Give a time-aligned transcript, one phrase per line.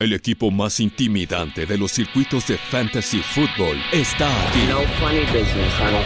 [0.00, 4.60] El equipo más intimidante de los circuitos de fantasy football está aquí.
[4.68, 6.04] No funny business, honey.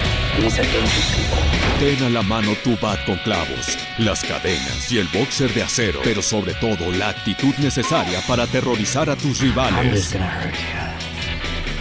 [1.78, 6.00] Ten a la mano tu bat con clavos, las cadenas y el boxer de acero,
[6.02, 10.14] pero sobre todo la actitud necesaria para aterrorizar a tus rivales.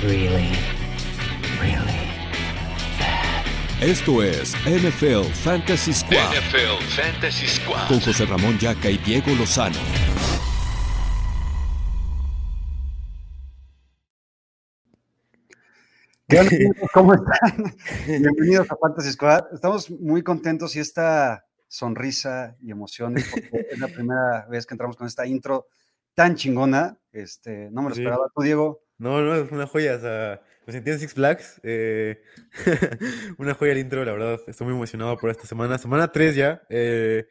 [0.02, 0.50] Really,
[1.62, 2.02] really.
[3.80, 7.88] Esto es NFL Fantasy Squad NFL Fantasy Squad.
[7.88, 9.80] con José Ramón Yaca y Diego Lozano.
[16.31, 16.52] ¿Qué onda?
[16.94, 17.76] ¿Cómo están?
[18.08, 19.53] Bienvenidos a Fantasy Squad.
[19.53, 24.95] Estamos muy contentos y esta sonrisa y emoción porque es la primera vez que entramos
[24.95, 25.67] con esta intro
[26.13, 26.98] tan chingona.
[27.12, 28.81] Este, no me lo esperaba tú, Diego.
[28.98, 29.95] No, no, es una joya.
[29.95, 31.59] O sea, me sentí en Six Flags.
[31.63, 32.23] eh,
[33.38, 34.39] una joya el intro, la verdad.
[34.48, 35.77] Estoy muy emocionado por esta semana.
[35.80, 36.61] Semana 3 ya.
[36.70, 37.27] eh,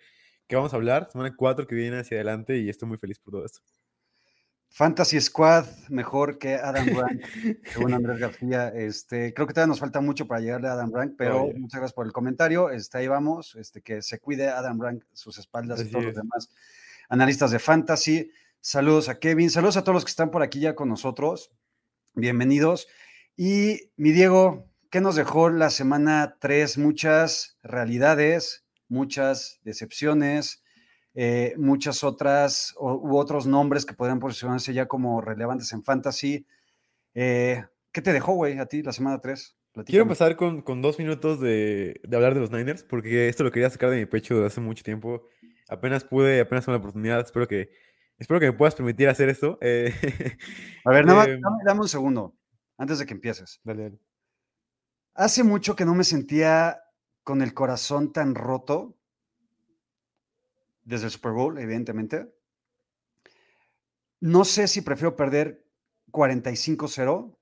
[0.46, 1.08] que vamos a hablar.
[1.10, 3.60] Semana 4 que viene hacia adelante y estoy muy feliz por todo esto.
[4.70, 7.22] Fantasy Squad mejor que Adam Rank,
[7.72, 8.68] según Andrés García.
[8.68, 11.54] Este, creo que todavía nos falta mucho para llegarle a Adam Rank, pero Oye.
[11.54, 12.70] muchas gracias por el comentario.
[12.70, 13.56] Este, ahí vamos.
[13.56, 16.50] Este, que se cuide Adam Rank, sus espaldas y todos los demás
[17.08, 18.30] analistas de Fantasy.
[18.60, 21.50] Saludos a Kevin, saludos a todos los que están por aquí ya con nosotros.
[22.14, 22.86] Bienvenidos.
[23.36, 26.78] Y mi Diego, ¿qué nos dejó la semana 3?
[26.78, 30.59] Muchas realidades, muchas decepciones,
[31.14, 36.46] eh, muchas otras o- u otros nombres que podrían posicionarse ya como relevantes en fantasy.
[37.14, 39.56] Eh, ¿Qué te dejó, güey, a ti la semana 3?
[39.86, 43.50] Quiero empezar con, con dos minutos de, de hablar de los Niners, porque esto lo
[43.52, 45.26] quería sacar de mi pecho desde hace mucho tiempo.
[45.68, 47.20] Apenas pude, apenas tuve la oportunidad.
[47.20, 47.70] Espero que,
[48.18, 49.58] espero que me puedas permitir hacer esto.
[49.60, 49.92] eh,
[50.84, 52.36] A ver, nada más, em, dame un segundo
[52.78, 53.60] antes de que empieces.
[53.64, 53.98] dale, dale.
[55.14, 56.82] Hace mucho que no me sentía
[57.22, 58.96] con el corazón tan roto
[60.90, 62.28] desde el Super Bowl, evidentemente.
[64.20, 65.64] No sé si prefiero perder
[66.12, 67.36] 45-0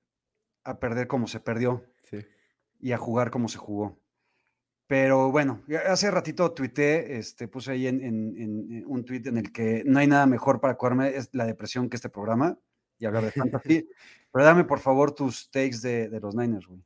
[0.63, 2.19] a perder como se perdió Sí.
[2.79, 3.97] y a jugar como se jugó.
[4.87, 9.37] Pero bueno, hace ratito tuité, este, puse ahí en, en- en- en un tweet en
[9.37, 12.57] el que no hay nada mejor para curarme es la depresión que este programa
[12.97, 13.31] y hablar de
[13.61, 13.89] fantasy.
[14.31, 16.81] Pero dame por favor tus takes de, de los Niners, güey.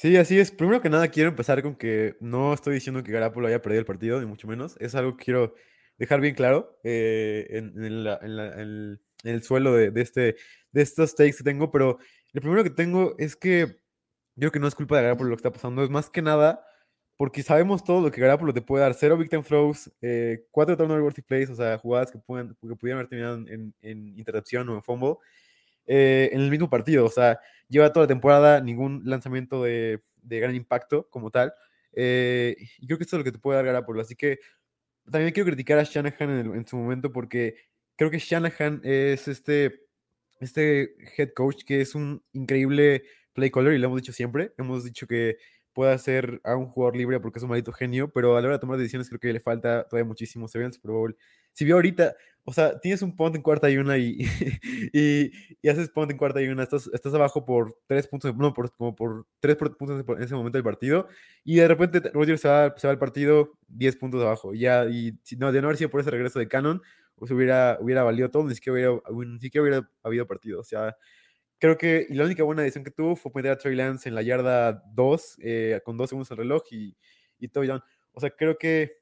[0.00, 0.50] Sí, así es.
[0.50, 3.84] Primero que nada, quiero empezar con que no estoy diciendo que Garapolo haya perdido el
[3.86, 4.74] partido, ni mucho menos.
[4.80, 5.54] Es algo que quiero
[5.98, 10.36] dejar bien claro eh, en, en la- en la- en el, suelo de, de este,
[10.72, 11.70] de estos takes que tengo.
[11.70, 11.98] Pero
[12.32, 13.66] lo primero que tengo es que
[14.36, 15.84] yo creo que no es culpa de Garapolo lo que está pasando.
[15.84, 16.64] Es más que nada
[17.18, 18.94] porque sabemos todo lo que Garapolo te puede dar.
[18.94, 22.76] Cero big time throws, eh, cuatro turnover worthy plays, o sea, jugadas que, puedan, que
[22.76, 23.36] pudieran haber terminado
[23.82, 25.16] en intercepción o en fumble
[25.90, 27.06] eh, en el mismo partido.
[27.06, 31.52] O sea, lleva toda la temporada ningún lanzamiento de, de gran impacto como tal.
[31.94, 34.00] eh, y creo que esto es lo que te puede dar Garapolo.
[34.02, 34.38] Así que
[35.10, 37.56] también quiero criticar a Shanahan en, el- en su momento porque
[37.96, 39.82] creo que Shanahan es este,
[40.40, 44.52] este head coach que es un increíble play caller y lo hemos dicho siempre.
[44.58, 45.36] Hemos dicho que
[45.72, 48.56] puede hacer a un jugador libre porque es un maldito genio, pero a la hora
[48.56, 50.48] de tomar decisiones creo que le falta todavía muchísimo.
[50.48, 51.16] Se ve en el Super Bowl.
[51.52, 52.14] Si vio ahorita,
[52.44, 54.18] o sea, tienes un punt en cuarta y una y,
[54.92, 55.30] y,
[55.62, 58.72] y haces punt en cuarta y una, estás, estás abajo por tres puntos, no, por,
[58.74, 61.08] como por tres puntos en ese momento del partido,
[61.44, 64.54] y de repente te- Rodgers se va, se va al partido 10 puntos abajo.
[64.54, 66.80] Ya, y no, de no haber sido por ese regreso de Cannon,
[67.16, 70.60] pues hubiera, hubiera valido todo, ni siquiera hubiera, ni siquiera hubiera habido partido.
[70.60, 70.96] O sea,
[71.60, 74.14] creo que y la única buena decisión que tuvo fue meter a Trey Lance en
[74.16, 76.96] la yarda 2, eh, con dos segundos el reloj y,
[77.38, 77.82] y touchdown.
[78.12, 78.98] O sea, creo que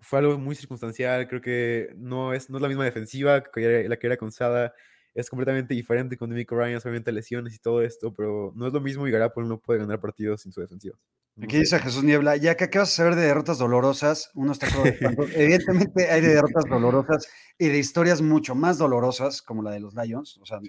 [0.00, 1.28] fue algo muy circunstancial.
[1.28, 4.72] Creo que no es, no es la misma defensiva que la que era con Sada.
[5.14, 8.80] Es completamente diferente con Demico Ryan, obviamente lesiones y todo esto, pero no es lo
[8.80, 10.96] mismo y Garapolo no puede ganar partidos sin su defensiva.
[11.34, 11.60] No Aquí sé.
[11.60, 16.08] dice Jesús Niebla, ya que acabas de saber de derrotas dolorosas, uno está cuánto- Evidentemente
[16.10, 17.26] hay de derrotas dolorosas
[17.58, 20.38] y de historias mucho más dolorosas, como la de los Lions.
[20.38, 20.60] O sea,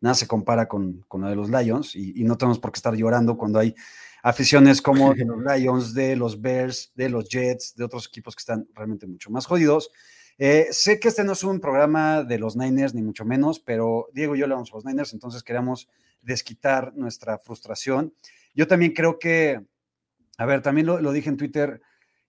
[0.00, 2.78] nada se compara con, con la de los Lions y, y no tenemos por qué
[2.78, 3.74] estar llorando cuando hay
[4.22, 8.40] aficiones como de los Lions, de los Bears, de los Jets, de otros equipos que
[8.40, 9.90] están realmente mucho más jodidos.
[10.38, 14.08] Eh, sé que este no es un programa de los Niners, ni mucho menos, pero
[14.12, 15.88] Diego y yo le vamos a los Niners, entonces queríamos
[16.22, 18.14] desquitar nuestra frustración.
[18.54, 19.60] Yo también creo que,
[20.36, 21.82] a ver, también lo, lo dije en Twitter,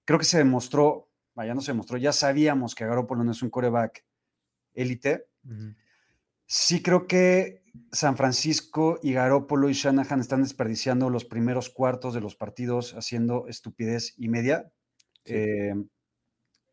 [0.06, 3.52] creo que se demostró, vaya, no se demostró, ya sabíamos que Garoppolo no es un
[3.52, 4.04] coreback
[4.74, 5.28] élite.
[6.48, 7.59] Sí creo que
[7.92, 13.48] San Francisco y Garoppolo y Shanahan están desperdiciando los primeros cuartos de los partidos haciendo
[13.48, 14.72] estupidez y media.
[15.26, 15.34] Sí.
[15.36, 15.76] Eh,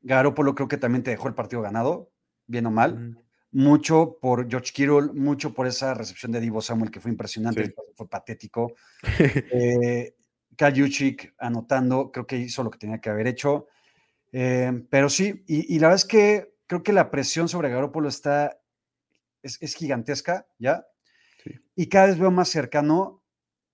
[0.02, 2.12] Garoppolo creo que también te dejó el partido ganado,
[2.46, 3.18] bien o mal.
[3.50, 7.74] Mucho por George Kittle, mucho por esa recepción de Divo Samuel que fue impresionante, Sí.
[7.94, 8.74] fue patético.
[9.52, 10.14] Eh,
[11.38, 13.66] anotando, creo que hizo lo que tenía que haber hecho.
[14.32, 18.08] Eh, pero sí, y, y la verdad es que creo que la presión sobre Garoppolo
[18.08, 18.58] está
[19.46, 20.84] es, es gigantesca, ¿ya?
[21.42, 21.52] Sí.
[21.74, 23.22] Y cada vez veo más cercano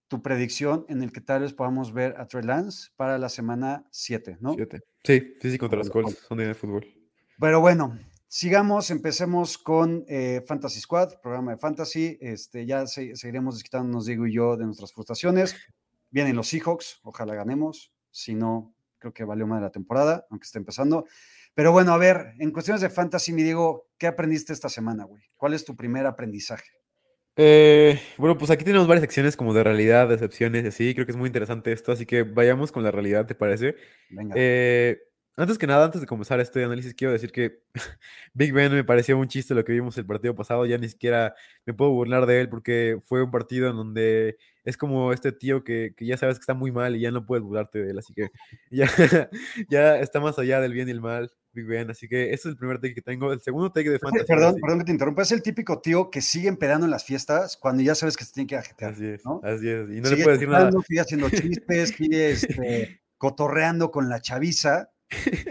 [0.08, 3.86] tu predicción en el que tal vez podamos ver a Trey Lance para la semana
[3.90, 4.54] 7, ¿no?
[4.54, 4.80] Siete.
[5.02, 6.18] Sí, sí, sí, contra los Colts.
[6.28, 6.86] Son de fútbol.
[7.40, 7.98] Pero bueno,
[8.28, 12.18] sigamos, empecemos con eh, Fantasy Squad, programa de Fantasy.
[12.20, 15.56] Este, ya se- seguiremos desquitándonos, Diego y yo, de nuestras frustraciones.
[16.10, 17.90] Vienen los Seahawks, ojalá ganemos.
[18.10, 21.06] Si no, creo que valió más de la temporada, aunque esté empezando.
[21.54, 25.22] Pero bueno, a ver, en cuestiones de Fantasy, mi Diego, ¿qué aprendiste esta semana, güey?
[25.36, 26.70] ¿Cuál es tu primer aprendizaje?
[27.36, 30.94] Eh, bueno, pues aquí tenemos varias secciones como de realidad, decepciones y así.
[30.94, 33.76] Creo que es muy interesante esto, así que vayamos con la realidad, ¿te parece?
[34.10, 34.34] Venga.
[34.36, 34.98] Eh,
[35.36, 37.62] antes que nada, antes de comenzar este análisis, quiero decir que
[38.34, 40.66] Big Ben me pareció un chiste lo que vimos el partido pasado.
[40.66, 41.34] Ya ni siquiera
[41.64, 45.64] me puedo burlar de él porque fue un partido en donde es como este tío
[45.64, 47.98] que, que ya sabes que está muy mal y ya no puedes burlarte de él.
[47.98, 48.30] Así que
[48.70, 48.86] ya,
[49.70, 51.90] ya está más allá del bien y el mal, Big Ben.
[51.90, 53.32] Así que ese es el primer take que tengo.
[53.32, 54.26] El segundo take de Fantasy.
[54.26, 55.22] Perdón, perdón que te interrumpa.
[55.22, 58.32] Es el típico tío que sigue empedando en las fiestas cuando ya sabes que se
[58.32, 58.92] tiene que ajetear.
[58.92, 59.40] Así es, ¿no?
[59.42, 59.88] así es.
[59.88, 60.70] Y no sigue le puedes decir nada.
[60.86, 64.91] Sigue haciendo chistes, sigue este, cotorreando con la chaviza,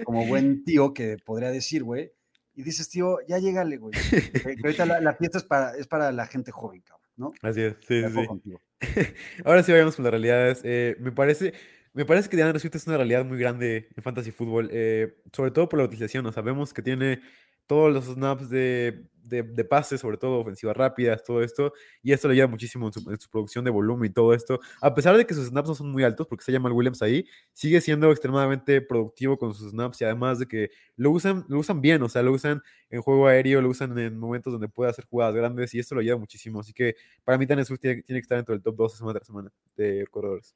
[0.04, 2.12] como buen tío que podría decir, güey.
[2.54, 3.94] Y dices, tío, ya llégale, güey.
[3.94, 7.34] Que, ahorita la, la fiesta es para, es para la gente joven, cabrón, ¿no?
[7.42, 8.62] Así es, sí, sí, contigo.
[9.46, 10.62] Ahora sí vayamos con las realidades.
[10.64, 11.54] Eh, me parece,
[11.94, 15.52] me parece que DeAndre Swift es una realidad muy grande en fantasy fútbol, eh, sobre
[15.52, 16.26] todo por la utilización.
[16.26, 16.34] ¿no?
[16.34, 17.22] Sabemos que tiene
[17.68, 21.74] todos los snaps de, de, de pases, sobre todo ofensivas rápidas, todo esto,
[22.04, 24.60] y esto le ayuda muchísimo en su, producción de volumen y todo esto.
[24.82, 27.26] A pesar de que sus snaps no son muy altos, porque se llama Williams ahí,
[27.54, 31.82] sigue siendo extremadamente productivo con sus snaps y además de que lo usan, lo usan
[31.82, 35.06] bien, o sea, lo usan en juego aéreo, lo usan en momentos donde puede hacer
[35.06, 36.60] jugadas grandes y esto lo ayuda muchísimo.
[36.60, 39.28] Así que para mí Swift tiene, tiene que estar dentro del top 12 semana tras
[39.28, 40.56] semana de corredores.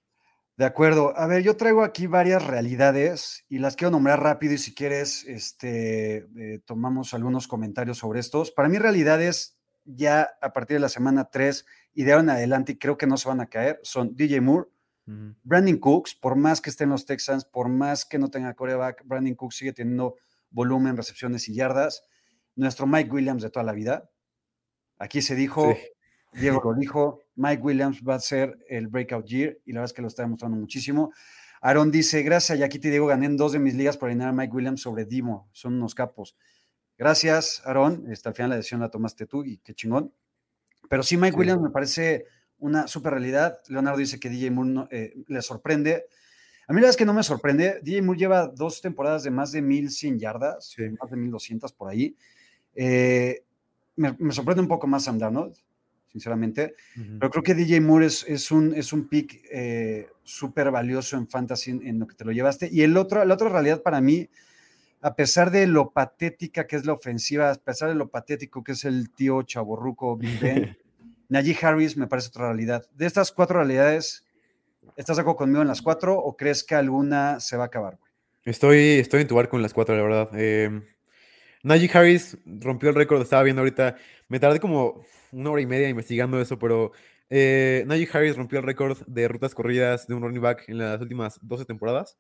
[0.57, 1.17] De acuerdo.
[1.17, 5.25] A ver, yo traigo aquí varias realidades y las quiero nombrar rápido y si quieres,
[5.25, 8.51] este, eh, tomamos algunos comentarios sobre estos.
[8.51, 12.71] Para mí, realidades ya a partir de la semana 3 y de ahora en adelante,
[12.73, 14.69] y creo que no se van a caer, son DJ Moore.
[15.43, 19.03] Brandon Cooks, por más que esté en los Texans, por más que no tenga coreback,
[19.05, 20.15] Brandon Cooks sigue teniendo
[20.49, 22.01] volumen, recepciones y yardas.
[22.55, 24.09] Nuestro Mike Williams de toda la vida.
[24.97, 25.94] Aquí se dijo, Sí.
[26.39, 29.93] Diego lo dijo, Mike Williams va a ser el breakout year y la verdad es
[29.93, 31.11] que lo está demostrando muchísimo.
[31.61, 34.53] Aaron dice, gracias, Yaquiti Diego, gané en dos de mis ligas por alinear a Mike
[34.53, 36.35] Williams sobre Dimo, son unos capos.
[36.97, 40.13] Gracias, Aaron, este, al final la decisión la tomaste tú y qué chingón.
[40.89, 41.39] Pero sí, Mike Sí.
[41.39, 42.25] Williams me parece
[42.59, 43.57] una super realidad.
[43.67, 46.05] Leonardo dice que DJ Moore no- eh, le sorprende.
[46.67, 47.79] A mí la verdad es que no me sorprende.
[47.83, 50.83] DJ Moore lleva dos temporadas de más de 1100 yardas, Sí.
[51.01, 52.15] más de 1200 por ahí.
[52.75, 53.43] Eh,
[53.95, 55.55] me, me sorprende un poco más Sam Darnold,
[56.15, 56.75] sinceramente.
[56.95, 57.19] Ujú.
[57.19, 61.27] Pero creo que DJ Moore es, es un, es un pick eh, súper valioso en
[61.27, 62.69] fantasy en, en lo que te lo llevaste.
[62.71, 64.29] Y el otro, la otra realidad para mí,
[65.01, 68.71] a pesar de lo patética que es la ofensiva, a pesar de lo patético que
[68.71, 70.77] es el tío chaborruco Big Ben,
[71.27, 72.85] Najee Harris me parece otra realidad.
[72.93, 74.25] De estas cuatro realidades,
[74.95, 77.97] ¿estás de acuerdo conmigo en las cuatro o crees que alguna se va a acabar?
[77.97, 78.11] güey?
[78.45, 80.29] Estoy, estoy en tu bar con las cuatro, la verdad.
[80.33, 80.81] Eh,
[81.65, 83.97] Najee Harris rompió el récord, estaba viendo ahorita.
[84.29, 85.03] Me tardé como
[85.35, 86.91] una hora y media investigando eso, pero
[87.29, 91.01] eh, Najee Harris rompió el récord de rutas corridas de un running back en las
[91.01, 92.17] últimas 12 temporadas.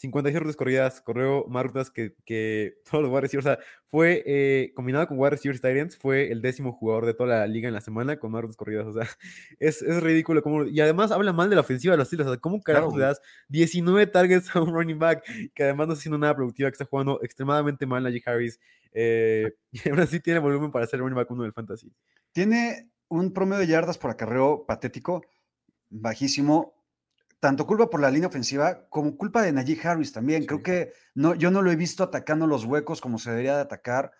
[0.00, 3.46] 56 rutas corridas, corrió más rutas que, que todos los wide receivers.
[3.46, 7.40] O sea, fue eh, combinado con wide receivers ends, fue el décimo jugador de toda
[7.40, 8.86] la liga en la semana con más rutas corridas.
[8.86, 9.06] O sea,
[9.58, 10.42] es, es ridículo.
[10.42, 12.28] Cómo, y además habla mal de la ofensiva de los Steelers.
[12.28, 15.22] O sea, ¿cómo carajos Claro, le das 19 targets a un running back
[15.54, 18.58] que además no está haciendo nada productiva, que está jugando extremadamente mal Najee Harris?
[18.92, 21.92] Eh, y aún así tiene volumen para ser el running back uno del fantasy.
[22.32, 25.22] Tiene un promedio de yardas por acarreo patético,
[25.88, 26.74] bajísimo,
[27.40, 30.46] tanto culpa por la línea ofensiva como culpa de Najee Harris también.
[30.46, 33.62] Creo que no, yo no lo he visto atacando los huecos como se debería de
[33.62, 34.12] atacar.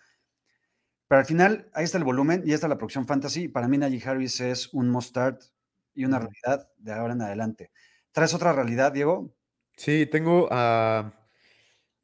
[1.07, 3.47] Pero al final, ahí está el volumen y ahí está la producción fantasy.
[3.47, 5.41] Para mí, Najee Harris es un must start
[5.93, 7.71] y una realidad de ahora en adelante.
[8.11, 9.33] ¿Traes otra realidad, Diego?
[9.75, 10.49] Sí, tengo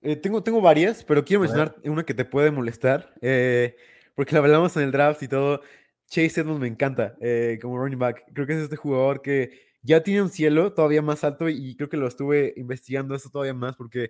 [0.01, 3.75] eh, tengo, tengo varias, pero quiero mencionar una que te puede molestar, eh,
[4.15, 5.61] porque la hablamos en el draft y todo.
[6.09, 8.23] Chase Edmonds me encanta eh, como running back.
[8.33, 11.89] Creo que es este jugador que ya tiene un cielo todavía más alto y creo
[11.89, 14.09] que lo estuve investigando esto todavía más porque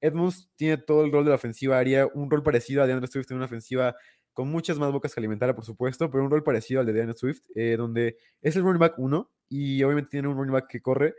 [0.00, 3.30] Edmonds tiene todo el rol de la ofensiva aérea, un rol parecido a DeAndre Swift
[3.30, 3.96] en una ofensiva
[4.32, 7.16] con muchas más bocas que alimentar, por supuesto, pero un rol parecido al de DeAndre
[7.16, 10.80] Swift, eh, donde es el running back 1 y obviamente tiene un running back que
[10.80, 11.14] corre,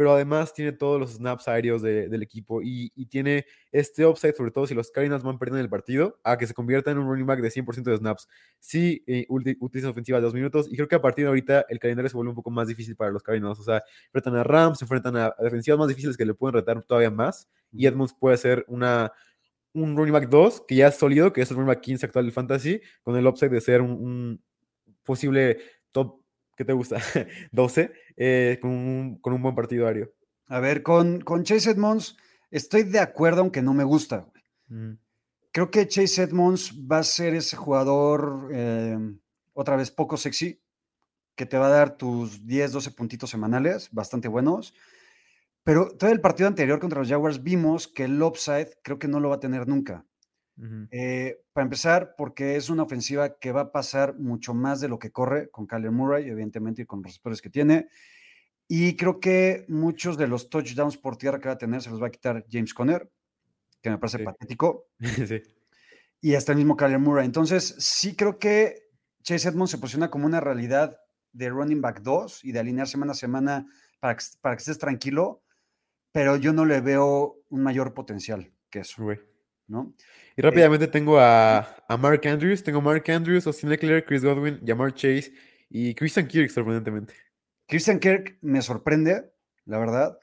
[0.00, 4.34] pero además tiene todos los snaps aéreos de- del equipo y, y tiene este upside,
[4.34, 7.06] sobre todo si los Cardinals van perdiendo el partido, a que se convierta en un
[7.08, 8.26] running back de 100% de snaps.
[8.58, 11.78] Sí, eh, utiliza ofensiva de dos minutos y creo que a partir de ahorita el
[11.78, 13.58] calendario se vuelve un poco más difícil para los Cardinals.
[13.60, 16.54] O sea, enfrentan a Rams, se enfrentan a, a defensivas más difíciles que le pueden
[16.54, 19.12] retar todavía más y Edmonds puede ser una,
[19.74, 22.24] un running back 2 que ya es sólido, que es el running back 15 actual
[22.26, 24.42] del fantasy, con el upside de ser un, un
[25.04, 25.58] posible
[25.92, 26.19] top,
[26.60, 26.98] ¿qué te gusta?
[27.52, 30.12] 12, eh, con, un, con, un, buen partidario.
[30.46, 32.18] A ver, con, con, Chase Edmonds
[32.50, 34.30] estoy de acuerdo, aunque no me gusta.
[34.68, 34.92] Mm.
[35.52, 38.98] Creo que Chase Edmonds va a ser ese jugador, eh,
[39.54, 40.60] otra vez, poco sexy,
[41.34, 44.74] que te va a dar tus 10, 12 puntitos semanales, bastante buenos.
[45.64, 49.18] Pero todo el partido anterior contra los Jaguars vimos que el upside creo que no
[49.18, 50.04] lo va a tener nunca.
[50.90, 54.98] Eh, para empezar, porque es una ofensiva que va a pasar mucho más de lo
[54.98, 57.88] que corre con Kyler Murray, evidentemente, y con los receptores que tiene.
[58.68, 62.02] Y creo que muchos de los touchdowns por tierra que va a tener se los
[62.02, 63.10] va a quitar James Conner,
[63.82, 64.24] que me parece Sí.
[64.24, 64.88] patético.
[65.28, 65.42] sí.
[66.20, 67.24] Y hasta el mismo Kyler Murray.
[67.26, 68.90] Entonces, sí creo que
[69.22, 70.98] Chase Edmonds se posiciona como una realidad
[71.32, 73.66] de running back 2 y de alinear semana a semana
[74.00, 75.42] para que, para que estés tranquilo,
[76.12, 79.02] pero yo no le veo un mayor potencial que eso.
[79.70, 79.94] ¿No?
[80.36, 84.60] Y rápidamente tengo a, a Mark Andrews, tengo a Mark Andrews, Austin Eckler, Chris Godwin,
[84.66, 85.32] Jamar Chase
[85.70, 87.14] y Christian Kirk, sorprendentemente.
[87.66, 89.32] Christian Kirk me sorprende,
[89.64, 90.18] la verdad.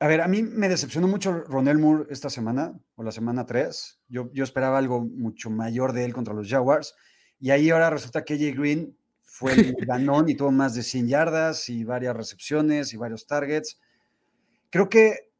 [0.00, 4.00] A ver, a mí me decepcionó mucho Ronell Moore esta semana, o la semana 3.
[4.08, 6.94] Yo, yo esperaba algo mucho mayor de él contra los Jaguars.
[7.38, 11.08] Y ahí ahora resulta que AJ Green fue el ganón y tuvo más de 100
[11.08, 13.78] yardas y varias recepciones y varios targets.
[14.70, 15.30] Creo que,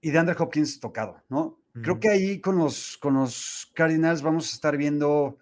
[0.00, 1.58] y de Andrew Hopkins tocado, ¿no?
[1.82, 5.38] Creo que ahí con los, con los Cardinals vamos a estar viendo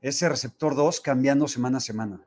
[0.00, 2.20] ese receptor 2 cambiando semana a semana.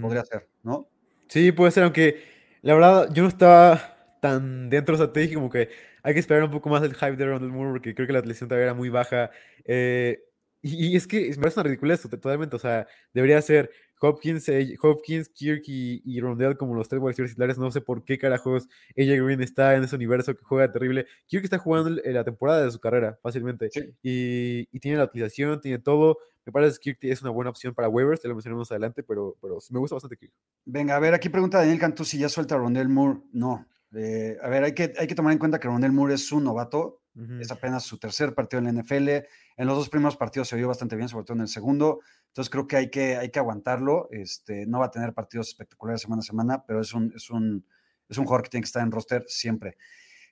[0.00, 0.86] Podría ser, ¿no?
[1.28, 2.22] Sí, puede ser, aunque
[2.62, 5.68] la verdad yo no estaba tan dentro de esa tesis como que
[6.02, 8.20] hay que esperar un poco más el hype de Ronald Moore porque creo que la
[8.20, 9.30] lesión todavía era muy baja.
[9.64, 10.22] eh,
[10.60, 14.48] y, y es que me parece una ridiculez to- totalmente, o sea, debería ser Hopkins,
[14.48, 17.58] eh, Hopkins, Kirk y, y Rondell como los tres receivers titulares.
[17.58, 21.06] No sé por qué carajos AJ Green está en ese universo que juega terrible.
[21.26, 23.80] Kirk está jugando la temporada de su carrera fácilmente Sí.
[24.02, 26.18] y, y tiene la utilización, tiene todo.
[26.44, 29.36] Me parece que Kirk es una buena opción para waivers, te lo mencionamos adelante, pero,
[29.42, 30.32] pero me gusta bastante Kirk.
[30.64, 33.20] Venga, a ver, aquí pregunta Daniel Cantú si ya suelta a Rondell Moore.
[33.32, 33.66] No.
[33.94, 36.44] Eh, a ver, hay que, hay que tomar en cuenta que Rondell Moore es un
[36.44, 37.00] novato,
[37.40, 39.08] Es apenas su tercer partido en la NFL.
[39.56, 42.00] En los dos primeros partidos se vio bastante bien, sobre todo en el segundo.
[42.28, 44.08] Entonces creo que hay que, hay que aguantarlo.
[44.12, 47.66] Este, no va a tener partidos espectaculares semana a semana, pero es un, es, un,
[48.08, 49.76] es un jugador que tiene que estar en roster siempre.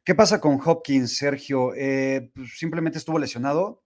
[0.04, 1.74] ¿Qué pasa con Hopkins, Sergio?
[1.74, 3.82] Eh, pues, simplemente estuvo lesionado.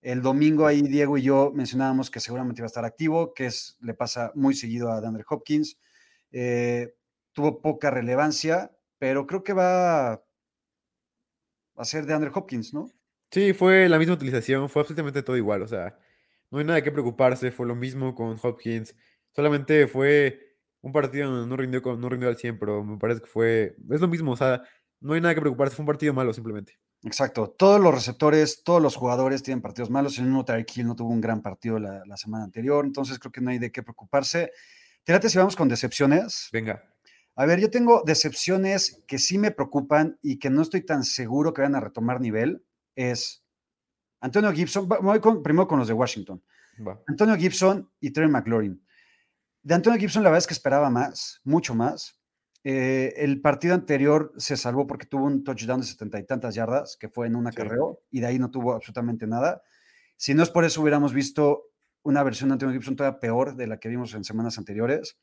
[0.00, 3.76] El domingo ahí Diego y yo mencionábamos que seguramente iba a estar activo, que es,
[3.82, 5.78] le pasa muy seguido a DeAndre Hopkins.
[6.32, 6.94] Eh,
[7.32, 10.24] tuvo poca relevancia, pero creo que va
[11.80, 12.90] a ser DeAndre Hopkins, ¿no?
[13.30, 15.96] Sí, fue la misma utilización, fue absolutamente todo igual, o sea,
[16.50, 18.94] no hay nada de qué preocuparse, fue lo mismo con Hopkins,
[19.32, 23.20] solamente fue un partido donde no rindió, con- no rindió al 100, pero me parece
[23.20, 24.62] que fue, es lo mismo, o sea,
[25.00, 26.78] no hay nada que preocuparse, fue un partido malo simplemente.
[27.02, 27.54] Exacto.
[27.56, 30.18] Todos los receptores, todos los jugadores tienen partidos malos.
[30.18, 33.32] El mismo Tyreek Hill no tuvo un gran partido la, la semana anterior, entonces creo
[33.32, 34.50] que no hay de qué preocuparse.
[35.02, 36.50] Tírate si vamos con decepciones.
[36.52, 36.82] Venga,
[37.36, 41.54] A ver, yo tengo decepciones que sí me preocupan y que no estoy tan seguro
[41.54, 42.64] que vayan a retomar nivel.
[42.94, 43.44] Es
[44.20, 46.42] Antonio Gibson, voy con- primero con los de Washington.
[47.06, 48.82] Antonio Gibson y Terry McLaurin.
[49.62, 52.18] De Antonio Gibson, la verdad es que esperaba más, mucho más.
[52.64, 56.96] Eh, el partido anterior se salvó porque tuvo un touchdown de setenta y tantas yardas,
[56.98, 57.50] que fue en un Sí.
[57.52, 59.62] acarreo, y de ahí no tuvo absolutamente nada.
[60.16, 61.64] Si no es por eso, hubiéramos visto
[62.02, 65.18] una versión de Antonio Gibson todavía peor de la que vimos en semanas anteriores.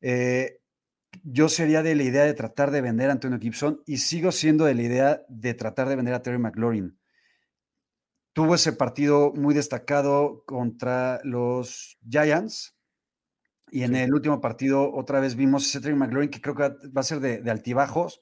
[0.00, 0.59] Eh,
[1.22, 4.64] yo sería de la idea de tratar de vender a Antonio Gibson y sigo siendo
[4.64, 6.98] de la idea de tratar de vender a Terry McLaurin
[8.32, 12.76] tuvo ese partido muy destacado contra los Giants.
[13.72, 14.00] Y en Sí.
[14.00, 17.20] el último partido otra vez vimos ese Terry McLaurin que creo que va a ser
[17.20, 18.20] de, de altibajos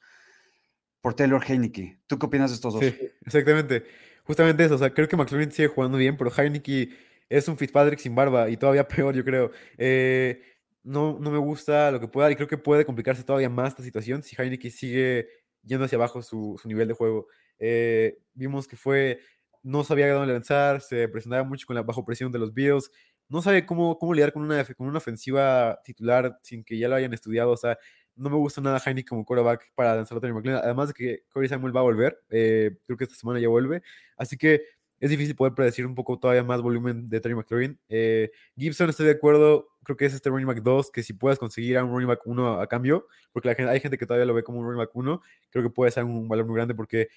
[1.01, 2.01] por Taylor Heineke.
[2.07, 2.85] ¿Tú qué opinas de estos dos?
[2.85, 3.85] Sí, exactamente.
[4.25, 6.91] Justamente eso, o sea, creo que McLaurin sigue jugando bien, pero Heineke
[7.31, 9.51] es un Fitzpatrick sin barba y todavía peor, yo creo.
[9.79, 10.43] Eh,
[10.89, 13.83] no, no me gusta lo que pueda y creo que puede complicarse todavía más esta
[13.83, 15.29] situación si Heineke sigue
[15.63, 17.27] yendo hacia abajo su, su nivel de juego.
[17.59, 19.21] Eh, vimos que fue,
[19.63, 22.91] no sabía dónde lanzar, se presionaba mucho con la bajo presión de los Bills,
[23.29, 26.95] no sabe cómo, cómo lidiar con una, con una ofensiva titular sin que ya lo
[26.95, 27.77] hayan estudiado, o sea,
[28.17, 31.19] no me gusta nada Heineke como quarterback para lanzar a Terry McLaurin, además de que
[31.29, 33.83] Corey Samuel va a volver, eh, creo que esta semana ya vuelve,
[34.17, 34.63] así que
[35.01, 37.79] es difícil poder predecir un poco todavía más volumen de Terry McLaurin.
[37.89, 41.39] Eh, Gibson, estoy de acuerdo, creo que es este running back 2, que si puedes
[41.39, 44.27] conseguir a un running back 1 a cambio, porque la gente, hay gente que todavía
[44.27, 46.75] lo ve como un running back 1, creo que puede ser un valor muy grande
[46.75, 47.09] porque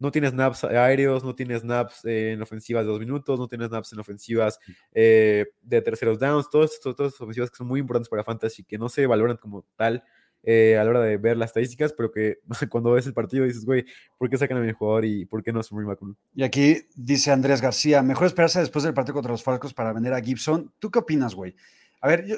[0.00, 3.66] no tiene snaps aéreos, no tiene snaps eh, en ofensivas de dos minutos, no tiene
[3.66, 4.58] snaps en ofensivas
[4.92, 8.88] eh, de terceros downs, todas, esas ofensivas que son muy importantes para Fantasy, que no
[8.88, 10.02] se valoran como tal
[10.42, 12.38] eh, a la hora de ver las estadísticas, pero que
[12.70, 13.84] cuando ves el partido dices, güey,
[14.18, 16.16] ¿por qué sacan a mi jugador y por qué no es un running back uno?
[16.34, 20.14] Y aquí dice Andrés García, mejor esperarse después del partido contra los Falcos para vender
[20.14, 20.72] a Gibson.
[20.78, 21.54] ¿Tú qué opinas, güey?
[22.00, 22.36] A ver, yo,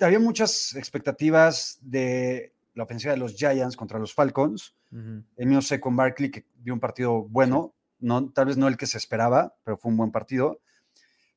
[0.00, 4.74] había muchas expectativas de la ofensiva de los Giants contra los Falcons.
[4.90, 8.76] El mío sé con Barkley, que dio un partido bueno, no, tal vez no el
[8.76, 10.60] que se esperaba, pero fue un buen partido.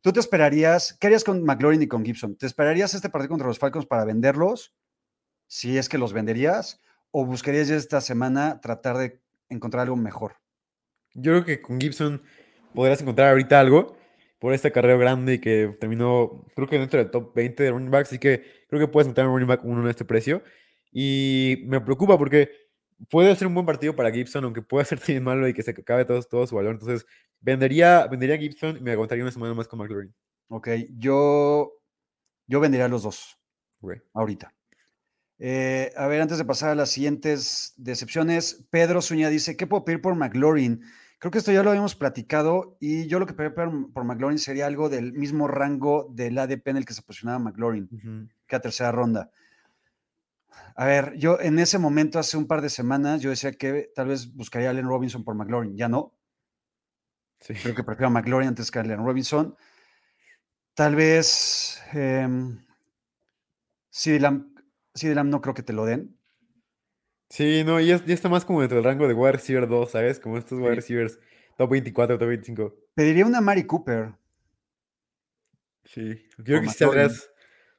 [0.01, 2.35] ¿Tú te esperarías, qué harías con McLaurin y con Gibson?
[2.35, 4.73] ¿Te esperarías este partido contra los Falcons para venderlos?
[5.53, 6.81] Si es que los venderías,
[7.11, 10.37] o buscarías ya esta semana tratar de encontrar algo mejor?
[11.13, 12.23] Yo creo que con Gibson
[12.73, 13.95] podrás encontrar ahorita algo
[14.39, 17.91] por este carrero grande y que terminó, creo que dentro del top 20 de running
[17.91, 20.43] backs, así que creo que puedes encontrar un running back uno en este precio.
[20.91, 22.49] Y me preocupa porque
[23.11, 25.69] puede ser un buen partido para Gibson, aunque pueda ser también malo y que se
[25.69, 26.73] acabe todo, todo su valor.
[26.73, 27.05] Entonces,
[27.41, 30.15] vendería, vendería a Gibson y me aguantaría una semana más con McLaurin.
[30.47, 31.73] Ok, yo,
[32.47, 33.37] yo vendería los dos
[34.15, 34.51] ahorita.
[35.45, 39.83] Eh, a ver, antes de pasar a las siguientes decepciones, Pedro Zuña dice, ¿qué puedo
[39.83, 40.85] pedir por McLaurin?
[41.19, 44.67] Creo que esto ya lo habíamos platicado y yo lo que pediría por, McLaurin sería
[44.67, 48.93] algo del mismo rango del ADP en el que se posicionaba McLaurin, que a tercera
[48.93, 49.31] ronda.
[50.77, 54.07] A ver, yo en ese momento, hace un par de semanas, yo decía que tal
[54.07, 56.13] vez buscaría a Allen Robinson por McLaurin, ya no.
[57.41, 57.53] Sí.
[57.55, 59.57] Creo que prefiero a McLaurin antes que a Allen Robinson.
[60.73, 62.29] Tal vez eh,
[63.89, 64.52] CD Lamb,
[64.95, 66.17] CD Lamb no creo que te lo den.
[67.29, 70.19] Sí, no, ya, ya está más como dentro del rango de wide receiver 2, ¿sabes?
[70.19, 70.75] Como estos wide Sí.
[70.75, 71.19] receivers
[71.57, 72.75] top 24, top 25.
[72.93, 74.13] Pediría una Mari Cooper.
[75.85, 77.09] Sí, creo que sí McLaurin.
[77.09, 77.29] saldrás,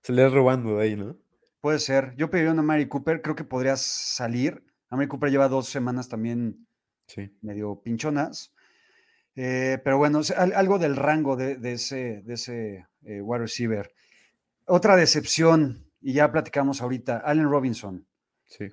[0.03, 1.17] saldrás robando de ahí, ¿no?
[1.61, 2.15] Puede ser.
[2.17, 3.23] Yo pediría una Mari Cooper.
[3.23, 4.65] Creo que podrías salir.
[4.91, 6.67] A Mari Cooper lleva dos semanas también
[7.07, 7.31] Sí.
[7.43, 8.53] medio pinchonas.
[9.37, 10.23] Eh, pero bueno, o
[10.57, 13.93] algo del rango de, de ese, de ese eh, wide receiver.
[14.67, 18.07] Otra decepción, y ya platicamos ahorita, Allen Robinson.
[18.45, 18.67] Sí.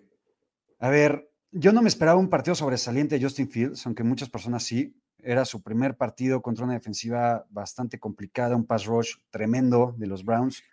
[0.80, 4.64] A ver, yo no me esperaba un partido sobresaliente de Justin Fields, aunque muchas personas
[4.64, 4.96] sí.
[5.24, 10.26] Era su primer partido contra una defensiva bastante complicada, un pass rush tremendo de los
[10.26, 10.64] Browns.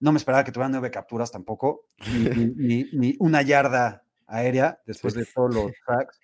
[0.00, 5.12] No me esperaba que tuvieran nueve capturas tampoco, ni, ni- ni- una yarda aérea después
[5.14, 5.20] Sí.
[5.20, 6.18] de todos los sacks.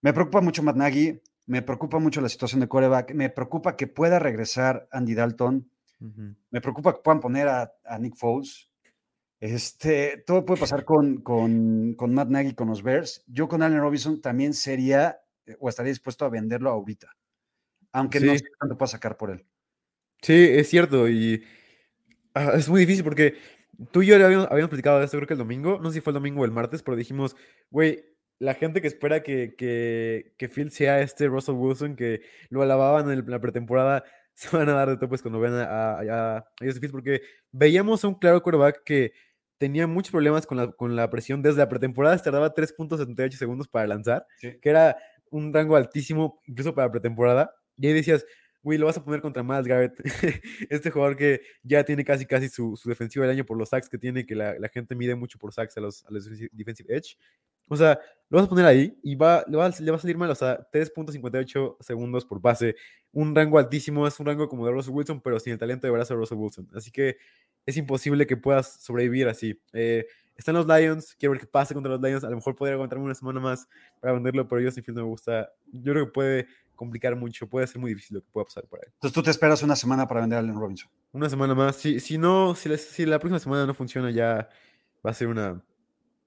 [0.00, 3.86] Me preocupa mucho Matt Nagy, me preocupa mucho la situación de quarterback, me preocupa que
[3.86, 8.70] pueda regresar Andy Dalton, Me preocupa que puedan poner a, a Nick Foles.
[9.40, 13.24] Este, todo puede pasar con, con, con Matt Nagy, con los Bears.
[13.26, 17.08] Yo con Allen Robinson también sería eh, o estaría dispuesto a venderlo ahorita,
[17.92, 19.44] aunque no sé cuánto pueda sacar por él.
[20.22, 21.08] Sí, es cierto.
[21.08, 21.44] Y
[22.34, 23.36] ah, es muy difícil porque
[23.92, 25.78] tú y yo habíamos, habíamos platicado de esto, creo que el domingo.
[25.80, 27.36] No sé si fue el domingo o el martes, pero dijimos,
[27.70, 28.04] güey,
[28.40, 33.10] la gente que espera que, que, que Phil sea este Russell Wilson, que lo alababan
[33.10, 34.04] en la pretemporada,
[34.50, 38.08] se van a dar de topes cuando vean a, a, a- Justin porque veíamos a
[38.08, 39.12] un claro quarterback que
[39.58, 41.42] tenía muchos problemas con la, con la presión.
[41.42, 44.96] Desde la pretemporada se tardaba 3.78 segundos para lanzar, que era
[45.30, 47.52] un rango altísimo, incluso para pretemporada.
[47.76, 48.24] Y ahí decías,
[48.62, 49.94] güey, lo vas a poner contra Miles Garrett,
[50.70, 53.88] este jugador que ya tiene casi casi su, su defensiva del año por los sacks
[53.88, 56.94] que tiene, que la, la gente mide mucho por sacks a los, a los defensive
[56.94, 57.16] edge.
[57.68, 57.98] O sea,
[58.30, 60.30] lo vas a poner ahí y va, le, va, a- le va a salir mal,
[60.30, 62.76] o sea, 3.58 segundos por pase,
[63.12, 65.90] un rango altísimo, es un rango como de Russell Wilson, pero sin el talento de
[65.92, 66.68] brazo de Russell Wilson.
[66.74, 67.16] Así que
[67.66, 69.60] es imposible que puedas sobrevivir así.
[69.72, 72.74] Eh, están los Lions, quiero ver qué pasa contra los Lions, a lo mejor podría
[72.74, 73.66] aguantarme una semana más
[74.00, 75.50] para venderlo, pero Justin Fields no me gusta.
[75.72, 78.78] Yo creo que puede complicar mucho, puede ser muy difícil lo que pueda pasar por
[78.78, 78.84] ahí.
[78.94, 80.88] Entonces tú te esperas una semana para vender a Allen Robinson.
[81.12, 81.74] Una semana más.
[81.76, 84.48] Si, si no, si, les- si la próxima semana no funciona, ya
[85.04, 85.60] va a ser una,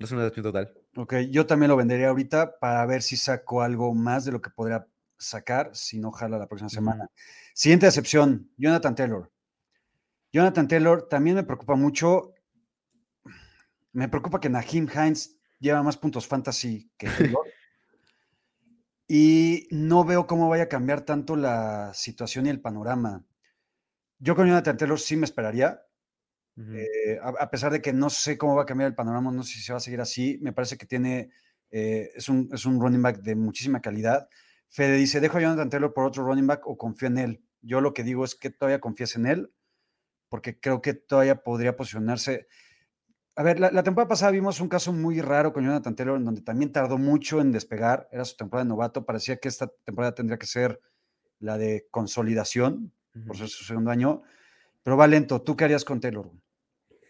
[0.08, 0.74] ser una decepción total.
[0.96, 4.50] Ok, yo también lo vendería ahorita para ver si saco algo más de lo que
[4.50, 4.88] podría
[5.18, 7.10] sacar si no jala la próxima semana.
[7.54, 9.32] Siguiente decepción, Jonathan Taylor.
[10.34, 12.34] Jonathan Taylor también me preocupa mucho.
[13.94, 17.46] Me preocupa que Naheem Hines lleva más puntos fantasy que Taylor.
[19.08, 23.26] y no veo cómo vaya a cambiar tanto la situación y el panorama.
[24.20, 25.82] Yo con Jonathan Taylor sí me esperaría.
[26.74, 29.44] Eh, a, a pesar de que no sé cómo va a cambiar el panorama, no
[29.44, 31.32] sé si se va a seguir así, me parece que tiene,
[31.72, 34.28] eh, es, un, es un running back de muchísima calidad.
[34.70, 37.44] Fede dice, ¿dejo a Jonathan Taylor por otro running back o confío en él?
[37.62, 39.54] Yo lo que digo es que todavía confíes en él,
[40.30, 42.48] porque creo que todavía podría posicionarse.
[43.36, 46.26] A ver, la, la temporada pasada vimos un caso muy raro con Jonathan Taylor, en
[46.26, 50.14] donde también tardó mucho en despegar, era su temporada de novato, parecía que esta temporada
[50.16, 50.80] tendría que ser
[51.40, 52.94] la de consolidación,
[53.26, 54.22] por ser su segundo año,
[54.84, 55.42] pero va lento.
[55.42, 56.32] ¿Tú qué harías con Taylor?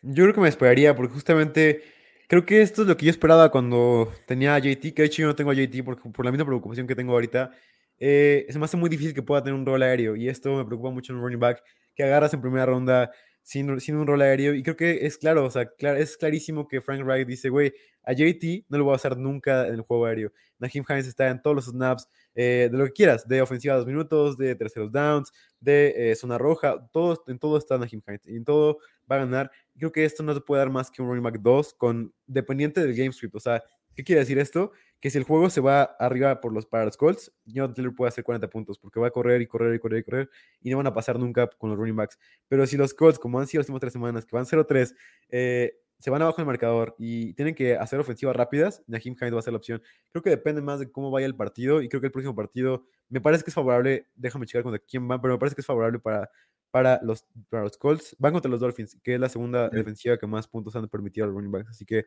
[0.01, 1.83] Yo creo que me esperaría, porque justamente
[2.27, 5.21] creo que esto es lo que yo esperaba cuando tenía a JT, que de hecho
[5.21, 7.51] yo no tengo a JT por, por la misma preocupación que tengo ahorita.
[7.99, 10.65] Eh, se me hace muy difícil que pueda tener un rol aéreo, y esto me
[10.65, 11.63] preocupa mucho en un running back
[11.95, 13.11] que agarras en primera ronda
[13.43, 14.53] sin, sin un rol aéreo.
[14.53, 17.73] Y creo que es claro, o sea, es clarísimo que Frank Wright dice, güey,
[18.03, 20.31] a JT no lo voy a hacer nunca en el juego aéreo.
[20.59, 23.77] Nahim Hines está en todos los snaps, eh, de lo que quieras, de ofensiva a
[23.77, 28.27] dos minutos, de terceros downs, de eh, zona roja, todo, en todo está Nahim Hines.
[28.27, 29.51] Y en todo va a ganar.
[29.77, 32.81] Creo que esto no se puede dar más que un running back 2 con, dependiente
[32.81, 33.35] del game script.
[33.35, 33.63] O sea,
[33.95, 34.71] ¿qué quiere decir esto?
[34.99, 38.09] Que si el juego se va arriba por los, para los Colts, Jonathan Taylor puede
[38.09, 40.29] hacer 40 puntos porque va a correr y correr y correr y correr
[40.61, 42.19] y no van a pasar nunca con los running backs.
[42.47, 44.95] Pero si los Colts, como han sido las últimas tres semanas, que van 0-3,
[45.29, 49.35] eh, se van abajo en el marcador y tienen que hacer ofensivas rápidas, Nahim Hines
[49.35, 49.83] va a ser la opción.
[50.09, 52.85] Creo que depende más de cómo vaya el partido y creo que el próximo partido
[53.09, 55.67] me parece que es favorable, déjame checar contra quién van, pero me parece que es
[55.67, 56.29] favorable para,
[56.71, 58.15] para, los, para los Colts.
[58.17, 61.27] Van contra los Dolphins, que es la segunda defensiva que más puntos han permitido a
[61.27, 62.05] los running backs, así que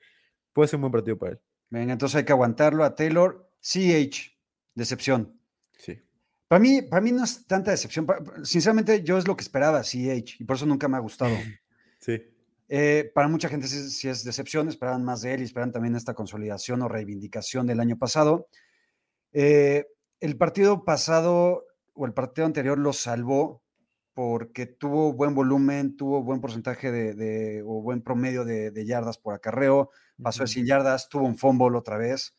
[0.52, 1.40] puede ser un buen partido para él.
[1.74, 3.50] Venga, entonces hay que aguantarlo a Taylor.
[3.60, 4.38] CH,
[4.76, 5.40] decepción.
[5.76, 5.98] Sí.
[6.46, 8.06] Para mí, para mí no es tanta decepción.
[8.44, 11.34] Sinceramente, yo es lo que esperaba, CH, y por eso nunca me ha gustado.
[12.00, 12.22] Sí.
[12.68, 16.12] Eh, para mucha gente sí, es decepción, esperaban más de él y esperan también esta
[16.12, 18.48] consolidación o reivindicación del año pasado.
[19.32, 19.86] Eh,
[20.20, 23.62] el partido pasado o el partido anterior lo salvó
[24.12, 29.90] porque tuvo buen volumen, tuvo buen porcentaje de, o buen promedio de, yardas por acarreo,
[30.22, 32.34] pasó de 100 yardas, tuvo un fumble otra vez.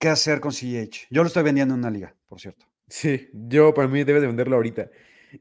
[0.00, 1.08] ¿Qué hacer con CH?
[1.10, 2.66] Yo lo estoy vendiendo en una liga, por cierto.
[2.88, 4.90] Sí, yo para mí debe de venderlo ahorita.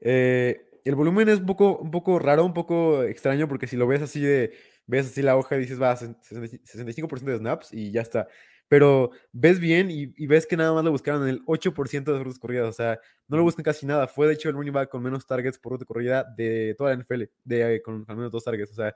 [0.01, 3.87] Eh, el volumen es un poco, un poco raro, un poco extraño, porque si lo
[3.87, 4.53] ves así de,
[4.85, 8.27] ves así la hoja y dices, va, 65% de snaps y ya está.
[8.67, 12.39] Pero ves bien y, ves que nada más lo buscaron en el 8% de rutas
[12.39, 14.07] corridas, o sea, no lo buscan casi nada.
[14.07, 17.01] Fue de hecho el running back con menos targets por ruta corrida de toda la
[17.01, 18.93] NFL, de, con al menos dos targets, o sea,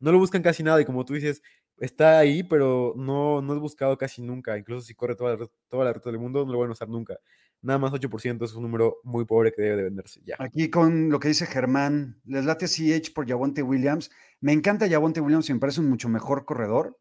[0.00, 1.42] no lo buscan casi nada y como tú dices,
[1.78, 4.56] está ahí, pero no, no es buscado casi nunca.
[4.58, 6.88] Incluso si corre toda la, toda la ruta del mundo, no lo van a usar
[6.88, 7.18] nunca
[7.64, 10.36] nada más 8% es un número muy pobre que debe de venderse ya.
[10.38, 14.10] Aquí con lo que dice Germán, les late CH por Yavonte Williams.
[14.40, 17.00] Me encanta Yavonte Williams me parece un mucho mejor corredor,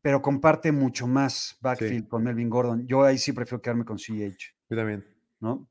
[0.00, 2.86] pero comparte mucho más backfield con Melvin Gordon.
[2.86, 4.56] Yo ahí sí prefiero quedarme con CH.
[4.70, 5.06] Yo también.
[5.38, 5.68] ¿No?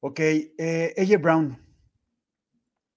[0.00, 1.58] Ok, eh, AJ Brown.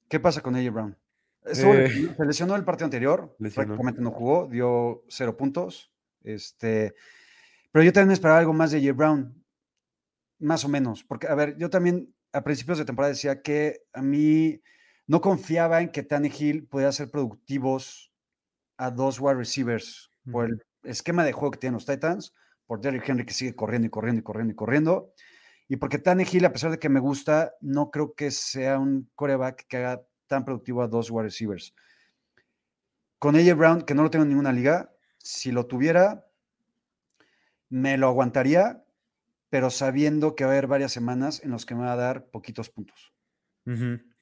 [0.10, 0.97] ¿Qué pasa con AJ Brown?
[1.45, 5.91] Eh, se lesionó el partido anterior, prácticamente no jugó, dio cero puntos.
[6.21, 6.93] Este,
[7.71, 9.36] pero yo también esperaba algo más de AJ Brown.
[10.39, 14.02] Más o menos, porque, a ver, yo también a principios de temporada decía que a
[14.02, 14.62] mí
[15.06, 18.13] no confiaba en que Tannehill pudiera ser productivos
[18.78, 22.34] a dos wide receivers por el esquema de juego que tienen los Titans,
[22.67, 25.13] por Derrick Henry que sigue corriendo y corriendo y corriendo y corriendo,
[25.67, 29.67] y porque Tannehill, a pesar de que me gusta, no creo que sea un coreback
[29.67, 31.75] que haga tan productivo a dos wide receivers.
[33.17, 36.25] Con AJ Brown, que no lo tengo en ninguna liga, si lo tuviera,
[37.67, 38.85] me lo aguantaría,
[39.49, 42.27] pero sabiendo que va a haber varias semanas en las que me va a dar
[42.27, 43.11] poquitos puntos.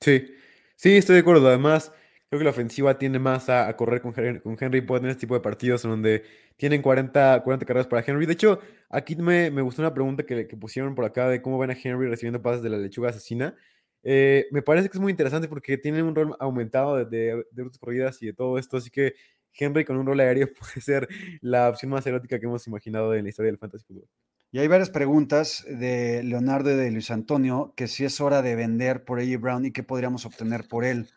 [0.02, 0.34] Sí,
[0.76, 1.48] sí, estoy de acuerdo.
[1.48, 1.92] Además,
[2.30, 4.56] creo que la ofensiva tiene más a, correr con Henry, con.
[4.58, 6.24] Puede tener este tipo de partidos en donde
[6.58, 8.26] tienen 40, 40 carreras para Henry.
[8.26, 11.58] De hecho, aquí me, me gustó una pregunta que, que, pusieron por acá de cómo
[11.60, 13.56] ven a Henry recibiendo pases de la lechuga asesina.
[14.04, 17.70] Eh, me parece que es muy interesante porque tiene un rol aumentado de, de, de
[17.80, 18.78] corridas y de todo esto.
[18.78, 19.14] Así que
[19.54, 21.08] Henry con un rol aéreo puede ser
[21.42, 24.08] la opción más erótica que hemos imaginado en la historia del fantasy fútbol.
[24.52, 28.56] Y hay varias preguntas de Leonardo y de Luis Antonio, que si es hora de
[28.56, 31.10] vender por AJ Brown y qué podríamos obtener por él.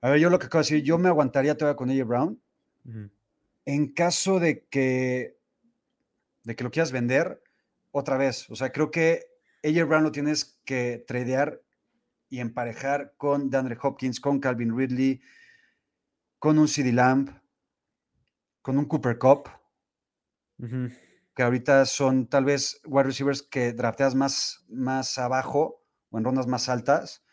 [0.00, 2.40] A ver, yo lo que acabo de decir, yo me aguantaría todavía con AJ Brown.
[3.66, 5.36] En caso de que,
[6.44, 7.42] de que lo quieras vender,
[7.90, 8.48] otra vez.
[8.50, 9.26] O sea, creo que
[9.64, 11.60] AJ Brown lo tienes que tradear
[12.28, 15.20] y emparejar con DeAndre Hopkins, con Calvin Ridley,
[16.38, 17.30] con un CD Lamb,
[18.62, 19.48] con un Cooper Cup
[21.34, 26.48] que ahorita son tal vez wide receivers que drafteas más, más abajo o en rondas
[26.48, 27.24] más altas,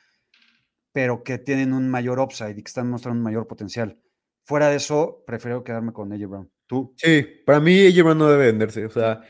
[0.92, 4.00] pero que tienen un mayor upside y que están mostrando un mayor potencial.
[4.44, 6.52] Fuera de eso, prefiero quedarme con AJ Brown.
[6.68, 6.94] ¿Tú?
[6.98, 8.86] Sí, para mí AJ Brown no debe venderse.
[8.86, 9.22] O sea,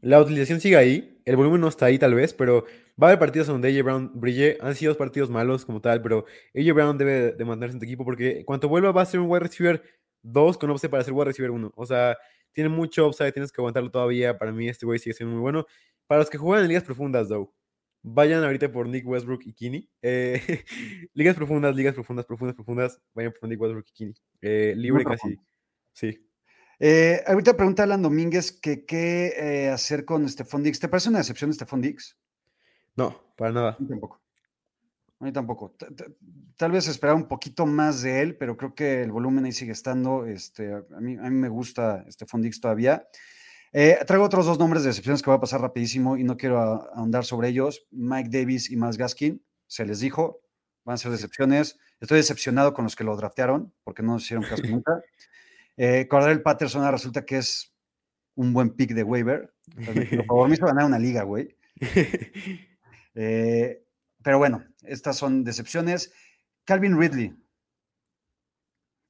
[0.00, 2.64] la utilización sigue ahí, el volumen no está ahí tal vez, pero
[3.02, 4.56] va a haber partidos donde AJ Brown brille.
[4.60, 8.04] Han sido partidos malos como tal, pero AJ Brown debe de mantenerse en tu equipo
[8.04, 9.82] porque cuando vuelva va a ser un wide receiver
[10.22, 11.72] 2 con upside para ser wide receiver 1.
[11.74, 12.16] O sea,
[12.52, 14.38] tiene mucho upside, tienes que aguantarlo todavía.
[14.38, 15.66] Para mí, este güey sigue siendo muy bueno.
[16.06, 17.52] Para los que juegan en ligas profundas, though,
[18.02, 19.88] vayan ahorita por Nick Westbrook y Kini.
[20.02, 20.40] Eh,
[21.14, 23.00] ligas profundas, ligas profundas, profundas, profundas.
[23.14, 24.14] Vayan por Nick Westbrook y Kini.
[24.42, 25.38] Eh, libre casi.
[25.90, 26.25] Sí.
[26.78, 30.78] Eh, ahorita pregunta Alan Domínguez que qué hacer con Stephon Dix.
[30.78, 32.16] ¿Te parece una decepción de Stephon Dix?
[32.96, 33.76] No, para nada.
[33.76, 34.20] Tampoco.
[35.18, 35.74] A mí tampoco.
[36.56, 39.72] Tal vez esperaba un poquito más de él, pero creo que el volumen ahí sigue
[39.72, 40.26] estando.
[40.26, 43.06] Este, a, mí, a mí me gusta este Fondix todavía.
[43.72, 46.58] Eh, traigo otros dos nombres de excepciones que voy a pasar rapidísimo y no quiero
[46.58, 47.86] ahondar sobre ellos.
[47.90, 50.40] Mike Davis y Miles Gaskin, se les dijo,
[50.84, 51.78] van a ser decepciones.
[52.00, 55.02] Estoy decepcionado con los que lo draftearon, porque no hicieron caso nunca.
[55.76, 57.74] Eh, Cordell Patterson resulta que es
[58.34, 59.52] un buen pick de waiver.
[59.74, 61.56] Por favor, me hizo ganar una liga, güey.
[63.18, 63.82] Eh,
[64.22, 66.12] pero bueno, estas son decepciones.
[66.66, 67.34] Calvin Ridley.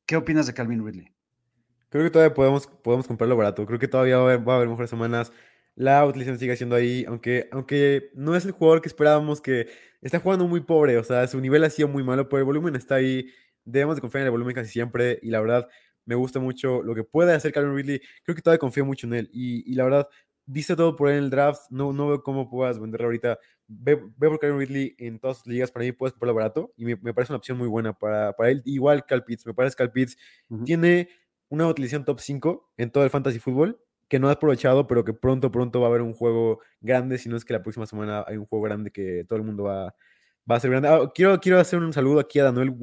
[0.06, 1.12] ¿Qué opinas de Calvin Ridley?
[1.88, 3.66] Creo que todavía podemos, podemos comprarlo barato.
[3.66, 5.32] Creo que todavía va a, haber, va a haber mejores semanas.
[5.74, 9.66] La utilización sigue siendo ahí, aunque, aunque no es el jugador que esperábamos que
[10.02, 10.98] está jugando muy pobre.
[10.98, 13.26] O sea, su nivel ha sido muy malo, pero el volumen está ahí.
[13.64, 15.18] Debemos de confiar en el volumen casi siempre.
[15.20, 15.68] Y la verdad,
[16.06, 18.00] me gusta mucho lo que puede hacer Calvin Ridley.
[18.24, 19.30] Creo que todavía confío mucho en él.
[19.32, 20.08] Y, y la verdad,
[20.46, 21.62] dice todo por él en el draft.
[21.70, 23.38] No, no veo cómo puedas venderlo ahorita.
[23.68, 25.70] Ve, ve por Calvin Ridley en todas las ligas.
[25.70, 26.72] Para mí puedes comprarlo barato.
[26.76, 28.62] Y me, me, parece una opción muy buena para, para él.
[28.64, 29.44] Igual Cal Pitts.
[29.44, 30.16] Me parece que Cal Pitts
[30.48, 30.64] uh -huh.
[30.64, 31.08] tiene
[31.48, 35.12] una utilización top 5 en todo el fantasy fútbol que no ha aprovechado, pero que
[35.12, 38.24] pronto, pronto va a haber un juego grande, si no es que la próxima semana
[38.26, 39.94] hay un juego grande que todo el mundo va,
[40.50, 40.88] va a ser grande.
[40.88, 42.74] Ah, quiero, quiero hacer un saludo aquí a Daniel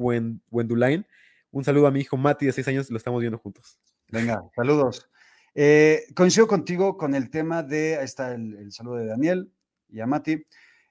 [0.50, 1.06] Wendulain.
[1.54, 3.78] Un saludo a mi hijo Mati de 6 años, lo estamos viendo juntos.
[4.08, 5.08] Venga, saludos.
[5.54, 9.52] Eh, coincido contigo con el tema de, ahí está el, el saludo de Daniel
[9.88, 10.44] y a Mati.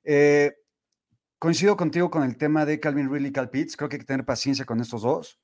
[0.05, 0.55] Eh,
[1.37, 3.75] coincido contigo con el tema de Calvin Ridley y Cal Pitts.
[3.75, 5.37] Creo que hay que tener paciencia con estos dos.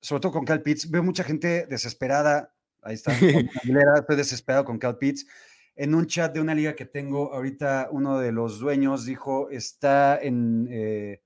[0.00, 0.90] Sobre todo con Cal Pitts.
[0.90, 2.52] Veo mucha gente desesperada.
[2.82, 3.12] Ahí está.
[3.96, 5.26] Estoy desesperado con Cal Pitts.
[5.76, 10.18] En un chat de una liga que tengo, ahorita uno de los dueños dijo, está
[10.20, 11.22] en, eh,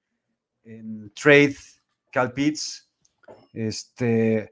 [0.65, 1.57] en trade
[2.13, 2.84] Cal Pitts.
[3.55, 4.51] Este,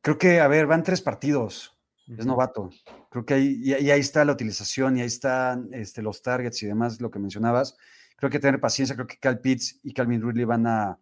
[0.00, 1.76] creo que, a ver, van tres partidos.
[2.18, 2.70] Es novato.
[3.10, 6.62] Creo que ahí, y, y ahí está la utilización y ahí están este, los targets
[6.62, 7.76] y demás, lo que mencionabas.
[8.16, 8.94] Creo que tener paciencia.
[8.94, 10.98] Creo que Cal Pitts y Calvin Ridley van a,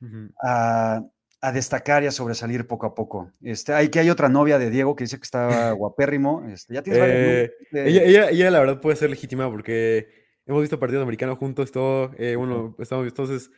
[0.00, 0.34] uh -huh.
[0.42, 1.02] a,
[1.40, 3.30] a, destacar y a sobresalir poco a poco.
[3.42, 6.44] Este, hay que hay otra novia de Diego que dice que está guapérrimo.
[6.48, 10.08] Este, ya tienes eh, ella, ella, ella, la verdad, puede ser legítima porque
[10.46, 12.12] hemos visto partidos americanos juntos, todo.
[12.18, 13.50] Eh, bueno, estamos entonces.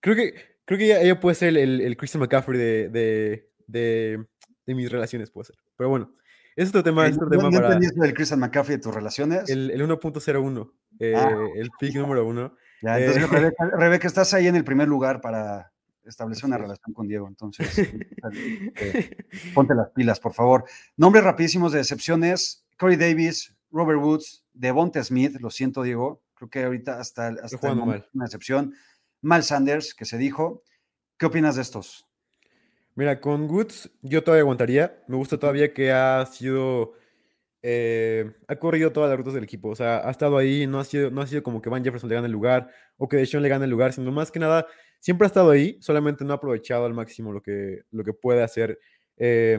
[0.00, 0.34] Creo que,
[0.68, 4.26] creo que ella, ella puede ser el, el, Christian McCaffrey de, de, de,
[4.66, 5.56] de mis relaciones, puede ser.
[5.78, 6.12] Pero bueno,
[6.56, 7.06] es otro tema.
[7.06, 9.48] Es otro ¿No, tema ¿no para entendiste el Christian McCaffrey de tus relaciones?
[9.48, 11.30] el, el 1.01, eh, Ah.
[11.56, 12.54] el pick número uno.
[12.82, 15.72] Ya, Eh, entonces, Rebeca, Rebeca, estás ahí en el primer lugar para
[16.04, 17.28] establecer una relación con Diego.
[17.28, 17.66] Entonces,
[18.76, 19.16] eh,
[19.54, 20.64] ponte las pilas, por favor.
[20.96, 25.36] Nombres rapidísimos de decepciones: Corey Davis, Robert Woods, Devonta Smith.
[25.40, 26.22] Lo siento, Diego.
[26.34, 28.74] Creo que ahorita hasta, hasta el momento una excepción.
[29.22, 30.64] Mal Sanders, que se dijo.
[31.18, 32.06] ¿Qué opinas de estos?
[32.94, 35.02] Mira, con Woods yo todavía aguantaría.
[35.08, 36.94] Me gusta todavía que ha sido.
[37.62, 39.70] eh, ha corrido todas las rutas del equipo.
[39.70, 40.66] O sea, ha estado ahí.
[40.66, 43.08] No ha sido, no ha sido como que Van Jefferson le gane el lugar o
[43.08, 44.66] que Deshaun le gane el lugar, sino más que nada,
[45.00, 45.78] siempre ha estado ahí.
[45.82, 48.78] Solamente no ha aprovechado al máximo lo que, lo que puede hacer.
[49.16, 49.58] eh,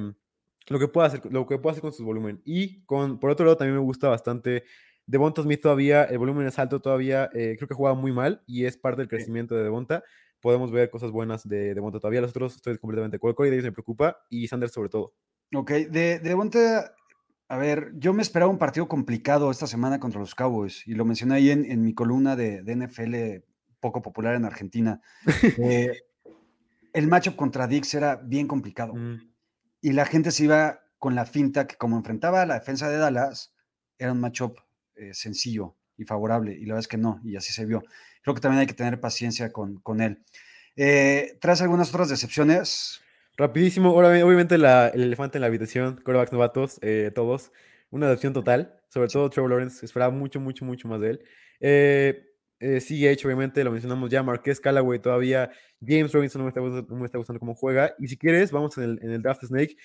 [0.68, 2.42] lo que puede hacer, lo que puede hacer con su volumen.
[2.46, 4.66] Y con, por otro lado, también me gusta bastante.
[5.10, 7.30] Devonta Smith todavía, el volumen es alto todavía.
[7.34, 10.04] eh, creo que juega muy mal y es parte del crecimiento de Devonta
[10.42, 12.22] podemos ver cosas buenas de, de Monta todavía.
[12.22, 13.36] Los otros estoy completamente de acuerdo.
[13.36, 15.14] Corey Davis me preocupa y Sanders sobre todo.
[15.54, 16.94] Ok, de, de Monta,
[17.48, 21.06] a ver, yo me esperaba un partido complicado esta semana contra los Cowboys y lo
[21.06, 23.44] mencioné ahí en, en mi columna de, de, NFL
[23.80, 25.02] poco popular en Argentina.
[25.58, 26.02] eh,
[26.94, 29.32] el matchup contra Dix era bien complicado mm.
[29.82, 32.98] y la gente se iba con la finta que como enfrentaba a la defensa de
[32.98, 33.56] Dallas,
[33.98, 34.60] era un matchup
[35.00, 37.84] eh, sencillo y favorable y la verdad es que no, y así se vio
[38.22, 40.24] creo que también hay que tener paciencia con, con él.
[40.76, 43.02] Eh, ¿Traes algunas otras decepciones?
[43.38, 47.52] Rapidísimo, obviamente la, el elefante en la habitación, corebacks novatos, eh, todos,
[47.90, 51.22] una decepción total, sobre todo Trevor Lawrence, esperaba mucho, mucho, mucho más de él.
[51.62, 52.26] Eh,
[52.60, 55.50] eh, sigue hecho, obviamente, lo mencionamos ya, Marqués Callaway todavía,
[55.82, 58.78] James Robinson no me está, no me está gustando cómo juega, y si quieres, vamos
[58.78, 59.78] en el, en el draft Snake,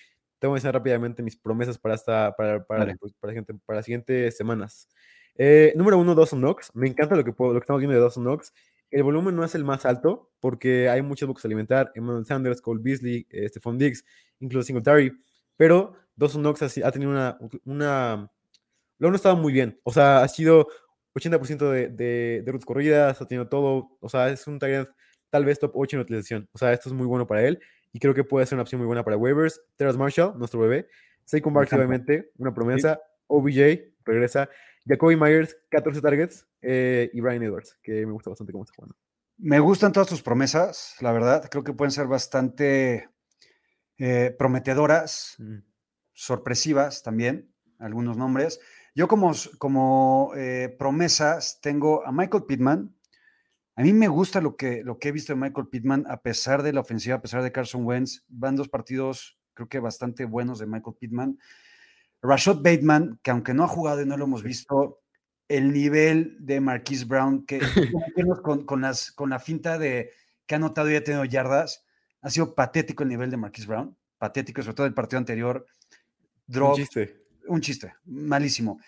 [0.47, 2.97] voy a enseñar rápidamente mis promesas para, esta, para, para, vale.
[3.21, 4.89] para, para, para las siguientes semanas.
[5.37, 6.71] Eh, número uno, Dawson Knox.
[6.75, 8.53] Me encanta lo que, puedo, lo que estamos viendo de Dawson Knox.
[8.91, 11.93] El volumen no es el más alto porque hay muchos boxes a alimentar.
[11.95, 14.05] Emmanuel Sanders, Cole Beasley, eh, Stephon Diggs,
[14.41, 15.13] incluso Singletary.
[15.57, 18.31] Pero Dawson Knox ha, ha tenido una, una.
[18.99, 19.79] Lo ha estado muy bien.
[19.83, 20.69] O sea, ha sido
[21.15, 23.97] 80% de, de, de rutas corridas, ha tenido todo.
[24.01, 24.89] O sea, es un target
[25.31, 26.49] tal vez top 8 en utilización.
[26.53, 27.61] O sea, esto es muy bueno para él
[27.95, 29.63] y creo que puede ser una opción muy buena para waivers.
[29.77, 30.89] Terrace Marshall, nuestro bebé.
[31.25, 33.01] Saquon Barkley, obviamente, una promesa.
[33.29, 34.51] OBJ regresa.
[34.85, 38.97] Jacoby Myers, 14 targets, eh, y Brian Edwards, que me gusta bastante cómo está jugando.
[39.39, 41.49] Me gustan todas tus promesas, la verdad.
[41.49, 43.09] Creo que pueden ser bastante
[43.99, 45.59] eh, prometedoras, mm.
[46.13, 48.59] sorpresivas también, algunos nombres.
[48.97, 52.93] Yo como, como eh, promesas tengo a Michael Pittman.
[53.77, 56.63] A mí me gusta lo que, lo que he visto de Michael Pittman, a pesar
[56.63, 58.25] de la ofensiva, a pesar de Carson Wentz.
[58.29, 61.39] Van dos partidos, creo que bastante buenos de Michael Pittman.
[62.23, 65.01] Rashad Bateman, que aunque no ha jugado y no lo hemos visto,
[65.49, 67.61] el nivel de Marquise Brown, que
[68.43, 70.13] con, con, las, con la finta de
[70.47, 71.85] que ha notado y ha tenido yardas,
[72.21, 75.67] ha sido patético el nivel de Marquise Brown, patético, sobre todo el partido anterior.
[76.49, 77.25] un chiste.
[77.47, 78.81] Un chiste, malísimo.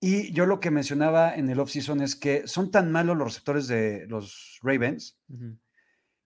[0.00, 3.66] Y yo lo que mencionaba en el offseason es que son tan malos los receptores
[3.66, 5.18] de los Ravens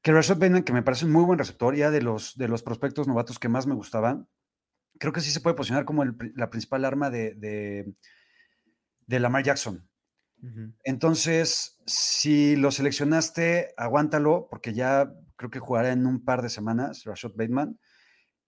[0.03, 2.63] que Rashad Bateman, que me parece un muy buen receptor, ya de los, de los
[2.63, 4.29] prospectos novatos que más me gustaban,
[4.99, 7.35] creo que sí se puede posicionar como la principal arma de,
[9.07, 9.89] de, Lamar Jackson.
[10.83, 17.05] Entonces, si lo seleccionaste, aguántalo, porque ya creo que jugará en un par de semanas,
[17.05, 17.79] Rashad Bateman.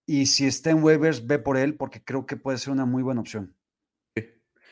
[0.04, 3.04] Y si está en waivers, ve por él, porque creo que puede ser una muy
[3.04, 3.54] buena opción.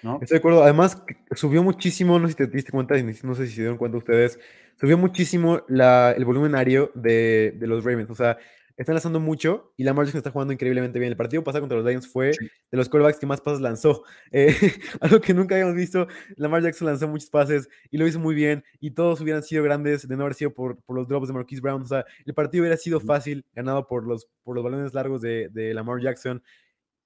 [0.02, 0.62] Estoy de acuerdo.
[0.62, 3.98] Además, subió muchísimo, no sé si te diste cuenta, no sé si se dieron cuenta
[3.98, 4.38] ustedes,
[4.80, 8.10] subió muchísimo el volumenario de, de los Ravens.
[8.10, 8.38] O sea,
[8.76, 11.12] están lanzando mucho y Lamar Jackson está jugando increíblemente bien.
[11.12, 14.04] El partido pasado contra los Lions fue de los quarterbacks que más pases lanzó.
[14.34, 14.56] Eh,
[15.00, 16.06] algo que nunca habíamos visto.
[16.36, 18.64] Lamar Jackson lanzó muchos pases y lo hizo muy bien.
[18.80, 21.60] Y todos hubieran sido grandes de no haber sido por, por los drops de Marquise
[21.60, 21.82] Brown.
[21.82, 25.48] O sea, el partido hubiera sido fácil, ganado por los, por los balones largos de,
[25.52, 26.42] de Lamar Jackson.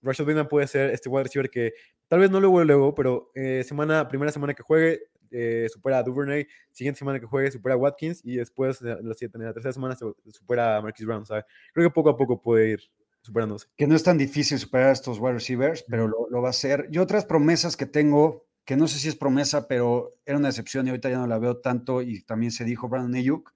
[0.02, 1.72] Rashad Bateman puede ser este wide receiver que
[2.09, 6.02] tal vez no luego luego, pero eh, semana, primera semana que juegue, eh, supera a
[6.02, 9.72] Duvernay, siguiente semana que juegue supera a Watkins y después en la, en la tercera
[9.72, 11.24] semana supera a Marquis Brown.
[11.24, 12.80] creo que poco a poco puede ir
[13.22, 13.66] superándose.
[13.76, 16.50] Que no es tan difícil superar a estos wide receivers, pero lo, lo, va a
[16.50, 16.88] hacer.
[16.92, 20.87] Y otras promesas que tengo, que no sé si es promesa, pero era una excepción
[20.87, 23.52] y ahorita ya no la veo tanto y también se dijo Brandon Ayuk.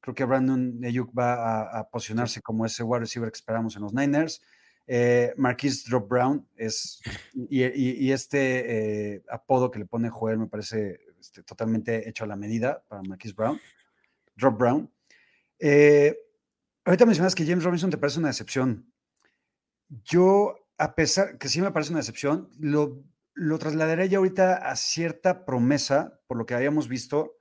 [0.00, 3.82] Creo que Brandon Ayuk va a, a posicionarse como ese wide receiver que esperamos en
[3.82, 4.42] los Niners.
[4.86, 7.00] Eh, Marquis Drop Brown es,
[7.34, 12.36] y, este eh, apodo que le pone Joel me parece este, totalmente hecho a la
[12.36, 13.60] medida para Marquis Brown.
[14.36, 14.92] Drop Brown.
[15.58, 16.16] Eh,
[16.84, 18.92] ahorita mencionas que James Robinson te parece una decepción.
[19.88, 24.74] Yo, a pesar que sí me parece una decepción, lo, lo trasladaré ya ahorita a
[24.74, 27.36] cierta promesa, por lo que habíamos visto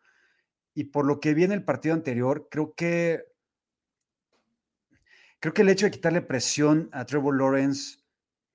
[0.73, 2.47] y por lo que vi en el partido anterior.
[2.51, 3.30] Creo que
[5.41, 7.97] Creo que el hecho de quitarle presión a Trevor Lawrence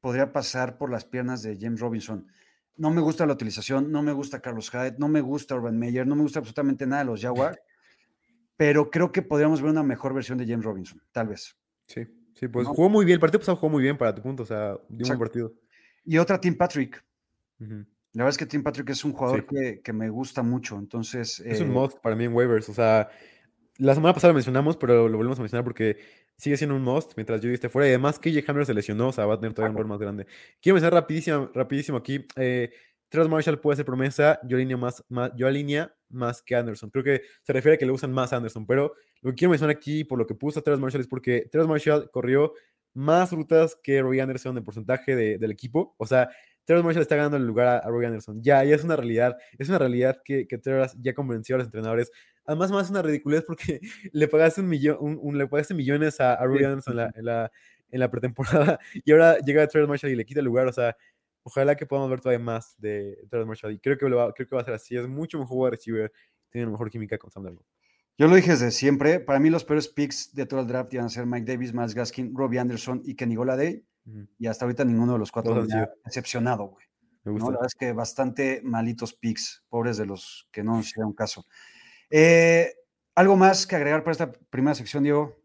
[0.00, 2.28] podría pasar por las piernas de James Robinson.
[2.76, 6.06] No me gusta la utilización, no me gusta Carlos Hyde, no me gusta Urban Meyer,
[6.06, 7.58] no me gusta absolutamente nada de los Jaguars,
[8.56, 11.56] pero creo que podríamos ver una mejor versión de James Robinson, tal vez.
[11.88, 14.44] Sí, sí, pues jugó muy bien, el partido pasado jugó muy bien para tu punto,
[14.44, 15.54] o sea, dio un partido.
[16.04, 17.04] Y otra, Tim Patrick.
[17.58, 17.66] La
[18.12, 21.40] verdad es que Tim Patrick es un jugador que, me gusta mucho, entonces...
[21.40, 23.10] Es un mod para mí en waivers, o sea,
[23.78, 27.12] la semana pasada lo mencionamos, pero lo volvemos a mencionar porque sigue siendo un must
[27.16, 27.88] mientras yo esté fuera.
[27.88, 29.98] Y además, KJ Hamler se lesionó, o sea, va a tener todavía un rol más
[29.98, 30.26] grande.
[30.60, 32.26] Quiero mencionar rapidísimo, rapidísimo aquí.
[32.36, 32.70] Eh,
[33.28, 36.90] Marshall puede ser promesa, yo alineo más, más, yo alinea más que Anderson.
[36.90, 39.50] Creo que se refiere a que le usan más a Anderson, pero lo que quiero
[39.50, 42.52] mencionar aquí, por lo que puso a Travis Marshall, es porque Travis Marshall corrió
[42.94, 45.94] más rutas que Roy Anderson de porcentaje del equipo.
[45.98, 46.28] O sea,
[46.66, 48.42] Travis Marshall está ganando el lugar a, Roy Anderson.
[48.42, 49.36] Ya, ya es una realidad.
[49.56, 50.60] Es una realidad que, que
[51.00, 52.10] ya convenció a los entrenadores
[52.46, 53.80] Además, más una ridiculez porque
[54.12, 57.52] le pagaste un millón, un, le pagaste millones a, a Anderson en la, en, la,
[57.90, 60.68] en la, pretemporada y ahora llega Travis Marshall y le quita el lugar.
[60.68, 60.96] O sea,
[61.42, 63.72] ojalá que podamos ver todavía más de Travis Marshall.
[63.72, 64.96] Y creo que, lo va, creo que va a ser así.
[64.96, 66.12] Es mucho mejor jugador receiver.
[66.50, 67.66] Tiene mejor química con Sam Darnold.
[68.18, 69.20] Yo lo dije desde siempre.
[69.20, 71.94] Para mí, los peores picks de todo el draft iban a ser Mike Davis, Miles
[71.94, 73.84] Gaskin, Robbie Anderson y Kenny Goladay.
[74.38, 76.86] Y hasta ahorita ninguno de los cuatro me ha decepcionado, güey.
[77.24, 77.46] Me gusta.
[77.46, 81.44] La verdad es que bastante malitos picks, pobres de los que no hicieron caso.
[82.08, 82.72] Eh,
[83.16, 85.36] ¿Algo más que agregar para esta primera sección, Diego?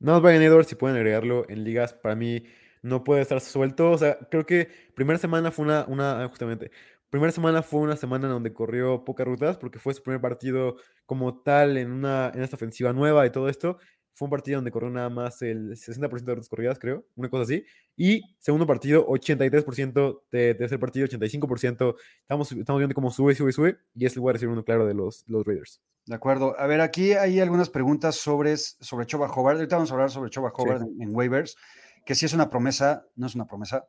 [0.00, 2.44] No, Brian Edwards, si pueden agregarlo en ligas, para mí
[2.82, 3.90] no puede estar suelto.
[3.92, 6.70] O sea, creo que primera semana fue una, una justamente,
[7.08, 10.76] primera semana fue una semana en donde corrió pocas rutas porque fue su primer partido
[11.06, 13.78] como tal en, una, en esta ofensiva nueva y todo esto.
[14.14, 17.42] Fue un partido donde corrió nada más el 60% de rutas corridas, creo, una cosa
[17.42, 17.64] así.
[17.96, 21.96] Y segundo partido, 83% de tercer partido, 85%.
[22.20, 23.78] Estamos, estamos viendo cómo sube, sube, sube.
[23.94, 25.82] Y es el lugar de uno claro de los, los Raiders.
[26.06, 26.54] De acuerdo.
[26.58, 29.56] A ver, aquí hay algunas preguntas sobre, sobre Choba Hobart.
[29.56, 31.56] Ahorita vamos a hablar sobre Choba Hobart en, waivers,
[32.04, 33.88] que si es una promesa, no es una promesa.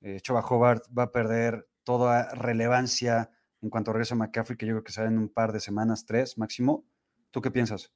[0.00, 3.30] Eh, Choba Hobart va a perder toda relevancia
[3.62, 6.04] en cuanto regrese a McCaffrey, que yo creo que será en un par de semanas,
[6.06, 6.84] tres máximo.
[7.30, 7.90] ¿Tú qué piensas?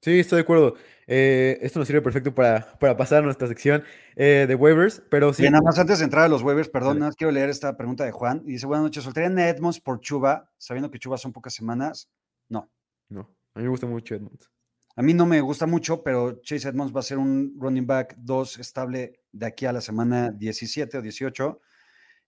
[0.00, 0.74] Sí, estoy de acuerdo.
[1.06, 3.82] Eh, esto nos sirve perfecto para, para pasar a nuestra sección
[4.14, 5.42] eh, de waivers, pero sí.
[5.42, 8.12] Bien, nada más antes de entrar a los waivers, perdón, quiero leer esta pregunta de
[8.12, 8.42] Juan.
[8.46, 12.10] Y dice, buenas noches, ¿soltarían a Edmonds por Chuba, sabiendo que Chuba son pocas semanas?
[12.48, 12.70] No.
[13.08, 14.50] No, a mí me gusta mucho Edmonds.
[14.94, 18.16] A mí no me gusta mucho, pero Chase Edmonds va a ser un running back
[18.18, 21.60] 2 estable de aquí a la semana 17 o 18.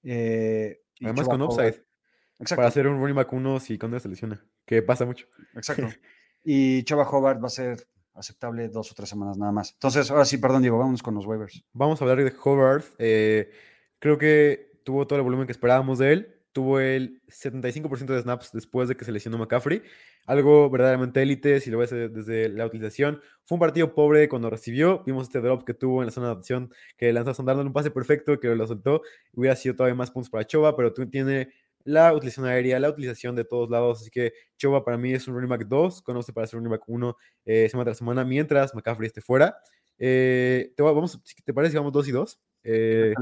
[0.04, 1.84] Eh, Además con upside.
[2.38, 2.56] Exacto.
[2.56, 5.26] Para hacer un running back 1 si cuando se lesiona, que pasa mucho.
[5.54, 5.88] Exacto.
[6.44, 9.72] y Chava Hobart va a ser aceptable dos o tres semanas nada más.
[9.72, 11.64] Entonces, ahora sí, perdón, Diego, vamos con los waivers.
[11.72, 12.84] Vamos a hablar de Hobart.
[12.98, 13.50] Eh,
[13.98, 16.36] creo que tuvo todo el volumen que esperábamos de él.
[16.52, 19.82] tuvo el 75% de snaps después de que se lesionó McCaffrey.
[20.26, 23.20] Algo verdaderamente élite, si lo ves desde la utilización.
[23.44, 25.04] Fue un partido pobre cuando recibió.
[25.06, 27.92] Vimos este drop que tuvo en la zona de adaptación, que lanzó dándole un pase
[27.92, 29.02] perfecto, que lo soltó.
[29.32, 31.52] Hubiera sido todavía más puntos para Choba, pero tú tiene
[31.84, 34.00] la utilización aérea, la utilización de todos lados.
[34.00, 36.82] Así que Choba para mí es un running back 2, conoce para ser running back
[36.86, 39.56] 1 eh, semana tras semana, mientras McCaffrey esté fuera.
[39.98, 42.40] Eh, te, vamos, ¿Te parece que vamos 2 y 2?
[42.64, 43.14] Eh.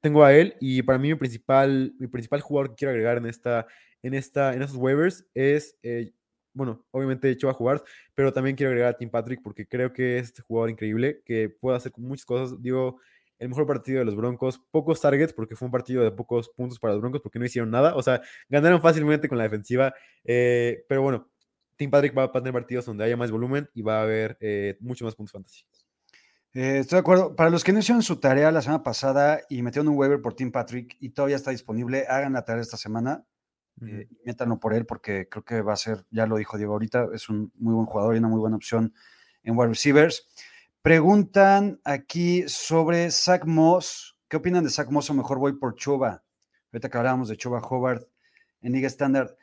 [0.00, 3.26] Tengo a él y para mí mi principal, mi principal jugador que quiero agregar en,
[3.26, 3.66] esta,
[4.02, 6.12] en, esta, en estos waivers es, eh,
[6.54, 7.82] bueno, obviamente Choa jugar,
[8.14, 11.50] pero también quiero agregar a Tim Patrick porque creo que es este jugador increíble que
[11.50, 12.62] puede hacer muchas cosas.
[12.62, 12.98] Digo,
[13.38, 16.78] el mejor partido de los Broncos, pocos targets porque fue un partido de pocos puntos
[16.78, 20.84] para los Broncos porque no hicieron nada, o sea, ganaron fácilmente con la defensiva, eh,
[20.88, 21.28] pero bueno,
[21.76, 24.76] Tim Patrick va a tener partidos donde haya más volumen y va a haber eh,
[24.80, 25.64] mucho más puntos fantasy.
[26.54, 27.36] Eh, estoy de acuerdo.
[27.36, 30.34] Para los que no hicieron su tarea la semana pasada y metieron un waiver por
[30.34, 33.24] Tim Patrick y todavía está disponible, hagan la tarea esta semana.
[33.78, 37.08] Uh métanlo por él porque creo que va a ser, ya lo dijo Diego ahorita,
[37.12, 38.94] es un muy buen jugador y una muy buena opción
[39.42, 40.26] en wide receivers.
[40.86, 44.16] Preguntan aquí sobre Zach Moss.
[44.28, 46.22] ¿Qué opinan de Zach Moss o mejor voy por Choba?
[46.72, 48.06] Ahorita que hablábamos de Choba Hobart
[48.60, 49.34] en Liga Standard.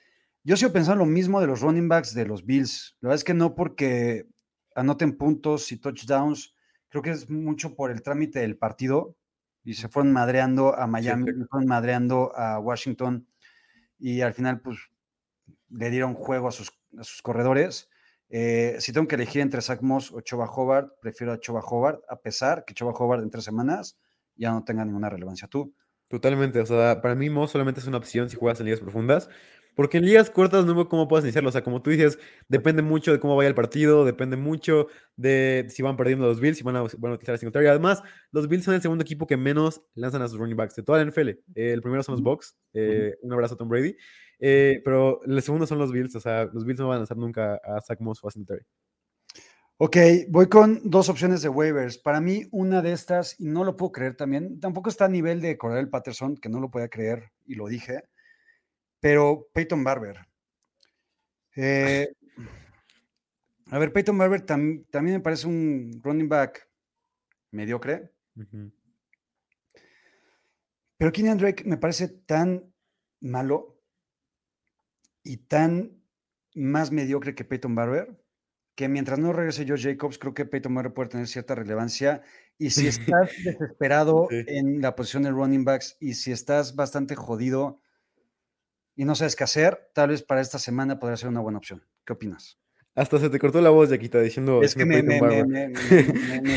[0.46, 2.96] Yo sigo pensando lo mismo de los running backs de los Bills.
[3.02, 4.26] La verdad es que no porque
[4.74, 6.56] anoten puntos y touchdowns,
[6.88, 9.18] creo que es mucho por el trámite del partido
[9.66, 13.28] y se fueron madreando a Miami, se fueron madreando a Washington
[14.00, 14.78] y al final pues
[15.68, 17.90] le dieron juego a sus, a sus corredores.
[18.30, 22.02] Eh, si tengo que elegir entre Zach Moss o Choba Hobart, prefiero a Choba Hobart,
[22.10, 23.98] a pesar que Choba Hobart en tres semanas
[24.36, 25.48] ya no tenga ninguna relevancia.
[25.48, 25.74] ¿Tú?
[26.08, 29.30] Totalmente, o sea, para mí Moss solamente es una opción si juegas en ligas profundas,
[29.76, 31.50] porque en ligas cortas no veo cómo puedes iniciarlo.
[31.50, 35.66] O sea, como tú dices, depende mucho de cómo vaya el partido, depende mucho de
[35.70, 38.48] si van perdiendo los Bills, si van a, van a utilizar el Y Además, los
[38.48, 41.10] Bills son el segundo equipo que menos lanzan a sus running backs de toda la
[41.10, 41.30] NFL.
[41.56, 42.56] el primero son los Bucks.
[42.74, 43.96] Eh, un abrazo a Tom Brady.
[44.46, 46.16] Eh, pero el segundo son los Bills.
[46.16, 48.32] O sea, los Bills no van a lanzar nunca a Zach Moss o a.
[49.78, 49.98] Ok,
[50.30, 51.98] voy con dos opciones de waivers.
[51.98, 55.42] Para mí, una de estas, y no lo puedo creer también, tampoco está a nivel
[55.42, 58.04] de Cordell Patterson, que no lo podía creer y lo dije
[59.04, 60.26] pero Peyton Barber.
[61.58, 62.08] Eh,
[63.70, 66.70] a ver, Peyton Barber también me parece un running back
[67.52, 68.14] mediocre.
[70.96, 72.74] Pero Kenyan Drake me parece tan
[73.20, 73.73] malo
[75.24, 76.04] y tan
[76.56, 78.24] más mediocre que Peyton Barber
[78.76, 82.24] que mientras no regrese Josh Jacobs, creo que Peyton Barber puede tener cierta relevancia.
[82.58, 87.80] Y si estás desesperado en la posición de running backs y si estás bastante jodido
[88.96, 91.86] y no sabes qué hacer, tal vez para esta semana podría ser una buena opción.
[92.06, 92.63] ¿Qué opinas?
[92.96, 94.62] Hasta se te cortó la voz, Yaquita, diciendo.
[94.62, 95.20] Es que me, me,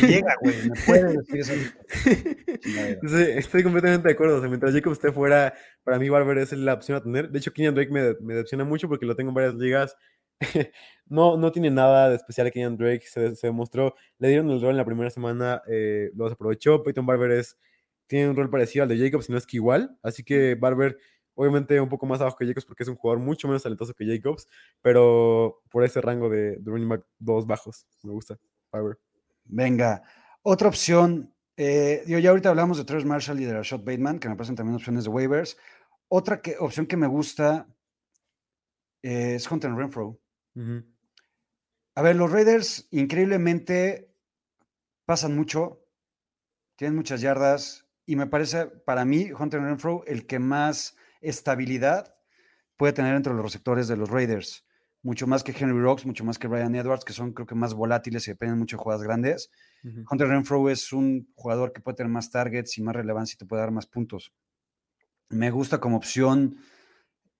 [0.02, 0.54] llega, güey.
[0.68, 1.52] Me puede decir eso.
[3.08, 4.36] sí, estoy completamente de acuerdo.
[4.36, 7.30] O sea, mientras Jacob esté fuera, para mí Barber es la opción a tener.
[7.30, 9.96] De hecho, Kenyan Drake me, me decepciona mucho porque lo tengo en varias ligas.
[11.06, 13.06] no, no tiene nada de especial Kenyan Drake.
[13.06, 13.94] Se, se, demostró.
[14.18, 16.82] Le dieron el rol en la primera semana, eh, lo aprovechó.
[16.82, 17.56] Peyton Barber es,
[18.06, 19.96] tiene un rol parecido al de Jacob, si no es que igual.
[20.02, 20.98] Así que Barber
[21.36, 24.04] Obviamente un poco más abajo que Jacobs porque es un jugador mucho menos talentoso que
[24.04, 24.48] Jacobs,
[24.82, 28.36] pero por ese rango de, de running back dos bajos, me gusta.
[28.70, 28.98] Power.
[29.44, 30.02] Venga,
[30.42, 31.32] otra opción.
[31.56, 34.56] Eh, yo ya ahorita hablamos de Travis Marshall y de Rashad Bateman, que me parecen
[34.56, 35.56] también opciones de waivers.
[36.08, 37.68] Otra que, opción que me gusta
[39.02, 40.20] eh, es Hunter Renfro.
[41.94, 44.10] A ver, los Raiders increíblemente
[45.04, 45.84] pasan mucho,
[46.76, 50.96] tienen muchas yardas y me parece para mí Hunter Renfro el que más
[51.28, 52.14] estabilidad
[52.76, 54.64] puede tener entre los receptores de los Raiders.
[55.02, 57.74] Mucho más que Henry Rocks, mucho más que Brian Edwards, que son creo que más
[57.74, 59.50] volátiles y dependen mucho de jugadas grandes.
[60.10, 63.46] Hunter Renfro es un jugador que puede tener más targets y más relevancia y te
[63.46, 64.32] puede dar más puntos.
[65.28, 66.56] Me gusta como opción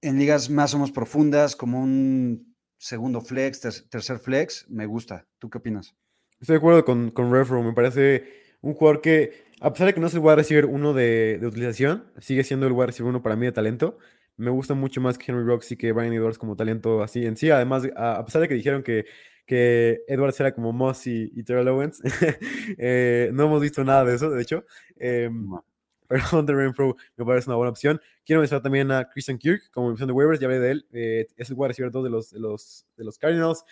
[0.01, 5.27] en ligas más o menos profundas, como un segundo flex, tercer flex, me gusta.
[5.39, 5.97] ¿Tú qué opinas?
[6.41, 10.01] Estoy de acuerdo con, con Renfro, me parece un jugador que a pesar de que
[10.01, 13.37] no es el wide receiver uno de, utilización, sigue siendo el wide receiver uno para
[13.37, 13.99] mí de talento.
[14.37, 17.37] Me gusta mucho más que Henry Rocks y que Brian Edwards como talento así en
[17.37, 17.51] sí.
[17.51, 19.07] Además, a, pesar de que dijeron que,
[19.47, 22.03] que Edwards era como Moss y, Terrell Owens,
[22.79, 24.65] eh, no hemos visto nada de eso, de hecho.
[24.97, 25.31] Eh,
[26.09, 28.01] pero Hunter Renfro me parece una buena opción.
[28.25, 30.87] Quiero mencionar también a Christian Kirk como opción de waivers, ya hablé de él.
[30.93, 33.65] Eh, es el wide receiver 2 de los, de los, de los Cardinals.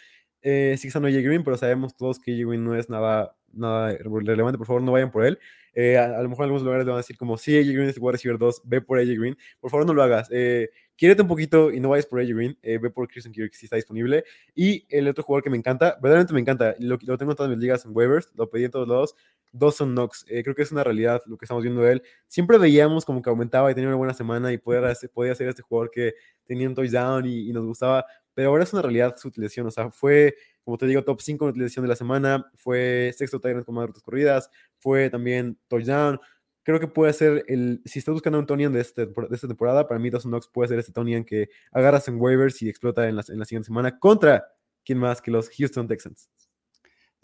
[0.45, 3.97] Eh, sí que está Green, pero sabemos todos que AJ Green no es nada nada
[3.97, 5.39] relevante, por favor no vayan por él.
[5.75, 7.89] Eh, a, lo mejor en algunos lugares le van a decir como, sí, AJ Green
[7.89, 9.37] es wide receiver 2, ve por AJ Green.
[9.61, 10.29] Por favor, no lo hagas.
[10.31, 12.59] Eh, quiérete un poquito y no vayas por AJ Green.
[12.63, 14.25] Eh, ve por Christian Kirk si está disponible.
[14.55, 17.51] Y el otro jugador que me encanta, verdaderamente me encanta, lo, lo tengo en todas
[17.51, 19.17] mis ligas en waivers, lo pedí en todos lados,
[19.55, 20.27] Dawson Knox.
[20.29, 22.03] Eh, creo que es una realidad lo que estamos viendo de él.
[22.27, 25.63] Siempre veíamos como que aumentaba y tenía una buena semana y podía, podía ser este
[25.63, 28.05] jugador que tenía un touchdown y, nos gustaba.
[28.35, 29.67] Pero ahora es una realidad su utilización.
[29.67, 30.35] O sea, fue
[30.65, 33.87] como te digo, top 5 en utilización de la semana, fue sexto Tyrant con más
[33.87, 36.19] rutas corridas, fue también touchdown.
[36.63, 40.01] Creo que puede ser el, si estás buscando un Tonian de, este, esta temporada, para
[40.01, 43.25] mí Dawson Knox puede ser este Tonian que agarras en waivers y explota en la,
[43.29, 44.47] en la siguiente semana contra,
[44.83, 46.31] ¿quién más que los Houston Texans?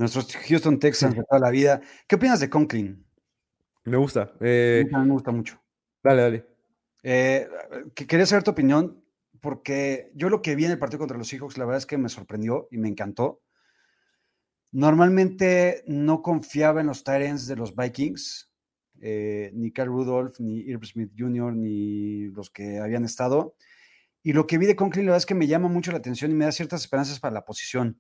[0.01, 1.83] Nuestros Houston Texans de toda la vida.
[2.09, 3.05] ¿Qué opinas de Conklin?
[3.85, 4.33] Me gusta.
[4.41, 5.61] Eh, me gusta mucho.
[6.03, 6.47] Dale, dale.
[7.03, 7.47] Eh,
[7.95, 9.05] quería saber tu opinión
[9.41, 11.99] porque yo lo que vi en el partido contra los Seahawks, la verdad es que
[11.99, 13.43] me sorprendió y me encantó.
[14.73, 18.51] Normalmente no confiaba en los Tyrants de los Vikings,
[19.03, 23.55] eh, ni Carl Rudolph, ni Irv Smith Jr., ni los que habían estado.
[24.23, 26.31] Y lo que vi de Conklin, la verdad es que me llama mucho la atención
[26.31, 27.99] y me da ciertas esperanzas para la posición.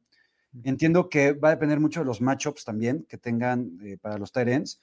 [0.64, 4.32] Entiendo que va a depender mucho de los matchups también que tengan eh, para los
[4.32, 4.80] Tyrants,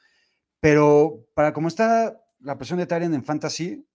[0.59, 3.85] pero para cómo está la posición de Tyrant en Fantasy,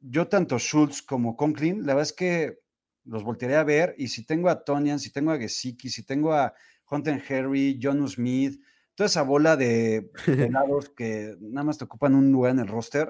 [0.00, 2.60] yo tanto Schultz como Conklin, la verdad es que
[3.04, 6.32] los voltearé a ver y si tengo a Tonian, si tengo a Gesicki, si tengo
[6.32, 6.54] a
[6.90, 8.60] Hunter Harry, John Smith,
[8.94, 13.06] toda esa bola de pelados que nada más te ocupan un lugar en el roster,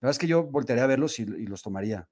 [0.00, 2.08] la verdad es que yo voltearé a verlos y, los tomaría.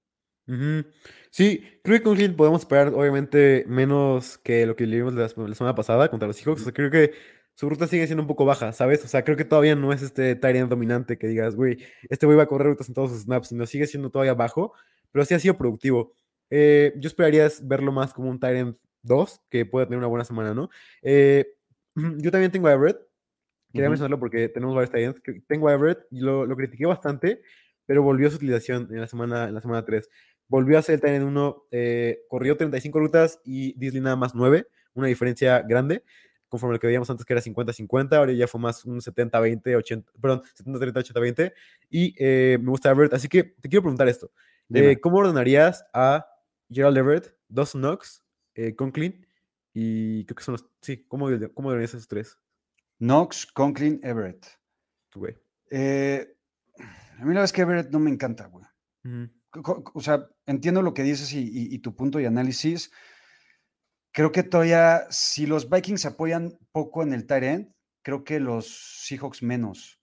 [1.31, 5.75] Sí, creo que Conklin podemos esperar obviamente menos que lo que le vimos la, semana
[5.75, 6.71] pasada contra los Seahawks.
[6.73, 7.13] creo que
[7.57, 9.05] su ruta sigue siendo un poco baja, ¿sabes?
[9.05, 11.79] O sea, creo que todavía no es este Tyrant dominante que digas, güey,
[12.09, 14.75] este güey va a correr rutas en todos sus snaps, sino sigue siendo todavía bajo,
[15.11, 16.15] pero sí ha sido productivo.
[16.51, 20.55] Eh, yo esperaría verlo más como un Tyrant 2, que pueda tener una buena semana,
[20.55, 20.69] ¿no?
[21.03, 21.55] Eh,
[21.95, 22.99] yo también tengo a Everett,
[23.73, 25.23] quería mencionarlo porque tenemos varios Tyrants.
[25.47, 27.43] Tengo a Everett, y lo, lo, critiqué bastante,
[27.87, 30.09] pero volvió a su utilización en la semana, en la semana 3.
[30.49, 34.69] Volvió a ser el Tyrant 1, eh, corrió 35 rutas y Disney nada más 9,
[34.95, 36.03] una diferencia grande
[36.49, 40.13] conforme lo que veíamos antes que era 50-50, ahora ya fue más un 70-20, 80,
[40.21, 41.53] perdón, 70-30, 80-20,
[41.91, 44.31] y eh, me gusta Everett, así que te quiero preguntar esto,
[44.73, 46.27] eh, ¿cómo ordenarías a
[46.71, 48.25] Gerald Everett, Dawson Knox,
[48.55, 49.27] eh, Conklin,
[49.73, 52.39] y creo que son los, sí, ¿cómo, cómo ordenarías esos tres?
[52.99, 54.47] Knox, Conklin, Everett.
[55.15, 55.35] Güey.
[57.19, 58.65] A mí la es que Everett no me encanta, güey.
[59.65, 62.91] O sea, entiendo lo que dices y, y tu punto y análisis,
[64.17, 68.41] Creo que todavía, si los Vikings se apoyan poco en el tight end, creo que
[68.41, 70.01] los Seahawks menos.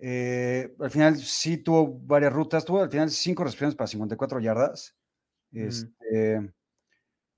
[0.00, 4.96] Eh, al final sí tuvo varias rutas, tuvo al final cinco recepciones para 54 yardas.
[5.52, 6.52] Este,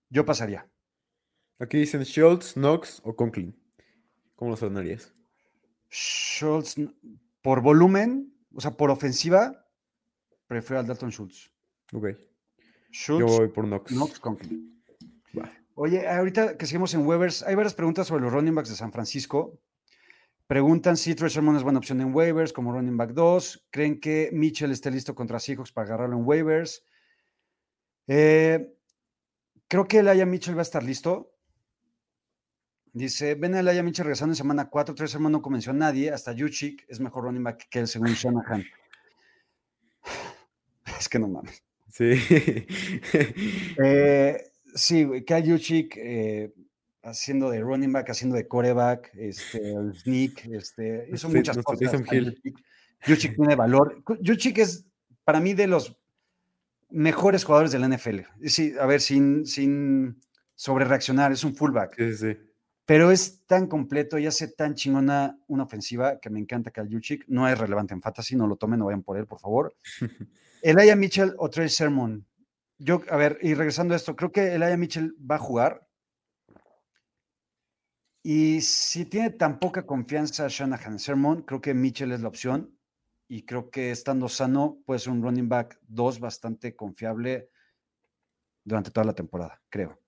[0.08, 0.66] Yo pasaría.
[1.58, 3.54] Aquí dicen Schultz, Knox o Conklin.
[4.36, 5.12] ¿Cómo los ordenarías?
[5.90, 6.76] Schultz,
[7.42, 9.59] por volumen, o sea, por ofensiva,
[10.50, 11.48] prefiero al Dalton Schultz.
[11.92, 12.08] Ok.
[12.90, 13.92] Schultz, Yo voy por Knox.
[13.92, 14.82] Knox, Conklin.
[15.76, 18.92] Oye, ahorita que seguimos en waivers, hay varias preguntas sobre los running backs de San
[18.92, 19.60] Francisco.
[20.48, 23.68] Preguntan si Trey Sermon es buena opción en waivers como running back 2.
[23.70, 26.84] ¿Creen que Mitchell esté listo contra Seahawks para agarrarlo en waivers?
[28.08, 28.74] Eh,
[29.68, 31.32] creo que Aya Mitchell va a estar listo.
[32.92, 34.96] Dice, ven a Aya Mitchell regresando en semana 4.
[34.96, 36.10] Trey Sermon no convenció a nadie.
[36.10, 38.64] Hasta Yuchik es mejor running back que él, según Shanahan.
[41.00, 41.64] Es que no mames.
[41.88, 42.12] Sí.
[43.82, 46.52] eh, Sí, güey, Kyle Juchik eh,
[47.02, 52.02] haciendo de running back, haciendo de coreback, este, el sneak, este, hizo muchas cosas.
[53.06, 54.02] Juchik tiene valor.
[54.24, 54.86] Juchik es,
[55.24, 55.98] para mí, de los
[56.90, 58.20] mejores jugadores de la NFL.
[58.44, 60.20] Sí, a ver, sin, sin
[60.54, 61.96] sobre reaccionar, es un fullback.
[61.96, 62.36] Sí, sí.
[62.84, 67.24] Pero es tan completo y hace tan chingona una ofensiva que me encanta Kyle Juchik.
[67.28, 69.74] No es relevante en fantasy, no lo tomen, no vayan por él, por favor.
[70.62, 72.26] Elia Mitchell o Trey Sermon
[72.80, 75.86] yo, a ver, y regresando a esto, creo que Elijah Mitchell va a jugar.
[78.22, 82.74] Y si tiene tan poca confianza Shanahan Sermon, creo que Mitchell es la opción.
[83.28, 87.50] Y creo que estando sano puede ser un running back 2 bastante confiable
[88.64, 90.00] durante toda la temporada, creo.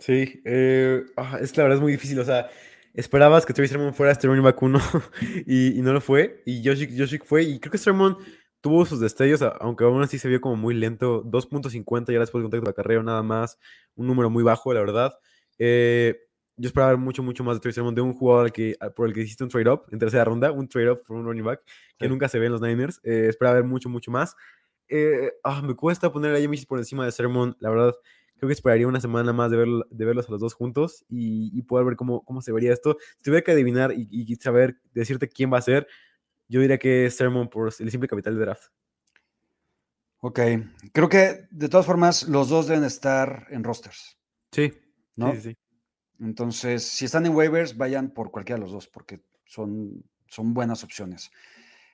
[0.00, 2.18] Sí, eh, ah, es la verdad es muy difícil.
[2.18, 2.50] O sea,
[2.92, 4.80] esperabas que Trey Sermon fuera este running back 1
[5.46, 6.42] y, no lo fue.
[6.44, 7.44] Y Joshik fue.
[7.44, 8.18] Y creo que Sermon
[8.60, 11.22] tuvo sus destellos, aunque aún así se vio como muy lento.
[11.24, 13.58] 2.50 ya después del contacto de carrera, nada más.
[13.96, 15.14] Un número muy bajo, la verdad.
[15.58, 16.16] Eh,
[16.56, 19.22] yo esperaba mucho, mucho más de Trey Sermon, de un jugador que, por el que
[19.22, 21.62] hiciste un trade-up en tercera ronda, un trade-up por un running back,
[21.98, 23.00] que nunca se ve en los Niners.
[23.02, 24.36] Eh, esperaba ver mucho, mucho más.
[24.88, 27.94] Eh, ah, me cuesta poner a James por encima de Sermon, la verdad.
[28.36, 31.50] creo que esperaría una semana más de, verlo- de verlos a los dos juntos y,
[31.56, 32.96] y poder ver cómo, cómo se vería esto.
[33.18, 35.86] Si tuviera que adivinar y, y saber, decirte quién va a ser,
[36.50, 38.64] yo diría que es Sermon por el simple capital de draft.
[40.18, 40.40] Ok,
[40.92, 44.18] creo que de todas formas los dos deben estar en rosters,
[44.52, 44.72] Sí,
[45.16, 45.34] ¿no?
[45.34, 45.56] sí.
[46.18, 50.84] Entonces, si están en waivers, vayan por cualquiera de los dos, porque son, son buenas
[50.84, 51.30] opciones.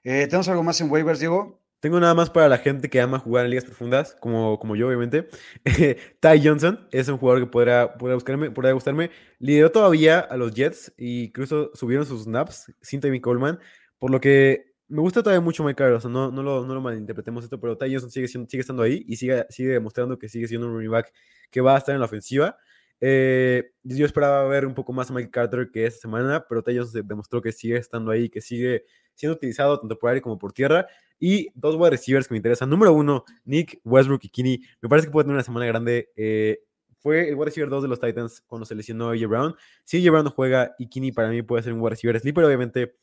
[0.02, 1.62] Eh, ¿Tenemos algo más en waivers, Diego?
[1.78, 4.88] Tengo nada más para la gente que ama jugar en ligas profundas, como, como yo,
[4.88, 5.28] obviamente.
[6.20, 9.10] Ty Johnson es un jugador que podrá, podrá, buscarme, podrá gustarme.
[9.38, 13.60] Lideró todavía a los Jets y incluso subieron sus snaps sin Tevin Coleman,
[14.06, 15.94] por lo que me gusta todavía mucho Mike Carter.
[15.94, 19.16] O sea, no, lo, no lo malinterpretemos esto, pero Ty Johnson sigue, estando ahí y
[19.16, 21.12] sigue, sigue demostrando que sigue siendo un running back
[21.50, 22.56] que va a estar en la ofensiva.
[23.00, 26.78] Eh, yo esperaba ver un poco más a Mike Carter que esta semana, pero Ty
[26.78, 28.84] Johnson demostró que sigue estando ahí, que sigue
[29.16, 30.86] siendo utilizado tanto por aire como por tierra.
[31.18, 32.70] Y dos wide receivers que me interesan.
[32.70, 34.62] Número uno, Nick Westbrook y Kinney.
[34.80, 36.12] Me parece que puede tener una semana grande.
[36.14, 36.60] Eh,
[37.00, 39.56] fue el wide receiver 2 de los Titans cuando se lesionó AJ Brown.
[39.82, 42.94] Si AJ Brown juega y Kinney para mí puede ser un wide receiver sleeper, obviamente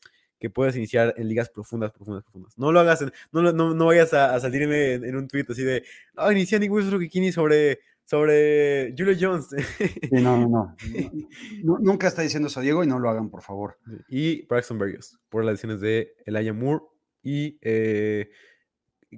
[0.44, 2.58] que puedes iniciar en ligas profundas, profundas, profundas.
[2.58, 5.46] No lo hagas, en- no, no, no vayas a, a salirme en, en un tweet
[5.48, 5.82] así de,
[6.16, 6.70] ah, inicia Nick
[7.10, 9.46] Kinney sobre, sobre Julio Jones.
[9.78, 10.76] Sí, no, no, no.
[11.64, 13.78] Nu- Nunca está diciendo eso, Diego, y no lo hagan, por favor.
[14.08, 16.84] y Braxton Berrios por las lesiones de Elijah Moore
[17.22, 18.28] y, eh,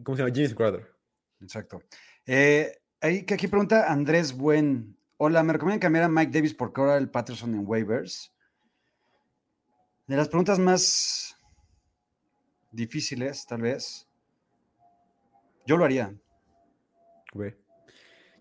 [0.04, 0.32] ¿cómo se llama?
[0.34, 0.86] James Crowder.
[1.42, 1.82] Exacto.
[2.24, 2.70] Eh,
[3.00, 4.96] ahí que aquí pregunta Andrés Buen.
[5.16, 8.32] Hola, ¿me recomiendan cambiar a Mike Davis por Coral Patterson en waivers?
[10.06, 11.36] De las preguntas más
[12.70, 14.06] difíciles, tal vez.
[15.66, 16.14] Yo lo haría.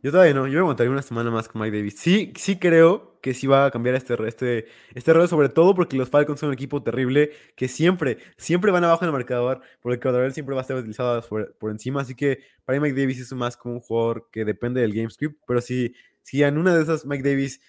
[0.03, 1.95] Yo todavía no, yo me aguantaría una semana más con Mike Davis.
[1.97, 5.97] Sí, sí creo que sí va a cambiar este, este, este rol, sobre todo porque
[5.97, 9.99] los Falcons son un equipo terrible que siempre, siempre van abajo en el marcador, porque
[9.99, 13.19] Cordell siempre va a estar utilizado por, por encima, así que para mí Mike Davis
[13.19, 16.75] es más como un jugador que depende del game script, pero si, si en una
[16.75, 17.59] de esas Mike Davis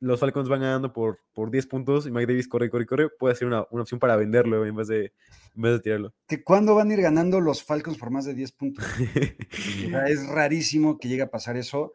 [0.00, 3.34] los Falcons van ganando por, por 10 puntos y Mike Davis corre, corre, corre, puede
[3.34, 5.12] ser una, una opción para venderlo en vez de,
[5.54, 6.14] en vez de tirarlo.
[6.26, 8.84] ¿Que ¿Cuándo van a ir ganando los Falcons por más de 10 puntos?
[8.84, 11.92] O sea, es rarísimo que llegue a pasar eso.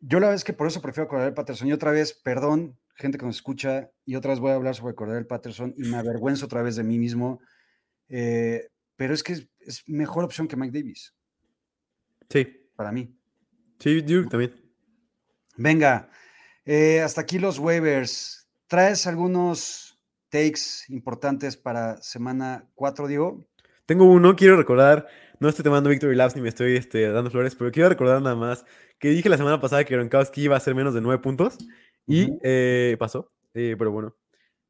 [0.00, 1.68] Yo la verdad es que por eso prefiero Cordell Patterson.
[1.68, 4.94] Y otra vez, perdón, gente que nos escucha, y otra vez voy a hablar sobre
[4.96, 7.40] Cordell Patterson y me avergüenzo otra vez de mí mismo.
[8.08, 11.14] eh, pero es que es, es mejor opción que Mike Davis,
[12.28, 13.16] sí, para mí.
[13.78, 14.52] sí, yo también.
[15.56, 16.10] Venga,
[16.68, 18.48] eh, hasta aquí los waivers.
[18.66, 19.98] ¿Traes algunos
[20.28, 23.46] takes importantes para semana 4, Diego?
[23.86, 25.06] Tengo uno, quiero recordar,
[25.40, 28.36] no estoy tomando Victory Labs ni me estoy este, dando flores, pero quiero recordar nada
[28.36, 28.66] más
[28.98, 31.56] que dije la semana pasada que Gronkowski iba a hacer menos de 9 puntos
[32.06, 34.14] y eh, pasó, eh, pero bueno,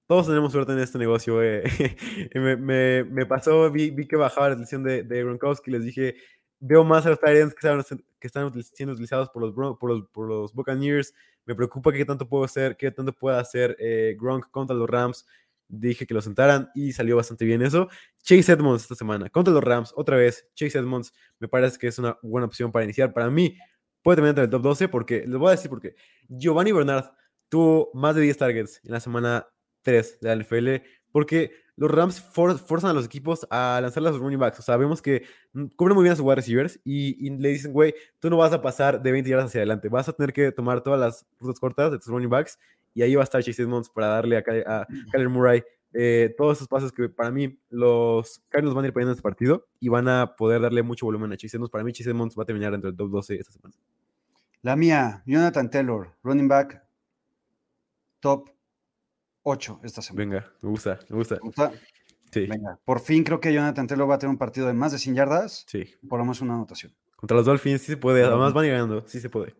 [0.06, 1.40] todos tenemos suerte en este negocio.
[2.34, 6.14] me, me- me pasó, vi, vi que bajaba la selección de, de Gronkowski, les dije,
[6.60, 10.08] veo más a los Tyrants que están, que están siendo utilizados por los, por los,
[10.12, 11.12] por los Buccaneers,
[11.48, 15.26] me preocupa qué tanto puedo hacer, qué tanto pueda hacer eh, Gronk contra los Rams.
[15.66, 17.88] Dije que lo sentaran y salió bastante bien eso.
[18.22, 20.46] Chase Edmonds esta semana contra los Rams, otra vez.
[20.54, 23.14] Chase Edmonds me parece que es una buena opción para iniciar.
[23.14, 23.56] Para mí,
[24.02, 25.94] puede terminar entre el top 12 porque, les voy a decir por qué.
[26.28, 27.06] Giovanni Bernard
[27.48, 29.46] tuvo más de 10 targets en la semana
[29.82, 34.12] 3 de la NFL porque los Rams for- forzan a los equipos a lanzarle a
[34.12, 34.58] sus running backs.
[34.58, 35.22] O sea, vemos que
[35.76, 38.52] cubren muy bien a sus wide receivers y, y le dicen, güey, tú no vas
[38.52, 39.88] a pasar de 20 yardas hacia adelante.
[39.88, 42.58] Vas a tener que tomar todas las rutas cortas de tus running backs
[42.94, 45.62] y ahí va a estar Chase Edmonds para darle a, a Kyler Murray
[45.94, 49.22] eh, todos esos pasos que para mí los Cardinals van a ir perdiendo en este
[49.22, 51.70] partido y van a poder darle mucho volumen a Chase Edmonds.
[51.70, 53.74] Para mí Chase Edmonds va a terminar entre el top 12 esta semana.
[54.62, 56.82] La mía, Jonathan Taylor, running back,
[58.20, 58.50] top
[59.48, 60.24] 8 esta semana.
[60.24, 61.36] Venga, me gusta, me gusta.
[61.36, 61.72] ¿Te gusta?
[62.30, 64.92] Sí, Venga, por fin creo que Jonathan Taylor va a tener un partido de más
[64.92, 65.86] de 100 yardas, sí.
[66.08, 66.94] por lo menos una anotación.
[67.16, 69.54] Contra los Dolphins sí se puede, además van ganando, sí se puede.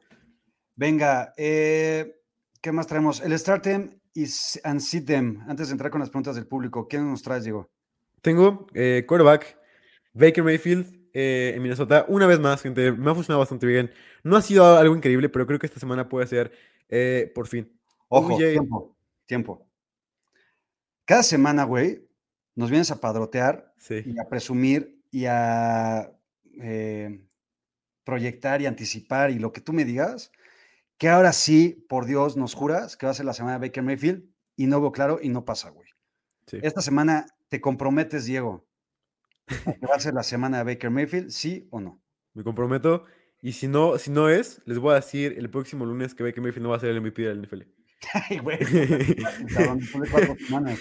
[0.76, 2.20] Venga, eh,
[2.60, 3.20] ¿qué más traemos?
[3.20, 4.26] El Start Them y
[4.64, 5.42] and Sit Them.
[5.48, 7.70] Antes de entrar con las preguntas del público, ¿quién nos traes, Diego?
[8.20, 9.58] Tengo eh, quarterback,
[10.12, 12.04] Baker Mayfield eh, en Minnesota.
[12.08, 13.90] Una vez más, gente, me ha funcionado bastante bien.
[14.22, 16.52] No ha sido algo increíble, pero creo que esta semana puede ser
[16.88, 17.72] eh, por fin.
[18.08, 19.67] Ojo, tiempo, tiempo.
[21.08, 22.06] Cada semana, güey,
[22.54, 24.02] nos vienes a padrotear Sí.
[24.04, 26.12] y a presumir y a
[26.60, 27.24] eh,
[28.04, 30.30] proyectar y anticipar y lo que tú me digas,
[30.98, 33.82] que ahora sí, por Dios, nos juras que va a ser la semana de Baker
[33.82, 35.88] Mayfield y no veo claro y no pasa, güey.
[36.46, 36.58] sí.
[36.62, 38.68] Esta semana te comprometes, Diego,
[39.46, 42.02] que va a ser la semana de Baker Mayfield, sí o no.
[42.34, 43.04] Me comprometo.
[43.40, 46.42] Y si no, si no es, les voy a decir el próximo lunes que Baker
[46.42, 47.77] Mayfield no va a ser el MVP del NFL.
[48.12, 48.58] Ay, güey.
[48.64, 50.78] de cuatro semanas.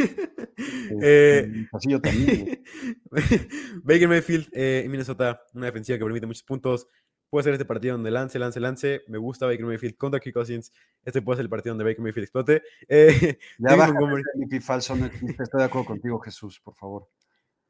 [1.01, 2.63] Eh, Así yo también.
[3.83, 6.87] Baker Mayfield eh, en Minnesota, una defensiva que permite muchos puntos.
[7.29, 9.01] puede ser este partido donde lance, lance, lance.
[9.07, 10.71] Me gusta Baker Mayfield contra Kirk Cousins.
[11.03, 12.61] Este puede ser el partido donde Baker Mayfield explote.
[12.87, 15.43] Eh, ya baja MVP falso, no existe.
[15.43, 17.09] Estoy de acuerdo contigo, Jesús, por favor.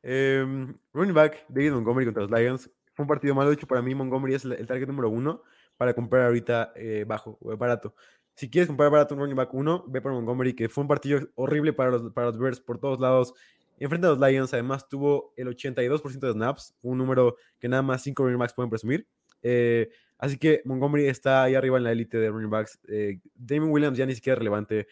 [0.04, 2.70] Em, running back, David Montgomery contra los Lions.
[2.93, 3.50] Fue un partido malo.
[3.50, 5.41] De hecho, para mí, Montgomery es el, el target número uno
[5.78, 7.95] para comprar ahorita eh, bajo, o barato.
[8.38, 11.28] Si quieres comprar barato un running back uno, ve por Montgomery, que fue un partido
[11.34, 13.34] horrible para los, para los Bears por todos lados.
[13.80, 18.04] Enfrente a los Lions, además, tuvo el 82% de snaps, un número que nada más
[18.04, 19.08] cinco running backs pueden presumir.
[19.42, 22.80] Eh, así que Montgomery está ahí arriba en la élite de running backs.
[22.88, 24.88] Eh, Damon Williams ya ni siquiera es relevante.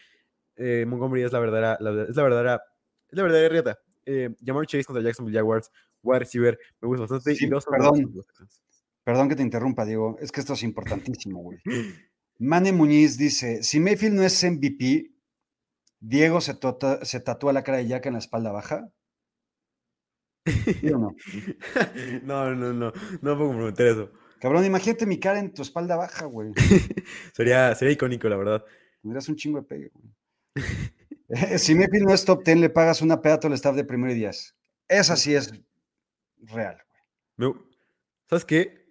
[0.56, 2.64] Eh, Montgomery es la verdadera, la, es la verdadera,
[3.10, 3.80] es la verdadera rieta.
[4.08, 5.72] Eh, Jamar Chase contra Jacksonville Jaguars,
[6.02, 7.36] wide receiver, me gusta bastante.
[7.36, 8.12] Sí, y dos perdón.
[9.04, 10.18] Perdón que te interrumpa, Diego.
[10.20, 11.60] Es que esto es importantísimo, güey.
[12.40, 15.12] Mane Muñiz dice: Si Mayfield no es MVP,
[16.00, 18.92] Diego se, tota- se tatúa la cara de Jack en la espalda baja.
[20.46, 21.16] ¿Sí o no?
[22.24, 24.12] no, no, no, no puedo comprometer eso.
[24.40, 26.52] Cabrón, imagínate mi cara en tu espalda baja, güey.
[27.34, 28.64] Sería, sería icónico, la verdad.
[29.02, 30.06] Tendrías un chingo de pegue, güey.
[31.58, 33.84] Si Mayfield no es top 10, le pagas una peda a todo el staff de
[33.84, 34.56] primero y días.
[34.88, 35.52] Esa sí es
[36.38, 36.78] real,
[37.36, 37.54] güey.
[38.30, 38.85] ¿Sabes qué?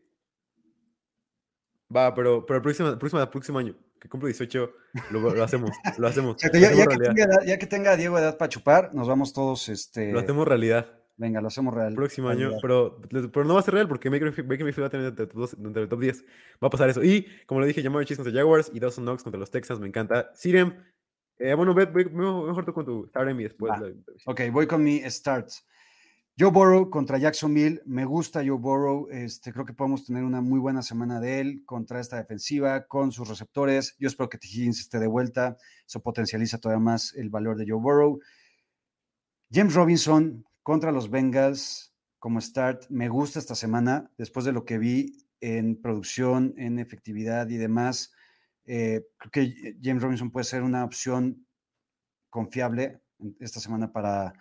[1.95, 4.73] Va, pero, pero el próximo, el próximo, año, que cumplo 18,
[5.11, 6.37] lo, lo hacemos, lo hacemos.
[6.43, 6.59] Ya, que
[6.97, 10.87] tenga, ya que tenga Diego edad para chupar, nos vamos todos, este, Lo hacemos realidad.
[11.17, 11.95] venga, lo hacemos real.
[11.95, 13.01] Próximo año, pero,
[13.33, 15.29] pero no va a ser real porque Baker Mayfield va a tener entre,
[15.65, 16.25] entre el top 10.
[16.63, 17.05] Va a pasar eso.
[17.05, 19.87] Y, como le dije, Jamar Chase contra Jaguars y Dawson Knox contra los Texans, me
[19.87, 20.31] encanta.
[20.35, 20.75] Sirem,
[21.39, 23.73] eh, bueno, ve, ve- mejor tú con tu Tarem y después.
[23.81, 23.93] La-
[24.27, 25.65] Ok, voy con mi starts.
[26.37, 27.81] Joe Burrow contra Jacksonville.
[27.87, 29.09] Me gusta Joe Burrow.
[29.09, 33.13] Este, creo que podemos tener una muy buena semana de él contra esta defensiva, con
[33.13, 33.95] sus receptores.
[34.01, 34.49] Yo espero que T.
[34.49, 35.57] Higgins esté de vuelta.
[35.87, 38.19] Eso potencializa todavía más el valor de Joe Burrow.
[39.53, 42.87] James Robinson contra los Bengals como start.
[42.89, 48.13] Me gusta esta semana, después de lo que vi en producción, en efectividad y demás.
[48.65, 51.47] eh, creo que James Robinson puede ser una opción
[52.29, 53.03] confiable
[53.39, 54.33] esta semana para,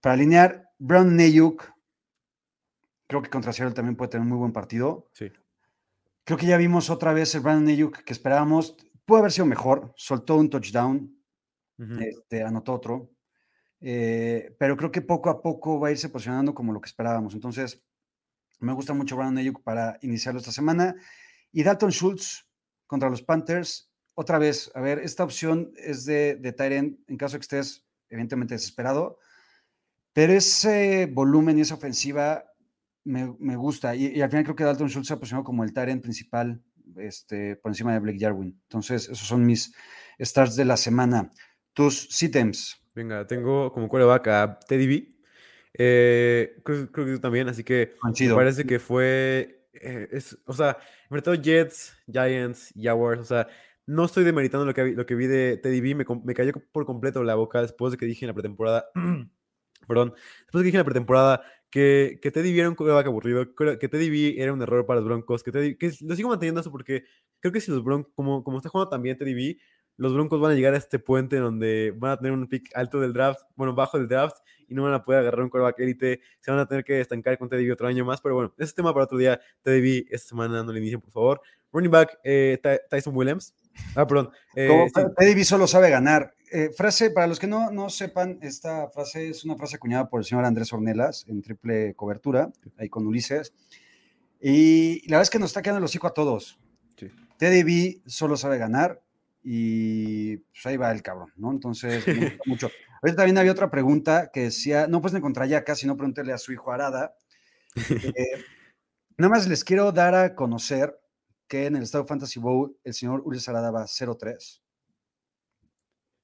[0.00, 0.70] para alinear.
[0.78, 1.70] Brown Nayuk,
[3.06, 5.08] creo que contra Seattle también puede tener un muy buen partido.
[5.12, 5.30] Sí.
[6.24, 8.76] Creo que ya vimos otra vez el Brandon Nayuk que esperábamos.
[9.04, 11.12] Pudo haber sido mejor, soltó un touchdown,
[11.98, 13.10] este, anotó otro.
[13.80, 17.34] Eh, pero creo que poco a poco va a irse posicionando como lo que esperábamos.
[17.34, 17.82] Entonces,
[18.60, 20.94] me gusta mucho Brandon Ayuk para iniciarlo esta semana.
[21.50, 22.48] Y Dalton Schultz
[22.86, 23.90] contra los Panthers.
[24.14, 27.84] Otra vez, a ver, esta opción es de, de Tyrant en caso de que estés
[28.08, 29.18] evidentemente desesperado.
[30.20, 32.44] Pero ese volumen y esa ofensiva
[33.04, 33.96] me, me gusta.
[33.96, 36.62] Y, y al final creo que Dalton Schultz se ha posicionado como el Tyrant principal
[36.98, 38.60] este, por encima de Blake Jarwin.
[38.64, 39.74] Entonces, esos son mis
[40.20, 41.30] starts de la semana.
[41.72, 42.84] Tus sítems.
[42.94, 45.16] Venga, tengo como quarterback a Teddy B.
[45.72, 49.70] Eh, creo, creo que tú también, así que me parece que fue.
[49.72, 53.22] eh, es, o sea, enfrentó Jets, Giants, Jaguars.
[53.22, 53.48] O sea,
[53.86, 55.94] no estoy demeritando lo que, lo que vi de Teddy B.
[55.94, 58.84] Me, me cayó por completo la boca después de que dije en la pretemporada.
[59.90, 60.14] perdón.
[60.44, 63.88] Después de que dije en la pretemporada que, que Teddy era un quarterback aburrido, que
[63.88, 65.42] Teddy B era un error para los Broncos.
[65.42, 67.04] Que, Teddy, que lo sigo manteniendo eso porque
[67.40, 69.58] creo que si los Broncos, como, como está jugando también Teddy B,
[69.96, 73.00] los Broncos van a llegar a este puente donde van a tener un pick alto
[73.00, 76.20] del draft, bueno, bajo del draft, y no van a poder agarrar un quarterback élite,
[76.38, 78.64] se van a tener que estancar con Teddy B otro año más, pero bueno, ese
[78.64, 79.38] es tema para otro día.
[79.62, 81.40] Teddy B, esta semana no le inicien, por favor.
[81.72, 83.54] Running back, eh, Ty- Tyson Williams.
[83.94, 84.30] Ah, perdón.
[84.54, 86.34] eh, Teddy B solo sabe ganar.
[86.52, 90.20] Eh, frase, para los que no, no sepan, esta frase es una frase acuñada por
[90.20, 93.52] el señor Andrés Ornelas en triple cobertura, ahí con Ulises.
[94.40, 96.58] Y la verdad es que nos está quedando el hocico a todos.
[96.98, 97.08] sí.
[97.38, 99.00] Teddy B solo sabe ganar
[99.42, 101.50] y pues ahí va el cabrón, ¿no?
[101.50, 102.70] Entonces, me gusta mucho.
[103.02, 106.52] Ahorita también había otra pregunta que decía, no pues contra Yaka, sino pregúntele a su
[106.52, 107.14] hijo Arada.
[108.16, 108.44] Eh,
[109.16, 110.99] nada más les quiero dar a conocer
[111.50, 114.62] que en el Estado Fantasy Bowl el señor Ulises Arada va 0-3.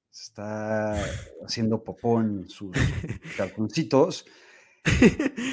[0.09, 1.03] Se Está
[1.45, 2.71] haciendo popó en sus
[3.37, 4.25] calzoncitos,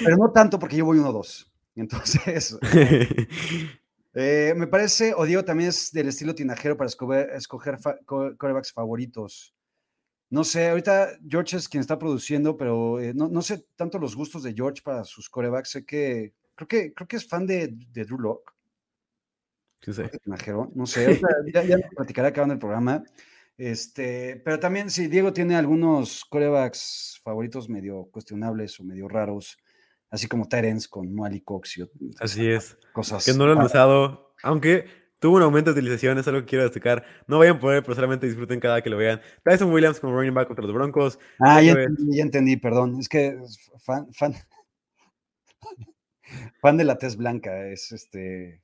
[0.04, 1.50] pero no tanto porque yo voy 1-2.
[1.74, 2.56] Entonces,
[4.14, 8.36] eh, me parece, o Diego también es del estilo tinajero para escoger, escoger fa- co-
[8.38, 9.54] quarterbacks favoritos.
[10.30, 14.14] No sé, ahorita George es quien está produciendo, pero eh, no, no sé tanto los
[14.16, 15.70] gustos de George para sus corebacks.
[15.70, 18.53] Sé que creo que, creo que es fan de, de Drew Lock,
[19.92, 20.02] Sí.
[20.74, 21.20] No sé,
[21.54, 23.04] ya, ya nos platicaré acabando el programa.
[23.56, 29.56] Este, pero también, si Diego tiene algunos corebacks favoritos medio cuestionables o medio raros,
[30.10, 32.76] así como Terence con Noali Cox y ot- Así es.
[32.92, 33.24] cosas.
[33.24, 34.86] Que no lo han usado, aunque
[35.20, 37.04] tuvo un aumento de utilización, es algo que quiero destacar.
[37.28, 39.20] No vayan por él, pero solamente disfruten cada que lo vean.
[39.44, 41.18] Tyson Williams como running back contra los Broncos.
[41.38, 42.98] Ah, ya entendí, ya entendí, perdón.
[42.98, 43.38] Es que
[43.78, 44.34] fan, fan,
[46.60, 48.63] fan de la tez blanca, es este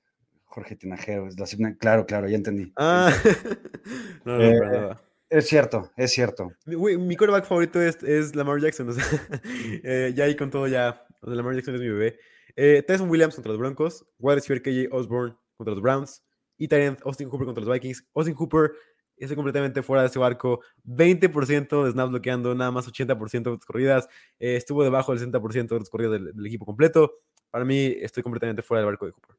[0.51, 2.73] Jorge Tinajero, es la claro, claro, ya entendí.
[2.77, 3.13] Ah,
[4.25, 4.97] no, no, Eh.
[5.31, 6.51] Es cierto, es cierto.
[6.67, 8.89] Mi, quarterback favorito es, es Lamar Jackson.
[8.89, 9.05] O sea,
[9.85, 11.07] eh, ya ahí con todo, ya.
[11.21, 12.19] o sea, Lamar Jackson es mi bebé.
[12.57, 14.05] Eh, Tyson Williams contra los Broncos.
[14.19, 16.25] Wide receiver KJ Osborne contra los Browns.
[16.59, 18.09] Y Tyrant Austin Cooper contra los Vikings.
[18.13, 18.73] Austin Cooper
[19.17, 20.63] está completamente fuera de ese barco.
[20.85, 24.09] 20% de snaps bloqueando, nada más 80% de las corridas.
[24.41, 27.21] Eh, estuvo debajo del 60% de las corridas del, del equipo completo.
[27.53, 29.37] Para mí, estoy completamente fuera del barco de Cooper.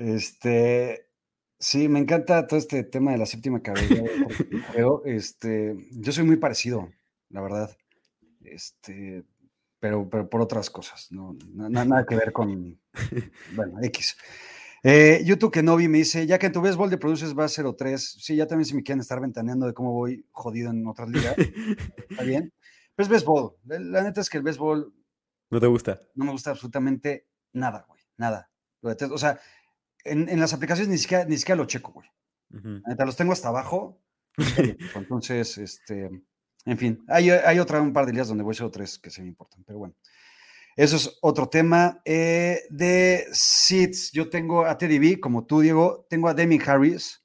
[0.00, 1.06] Este,
[1.58, 5.02] sí, me encanta todo este tema de la séptima Jorge Tinajero.
[5.04, 6.90] Este, yo soy muy parecido,
[7.28, 7.76] la verdad.
[8.42, 9.24] Este,
[9.78, 12.80] pero, pero por otras cosas, no, na- nada que ver con,
[13.54, 14.16] bueno, X.
[14.82, 17.98] Eh, YouTube Kenobi me dice, ya que en tu béisbol de produces va a 0-3,
[17.98, 21.36] sí, ya también si me quieren estar ventaneando de cómo voy jodido en otras ligas,
[22.08, 22.54] está bien.
[22.96, 24.94] Pero es béisbol, la, la neta es que el béisbol
[25.50, 26.00] ¿No te gusta?
[26.14, 28.50] no me gusta absolutamente nada, güey, nada.
[28.82, 29.14] Lo detesto.
[29.14, 29.38] O sea,
[30.04, 32.08] en, en las aplicaciones ni siquiera, ni siquiera lo checo, güey.
[32.50, 34.00] La neta, los tengo hasta abajo.
[34.38, 34.78] checo.
[34.96, 36.10] Entonces, este,
[36.64, 39.28] en fin, hay, hay otra, un par de días donde voy 0-3 que se me
[39.28, 39.94] importan, pero bueno.
[40.76, 42.00] Eso es otro tema.
[42.04, 46.06] Eh, de Seeds, yo tengo a Teddy B, como tú, Diego.
[46.08, 47.22] Tengo a Demi Harris.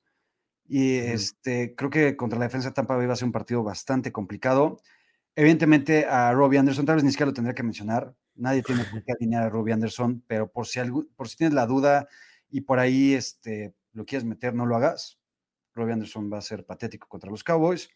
[0.67, 1.07] Y Ujú.
[1.13, 4.11] este, creo que contra la defensa de Tampa Bay va a ser un partido bastante
[4.11, 4.81] complicado.
[5.35, 8.13] Evidentemente a Robbie Anderson, tal vez ni siquiera lo tendría que mencionar.
[8.35, 11.65] Nadie tiene qué alinear a Robbie Anderson, pero por si, algu- por si tienes la
[11.67, 12.07] duda
[12.55, 15.19] y por ahí este, lo quieres meter, no lo hagas.
[15.73, 17.89] Robbie Anderson va a ser patético contra los Cowboys.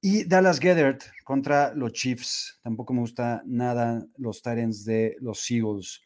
[0.00, 2.60] Y Dallas Gethert contra los Chiefs.
[2.62, 6.00] Tampoco me gusta nada los Titans de los Eagles.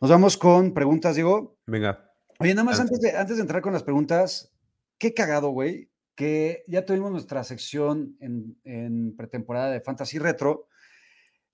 [0.00, 1.56] Nos vamos con preguntas, Diego.
[1.66, 2.10] Venga.
[2.40, 4.52] Oye, nada más antes de, antes de entrar con las preguntas,
[4.98, 10.66] qué cagado, güey, que ya tuvimos nuestra sección en, en pretemporada de Fantasy Retro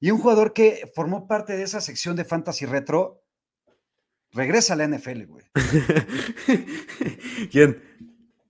[0.00, 3.21] y un jugador que formó parte de esa sección de Fantasy Retro
[4.32, 5.44] regresa a la NFL, güey.
[7.50, 7.82] ¿Quién?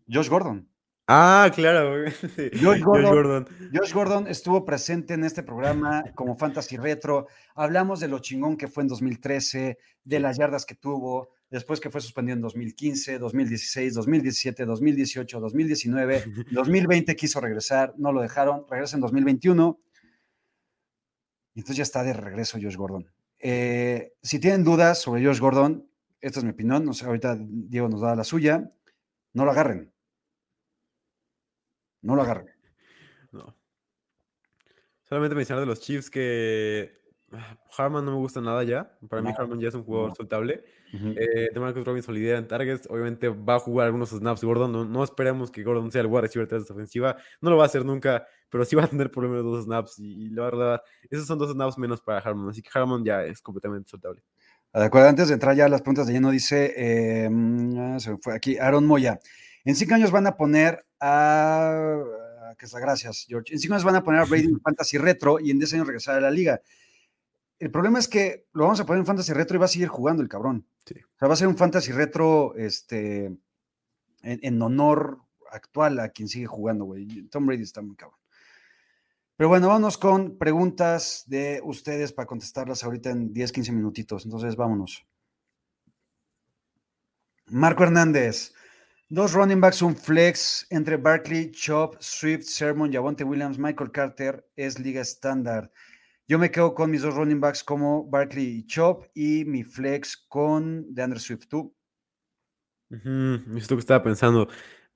[0.08, 0.68] Josh Gordon.
[1.08, 1.90] Ah, claro.
[1.90, 2.12] güey.
[2.62, 3.10] Josh Gordon.
[3.10, 3.48] Gordon.
[3.72, 7.26] Josh Gordon estuvo presente en este programa como Fantasy Retro.
[7.54, 11.90] Hablamos de lo chingón que fue en 2013, de las yardas que tuvo, después que
[11.90, 18.96] fue suspendido en 2015, 2016, 2017, 2018, 2019, 2020 quiso regresar, no lo dejaron, regresa
[18.96, 19.78] en 2021.
[21.54, 23.06] Y entonces ya está de regreso Josh Gordon.
[23.44, 25.88] Eh, si tienen dudas sobre Josh Gordon,
[26.20, 28.70] esta es mi opinión, no sé, ahorita Diego nos da la suya,
[29.32, 29.92] no lo agarren.
[32.02, 32.48] No lo agarren.
[33.32, 33.56] No.
[35.04, 37.01] Solamente mencionar de los Chiefs que
[37.76, 38.96] Harman no me gusta nada ya.
[39.08, 40.14] Para mí Harman ya es un jugador no.
[40.14, 40.64] soltable.
[40.94, 41.14] Ujú.
[41.16, 42.86] Eh, DeMarcus Robinson lidera en targets.
[42.90, 44.70] Obviamente va a jugar algunos snaps Gordon.
[44.72, 47.16] No, no esperemos que Gordon sea el wide receiver de esta ofensiva.
[47.40, 49.64] No lo va a hacer nunca, pero sí va a tener por lo menos dos
[49.64, 49.98] snaps.
[49.98, 52.50] Y, y la verdad, esos son dos snaps menos para Harman.
[52.50, 54.22] Así que Harman ya es completamente soltable.
[54.74, 58.00] De acuerdo, antes de entrar ya a las preguntas de lleno, dice, eh, mm, ah,
[58.00, 59.18] se fue aquí, Aaron Moya.
[59.64, 61.98] En cinco años van a poner a,
[62.50, 63.52] a- que está, gracias, George.
[63.52, 65.86] En cinco años van a poner a Brady en Fantasy Retro y en 10 años
[65.86, 66.60] regresar a la liga.
[67.62, 69.86] El problema es que lo vamos a poner en Fantasy Retro y va a seguir
[69.86, 70.66] jugando el cabrón.
[70.84, 70.96] Sí.
[70.98, 73.40] O sea, va a ser un Fantasy Retro este, en,
[74.22, 77.06] en honor actual a quien sigue jugando, güey.
[77.28, 78.18] Tom Brady está muy cabrón.
[79.36, 84.24] Pero bueno, vámonos con preguntas de ustedes para contestarlas ahorita en 10, 15 minutitos.
[84.24, 85.06] Entonces, vámonos.
[87.46, 88.54] Marco Hernández.
[89.08, 94.80] Dos running backs, un flex entre Barkley, Chop, Swift, Sermon, Javonte Williams, Michael Carter es
[94.80, 95.70] liga estándar.
[96.28, 100.16] Yo me quedo con mis dos running backs como Barkley y Chop y mi flex
[100.28, 101.46] con DeAndre Swift.
[101.48, 101.74] ¿Tú?
[102.90, 104.48] Ujú, Esto que estaba pensando.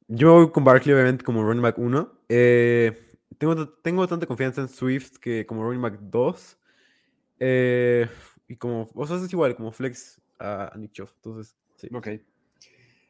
[0.09, 2.21] Yo voy con Barkley, obviamente, como running back 1.
[2.29, 6.59] Eh, tengo, tengo tanta confianza en Swift que como running back 2.
[7.41, 8.09] Eh,
[8.49, 11.11] y como, o sea, es igual, como flex a, Nick Chubb.
[11.17, 11.89] Entonces, sí.
[11.93, 12.09] Ok.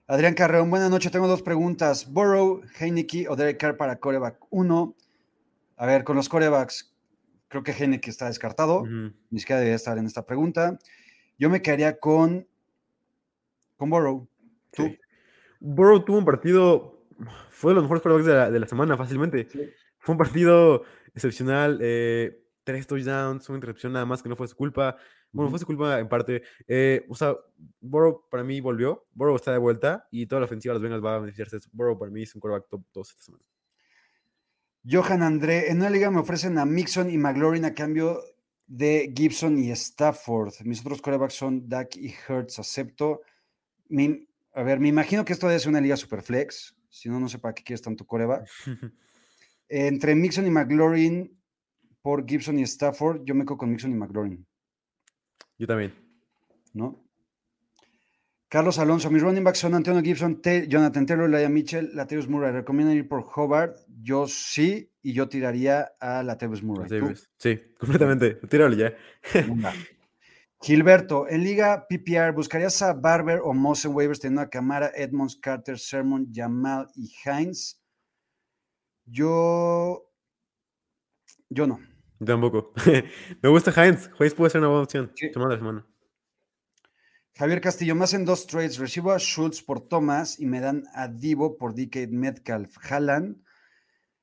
[0.06, 1.12] Adrián Carreón, buenas noches.
[1.12, 2.10] Tengo dos preguntas.
[2.10, 4.94] Burrow, Heineke o Derek Carr para coreback 1.
[5.78, 6.95] A ver, con los corebacks,
[7.62, 8.84] creo que Heineke está descartado.
[8.86, 10.78] Ni siquiera debería estar en esta pregunta.
[11.38, 12.46] Yo me quedaría con,
[13.76, 14.28] con Burrow.
[14.72, 14.84] ¿Tú?
[14.84, 14.98] Sí.
[15.61, 17.02] Burrow tuvo un partido,
[17.50, 19.48] fue de los mejores quarterbacks de la, de la semana, fácilmente.
[19.50, 19.70] Sí.
[19.98, 20.84] Fue un partido
[21.14, 21.78] excepcional.
[21.82, 24.96] eh, tres touchdowns, una intercepción nada más que no fue su culpa.
[25.30, 26.42] Bueno, fue su culpa en parte.
[26.66, 27.36] Eh, o sea,
[27.80, 29.07] Burrow para mí volvió.
[29.12, 31.59] Burrow está de vuelta y toda la ofensiva de los Bengals va a beneficiarse.
[31.72, 33.44] Burrow para mí es un quarterback top 2 esta semana.
[34.89, 38.20] Johan André, en una liga me ofrecen a Mixon y McLaurin a cambio
[38.66, 40.53] de Gibson y Stafford.
[40.64, 43.22] Mis otros corebacks son Dak y Hertz, acepto.
[43.89, 47.20] Mi- a ver, me imagino que esto debe ser una liga super flex, si no,
[47.20, 48.49] no sé para qué quieres tanto coreback.
[49.68, 51.37] Entre Mixon y McLaurin
[52.03, 54.47] por Gibson y Stafford, yo me quedo con Mixon y McLaurin,
[55.59, 55.93] Yo también.
[56.72, 57.05] ¿no?
[58.49, 62.53] Carlos Alonso, mis running backs son Antonio Gibson, Te- Jonathan Taylor, Laia Mitchell, Latavius Murray.
[62.53, 63.76] ¿Recomiendan ir por Hobart?
[64.03, 66.88] Yo sí, y yo tiraría a Latavius Murray.
[67.38, 68.34] Sí, completamente.
[68.49, 68.94] Tíralo ya.
[70.62, 75.36] Gilberto, en Liga PPR, ¿buscarías a Barber o Moss en waivers teniendo a Camara, Edmonds,
[75.36, 77.82] Carter, Sermon, Jamal y Hines?
[79.05, 80.09] Yo.
[81.49, 81.80] Yo no.
[82.24, 82.72] Tampoco.
[83.42, 84.09] Me gusta Heinz.
[84.18, 85.12] Heinz puede ser una buena opción.
[85.14, 85.30] Sí.
[85.32, 85.86] Semana a semana.
[87.39, 88.78] Javier Castillo, más en dos trades.
[88.78, 92.78] Recibo a Schultz por Thomas y me dan a Divo por DK Metcalf.
[92.78, 93.45] Jalan.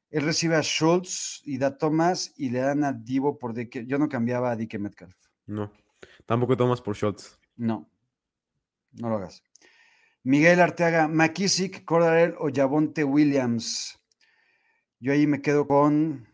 [0.09, 3.86] Él recibe a Schultz y da Thomas y le dan a Divo por DK.
[3.86, 5.16] Yo no cambiaba a DK Metcalf.
[5.45, 5.72] No.
[6.26, 7.39] Tampoco tomas por shots.
[7.55, 7.88] No.
[8.93, 9.43] No lo hagas.
[10.24, 13.99] Miguel Arteaga, McKissick, Cordarel o Javonte Williams.
[14.99, 16.28] Yo ahí me quedo con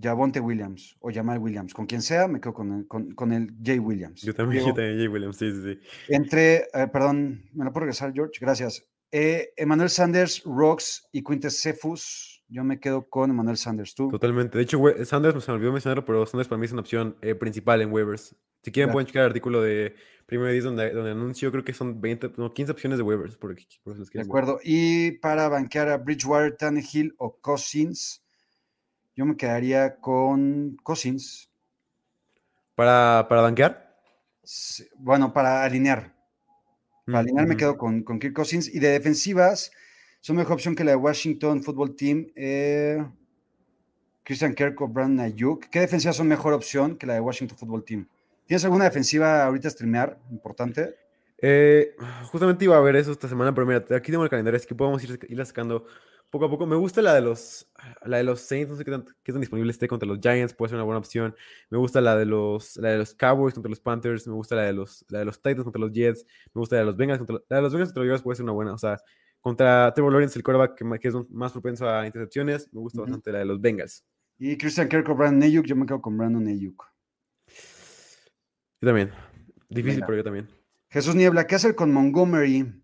[0.00, 1.74] Javonte Williams o Jamal Williams.
[1.74, 4.22] Con quien sea, me quedo con el, con, con el Jay Williams.
[4.22, 5.36] Yo también, Diego, yo también, Jay Williams.
[5.36, 5.80] Sí, sí, sí.
[6.08, 8.34] Entre, eh, perdón, ¿me lo puedo regresar, George?
[8.40, 8.86] Gracias.
[9.12, 12.44] Eh, Emmanuel Sanders, Rocks y Quintes Cephus.
[12.48, 13.94] Yo me quedo con Emmanuel Sanders.
[13.94, 14.08] ¿Tú?
[14.08, 14.58] Totalmente.
[14.58, 17.16] De hecho, we- Sanders se me olvidó mencionarlo, pero Sanders para mí es una opción
[17.22, 18.34] eh, principal en waivers.
[18.62, 18.92] Si quieren, Ya.
[18.92, 19.94] pueden checar el artículo de
[20.26, 23.36] Primero Día donde, donde anuncio, creo que son 20, no, 15 opciones de waivers.
[23.36, 24.60] Por, aquí, por De acuerdo.
[24.62, 28.19] Y para banquear a Bridgewater, Tannehill o Cousins,
[29.16, 31.50] yo me quedaría con Cousins.
[32.74, 34.00] Para, para banquear.
[34.42, 36.14] Sí, Bueno, para alinear.
[37.06, 38.72] Para alinear me quedo con, con Kirk Cousins.
[38.74, 39.70] Y de defensivas,
[40.20, 42.30] son mejor opción que la de Washington Football Team.
[42.34, 43.04] eh,
[44.22, 45.68] Christian Kirk o Brandon Ayuk.
[45.70, 48.08] ¿Qué defensivas son mejor opción que la de Washington Football Team?
[48.46, 50.94] ¿Tienes alguna defensiva ahorita a streamear importante?
[51.38, 51.94] Eh,
[52.30, 54.74] justamente iba a ver eso esta semana, pero mira, aquí tengo el calendario, así que
[54.74, 55.86] podemos ir, irla sacando
[56.30, 56.66] poco a poco.
[56.66, 57.70] Me gusta la de los,
[58.04, 60.54] la de los Saints, no sé qué tan, qué tan disponible esté contra los Giants,
[60.54, 61.34] puede ser una buena opción.
[61.68, 64.62] Me gusta la de los, la de los Cowboys contra los Panthers, me gusta la
[64.62, 66.24] de los, la de los Titans contra los Jets,
[66.54, 68.36] me gusta la de los Bengals contra, la de los Bengals contra los Jaguars puede
[68.36, 68.98] ser una buena, o sea,
[69.40, 73.40] contra Trevor Lawrence, el quarterback que, es más propenso a intercepciones, me gusta bastante la
[73.40, 74.04] de los Bengals.
[74.38, 76.84] Y Christian Kirk o Brandon Ayuk, yo me quedo con Brandon Ayuk.
[78.80, 79.10] Yo también.
[79.68, 80.06] Difícil, Venga.
[80.06, 80.48] pero yo también.
[80.88, 82.79] Jesús Niebla, ¿qué hacer con Montgomery?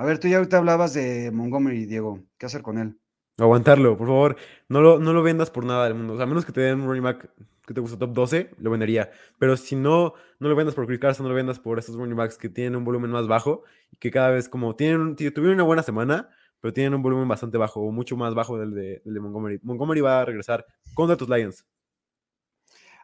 [0.00, 2.22] A ver, tú ya ahorita hablabas de Montgomery, Diego.
[2.38, 2.98] ¿Qué hacer con él?
[3.36, 4.36] Aguantarlo, por favor.
[4.66, 6.14] No lo, no lo vendas por nada del mundo.
[6.14, 7.30] O sea, a menos que te den un running back
[7.66, 9.10] que te gusta top 12, lo vendería.
[9.38, 12.16] Pero si no, no lo vendas por Chris Carson, no lo vendas por estos running
[12.16, 15.64] backs que tienen un volumen más bajo y que cada vez como tienen, tuvieron una
[15.64, 16.30] buena semana,
[16.62, 19.60] pero tienen un volumen bastante bajo o mucho más bajo del de, del de Montgomery.
[19.62, 21.66] Montgomery va a regresar contra tus Lions.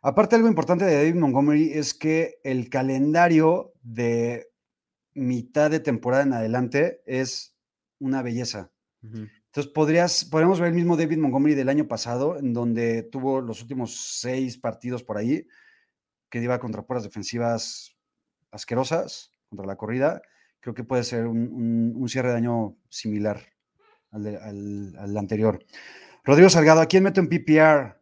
[0.01, 4.47] Aparte, algo importante de David Montgomery es que el calendario de
[5.17, 7.57] mitad de temporada en adelante es
[7.99, 8.71] una belleza.
[9.47, 13.63] Entonces, podrías, podríamos ver el mismo David Montgomery del año pasado, en donde tuvo los
[13.63, 15.47] últimos seis partidos por ahí,
[16.29, 17.97] que iba contra puras defensivas
[18.51, 20.21] asquerosas, contra la corrida.
[20.61, 23.41] Creo que puede ser un, un- un cierre de año similar
[24.11, 25.65] al, de- al- al anterior.
[26.25, 27.97] Rodrigo Salgado, ¿a quién meto en PPR?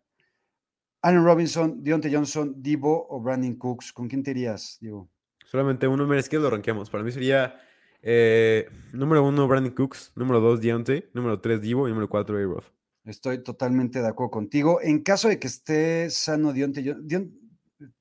[1.02, 3.92] Allen Robinson, Deontay Johnson, Divo o Brandon Cooks.
[3.92, 5.10] ¿Con quién te irías, Diego?
[5.54, 6.90] Solamente uno, es que lo ranqueamos.
[6.90, 7.60] Para mí sería
[8.02, 12.64] eh, número uno, Brandon Cooks, número dos, Deontay, número tres, Divo y número cuatro, A-Roth.
[13.04, 14.80] Estoy totalmente de acuerdo contigo.
[14.82, 16.96] En caso de que esté sano Deontay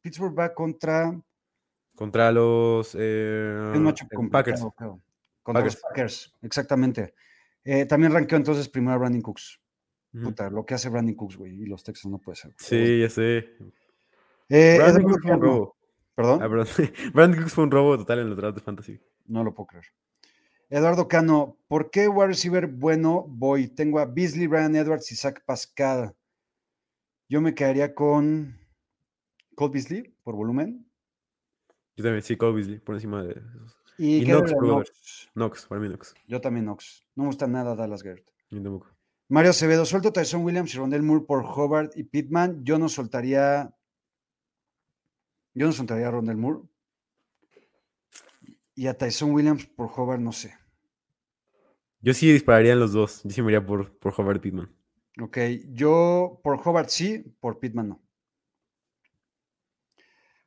[0.01, 1.15] Pittsburgh va contra
[1.95, 4.65] Contra los eh, un macho complicado, Packers.
[4.75, 5.01] creo.
[5.43, 6.33] Contra los Packers.
[6.41, 7.13] Exactamente.
[7.63, 9.59] Eh, también ranqueó entonces primero a Brandon Cooks.
[10.23, 12.55] Puta, lo que hace Brandon Cooks, güey, y los Texans no puede ser.
[12.57, 13.47] Sí, ya sé.
[14.49, 15.82] Eh, Brandon Cooks
[16.15, 16.67] Perdón, Ah, perdón.
[17.13, 18.99] Brandon Cooks fue un robo total en los drafts de fantasy.
[19.25, 19.85] no lo puedo creer.
[20.69, 23.67] Eduardo Cano, ¿por qué wide receiver bueno voy?
[23.67, 26.15] Tengo a Beasley, Ryan Edwards y Zach Pascal.
[27.29, 28.57] Yo me quedaría con
[29.55, 30.89] Cole Beasley por volumen.
[31.95, 33.77] Yo también, sí, Cole Beasley, por encima de esos.
[33.99, 34.51] Y, Y Knox.
[34.53, 35.29] Knox.
[35.35, 36.15] Knox, para mí Knox.
[36.27, 37.05] Yo también Knox.
[37.15, 38.27] No me gusta nada Dallas Gert.
[39.29, 42.63] Mario Acevedo, suelto Tyson Williams y Rondell Moore por Hobart y Pittman.
[42.63, 43.75] Yo no soltaría.
[45.53, 46.61] Yo no soltaría a Rondell Moore.
[48.75, 50.55] Y a Tyson Williams por Hobart, no sé.
[52.01, 53.21] Yo sí dispararía en los dos.
[53.23, 54.69] Yo sí me iría por, por Hobart Pittman.
[55.21, 55.37] Ok,
[55.69, 58.03] yo por Hobart sí, por Pittman no.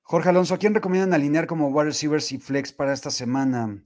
[0.03, 3.83] Jorge Alonso, ¿a quién recomiendan alinear como wide receivers y flex para esta semana?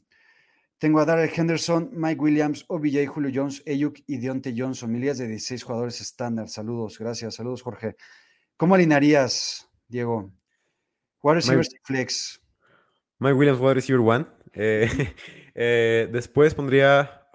[0.78, 4.90] Tengo a Darrell Henderson, Mike Williams, OBJ, Julio Jones, Ayuk y Deontay Johnson.
[4.90, 6.48] Milías de 16 jugadores estándar.
[6.48, 7.34] Saludos, gracias.
[7.34, 7.96] Saludos, Jorge.
[8.56, 10.32] ¿Cómo alinearías, Diego?
[11.22, 12.40] Wide receivers y flex.
[13.18, 14.26] Mike Williams, wide receiver one.
[14.52, 14.88] Eh,
[15.54, 17.26] eh, después pondría.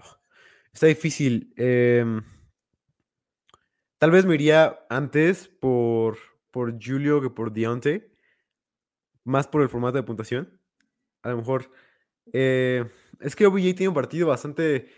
[0.73, 1.53] Está difícil.
[1.55, 2.21] em,
[3.97, 6.17] tal vez me iría antes por,
[6.51, 8.03] por Julio que por Deontay.
[9.23, 10.59] Más por el formato de puntuación.
[11.23, 11.71] A lo mejor
[12.33, 12.83] Eh,
[13.19, 14.89] es que OBJ tiene un partido bastante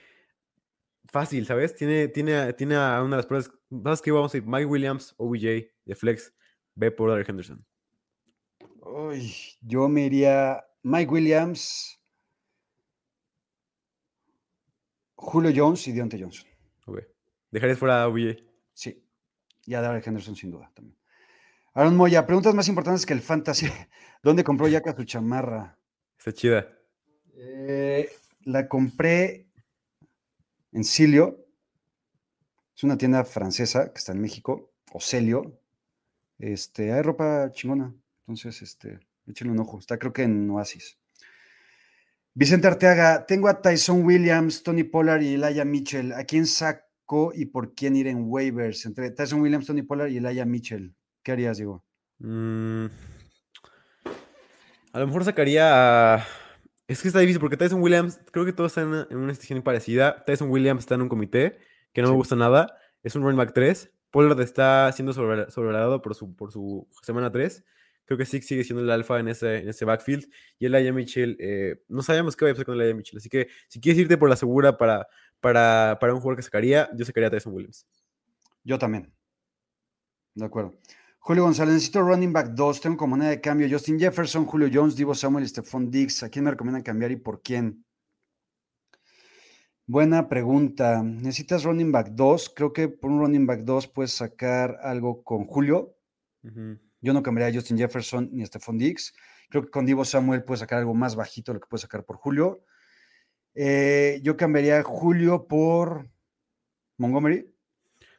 [1.10, 1.76] fácil, ¿sabes?
[1.76, 3.52] Tiene, tiene, tiene a una de las pruebas.
[3.84, 4.12] ¿Sabes qué?
[4.12, 5.44] Vamos a ir Mike Williams, OBJ,
[5.86, 6.34] de Flex,
[6.76, 7.66] B por Darrell Henderson.
[8.90, 12.00] Uy, yo me iría Mike Williams,
[15.16, 16.48] Julio Jones y Deontay Johnson.
[16.86, 17.00] Ok.
[17.52, 18.44] ¿Dejarías fuera a OBJ?
[18.74, 19.04] Sí.
[19.66, 20.98] Y a Darrell Henderson sin duda también.
[21.74, 23.68] Aaron Moya, preguntas más importantes que el fantasy.
[24.24, 25.78] ¿Dónde compró Yaka su chamarra?
[26.18, 26.68] Está chida.
[27.36, 28.10] Eh,
[28.46, 29.48] la compré
[30.72, 31.46] en Cilio.
[32.76, 35.60] Es una tienda francesa que está en México, o Celio.
[36.40, 37.94] Este, hay ropa chingona.
[38.28, 39.80] Entonces, este, échenle un ojo.
[39.80, 40.98] Está creo que en Oasis.
[42.34, 46.12] Vicente Arteaga, tengo a Tyson Williams, Tony Pollard y Elijah Mitchell.
[46.12, 48.86] ¿A quién saco y por quién ir en waivers?
[48.86, 50.94] Entre Tyson Williams, Tony Pollard y Elijah Mitchell.
[51.24, 51.86] ¿Qué harías, Diego?
[52.20, 52.88] Mm,
[54.92, 56.28] a lo mejor sacaría a...
[56.88, 60.24] Es que está difícil porque Tyson Williams, creo que todos están en una, situación parecida.
[60.26, 61.60] Tyson Williams está en un comité
[61.94, 62.78] que no me gusta nada.
[63.04, 63.90] Es un running back 3.
[64.12, 67.64] Pollard está siendo sobre- sobrevalorado por su, por su semana 3.
[68.08, 70.28] Creo que sí sigue siendo el alfa en ese, en ese backfield.
[70.58, 73.18] Y el Elijah Mitchell, eh, no sabemos qué va a pasar con el Elijah Mitchell.
[73.18, 75.08] Así que si quieres irte por la segura para,
[75.42, 77.86] para, para un jugador que sacaría, yo sacaría a Tyson Williams.
[78.64, 79.14] Yo también.
[80.36, 80.80] De acuerdo.
[81.20, 82.80] Julio González, necesito running back 2.
[82.80, 86.24] Tengo como moneda de cambio Justin Jefferson, Julio Jones, Divo Samuel y Stephon Diggs.
[86.24, 87.84] ¿A quién me recomiendan cambiar y por quién?
[89.86, 91.04] Buena pregunta.
[91.04, 92.54] ¿Necesitas running back 2?
[92.56, 95.98] Creo que por un running back 2 puedes sacar algo con Julio.
[96.44, 96.80] Ujú.
[97.02, 99.14] Yo no cambiaría a Justin Jefferson ni a Stephon Diggs.
[99.50, 102.04] Creo que con Divo Samuel puedes sacar algo más bajito de lo que puedes sacar
[102.06, 102.64] por Julio.
[103.56, 106.10] Eh, yo cambiaría a Julio por
[106.98, 107.54] Montgomery.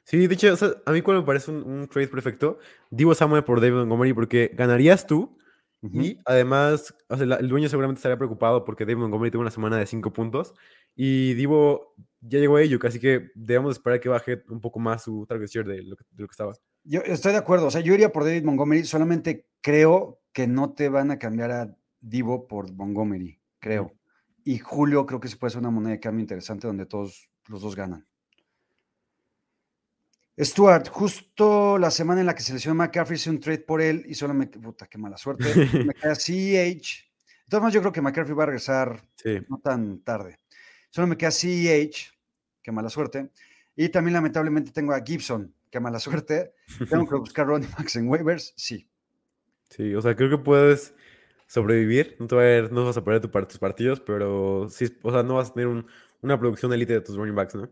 [0.04, 2.58] Sí, de hecho, o sea, a mí cuando me parece un, un trade perfecto,
[2.90, 5.36] Divo Samuel por David Montgomery, porque ganarías tú
[5.92, 9.50] y además, o sea, la- el dueño seguramente estaría preocupado porque David Montgomery tuvo una
[9.52, 10.54] semana de 5 puntos
[10.96, 15.04] y Divo ya llegó a ello, así que debemos esperar que baje un poco más
[15.04, 16.52] su target share de lo que, de lo que estaba.
[16.88, 20.72] Yo estoy de acuerdo, o sea, yo iría por David Montgomery, solamente creo que no
[20.72, 23.92] te van a cambiar a Divo por Montgomery, creo.
[24.42, 27.60] Y Julio creo que sí puede ser una moneda de cambio interesante donde todos los
[27.60, 28.06] dos ganan.
[30.40, 34.04] Stuart, justo la semana en la que se lesionó McCaffrey hice un trade por él
[34.08, 34.46] y solo me...
[34.46, 35.44] Puta, qué mala suerte.
[35.84, 36.14] me queda
[37.48, 40.40] todas maneras, yo creo que McCaffrey va a regresar Sí, no tan tarde.
[40.88, 42.12] Solo me queda CEH,
[42.62, 43.30] qué mala suerte.
[43.76, 46.52] Y también lamentablemente tengo a Gibson, qué mala suerte.
[46.90, 48.88] Tengo que buscar running backs en waivers, sí.
[49.70, 50.94] sí, o sea, creo que puedes
[51.46, 55.10] sobrevivir, no, te va a no vas a perder tu tus partidos, pero sí, o
[55.12, 55.86] sea, no vas a tener un-
[56.20, 57.70] una producción elite de tus running backs, ¿no?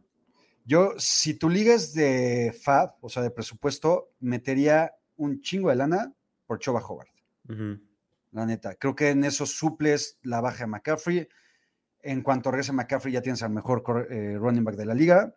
[0.65, 5.77] Yo, si tu liga es de FAB, o sea, de presupuesto, metería un chingo de
[5.77, 6.13] lana
[6.47, 6.83] por Choba
[7.49, 7.81] Ujú.
[8.33, 8.75] la neta.
[8.75, 11.29] Creo que en eso suples la baja de McCaffrey.
[12.03, 15.37] En cuanto regrese McCaffrey, ya tienes al mejor eh, running back de la liga.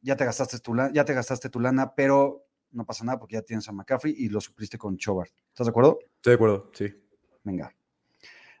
[0.00, 3.34] Ya te gastaste tu lana, ya te gastaste tu lana, pero no pasa nada porque
[3.34, 5.32] ya tienes a McCaffrey y lo supliste con Chobart.
[5.48, 5.98] ¿Estás de acuerdo?
[6.16, 6.94] Estoy de acuerdo, sí.
[7.44, 7.74] Venga.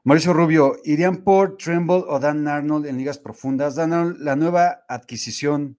[0.04, 3.74] Mauricio Rubio, ¿irían por Tremble o Dan Arnold en ligas profundas?
[3.74, 5.78] Dan Arnold, la nueva adquisición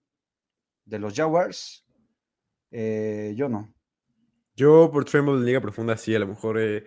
[0.86, 1.86] de los Jaguars.
[2.72, 3.74] Eh, yo no.
[4.55, 6.60] Yo por Tremble en Liga Profunda, sí, a lo mejor.
[6.60, 6.86] eh,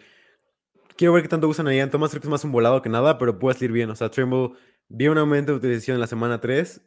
[0.96, 2.10] quiero ver qué tanto usan a Ian Thomas.
[2.10, 3.90] Creo que es más un volado que nada, pero puede salir bien.
[3.90, 4.50] O sea, Tremble
[4.88, 6.82] vio un aumento de utilización en la semana 3.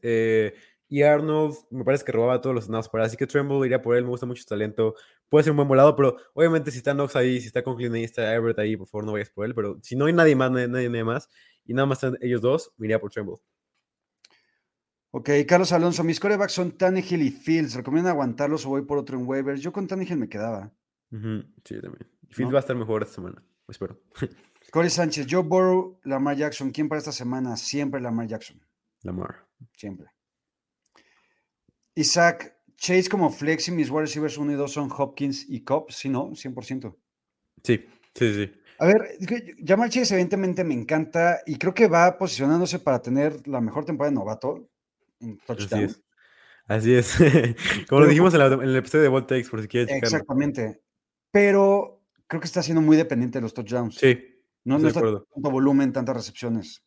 [0.87, 3.05] Y Arnold me parece que robaba todos los snaps para.
[3.05, 4.03] Así que Tremble iría por él.
[4.03, 4.95] Me gusta mucho su talento.
[5.29, 8.03] Puede ser un buen volado, pero obviamente si está Knox ahí, si está Conklin ahí,
[8.03, 9.55] está Everett ahí, por favor no vayas por él.
[9.55, 11.29] Pero si no hay nadie más, nadie, nadie más,
[11.65, 13.37] y nada más están ellos dos, me iría por Tremble.
[15.11, 17.75] Ok, Carlos Alonso, mis corebacks son Tannehill y Fields.
[17.75, 19.61] ¿Recomiendan aguantarlos o voy por otro en waivers?
[19.61, 20.71] Yo con Tannehill me quedaba.
[21.11, 22.07] Ujú, Sí, también.
[22.29, 22.53] Fields ¿No?
[22.53, 23.99] va a estar mejor esta semana, espero.
[24.71, 26.71] Corey Sánchez, Joe Burrow, Lamar Jackson.
[26.71, 27.55] ¿Quién para esta semana?
[27.55, 28.59] Siempre Lamar Jackson.
[29.03, 29.47] Lamar.
[29.77, 30.07] Siempre.
[31.95, 35.91] Isaac, Chase como flex y mis wide receivers 1 y 2 son Hopkins y Cobb.
[35.91, 36.31] Sí, ¿no?
[36.31, 36.95] 100%.
[37.63, 38.51] Sí, sí, sí.
[38.77, 39.17] A ver,
[39.65, 44.11] Jamar Chase evidentemente me encanta y creo que va posicionándose para tener la mejor temporada
[44.11, 44.69] de novato
[45.21, 45.83] en Así touchdown.
[45.85, 46.01] es.
[46.67, 47.15] Así es.
[47.89, 50.07] Como lo dijimos en, la- en el episodio de Volt Takes, por si quieres checarlo.
[50.17, 50.81] Exactamente.
[51.31, 53.95] Pero creo que está siendo muy dependiente de los touchdowns.
[53.95, 54.17] Sí,
[54.65, 56.83] no no está tanto volumen, tantas recepciones.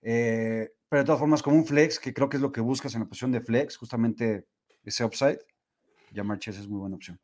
[0.00, 2.94] Eh, pero de todas formas, como un flex, que creo que es lo que buscas
[2.94, 4.46] en la posición de flex, justamente
[4.82, 5.38] ese upside,
[6.12, 7.18] Jamar Chase es muy buena opción.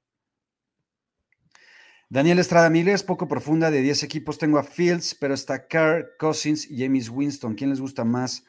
[2.09, 6.71] Daniel Estrada Miles, poco profunda, de 10 equipos tengo a Fields, pero está Carr, Cousins
[6.71, 7.57] y James Winston.
[7.57, 8.45] ¿Quién les gusta más?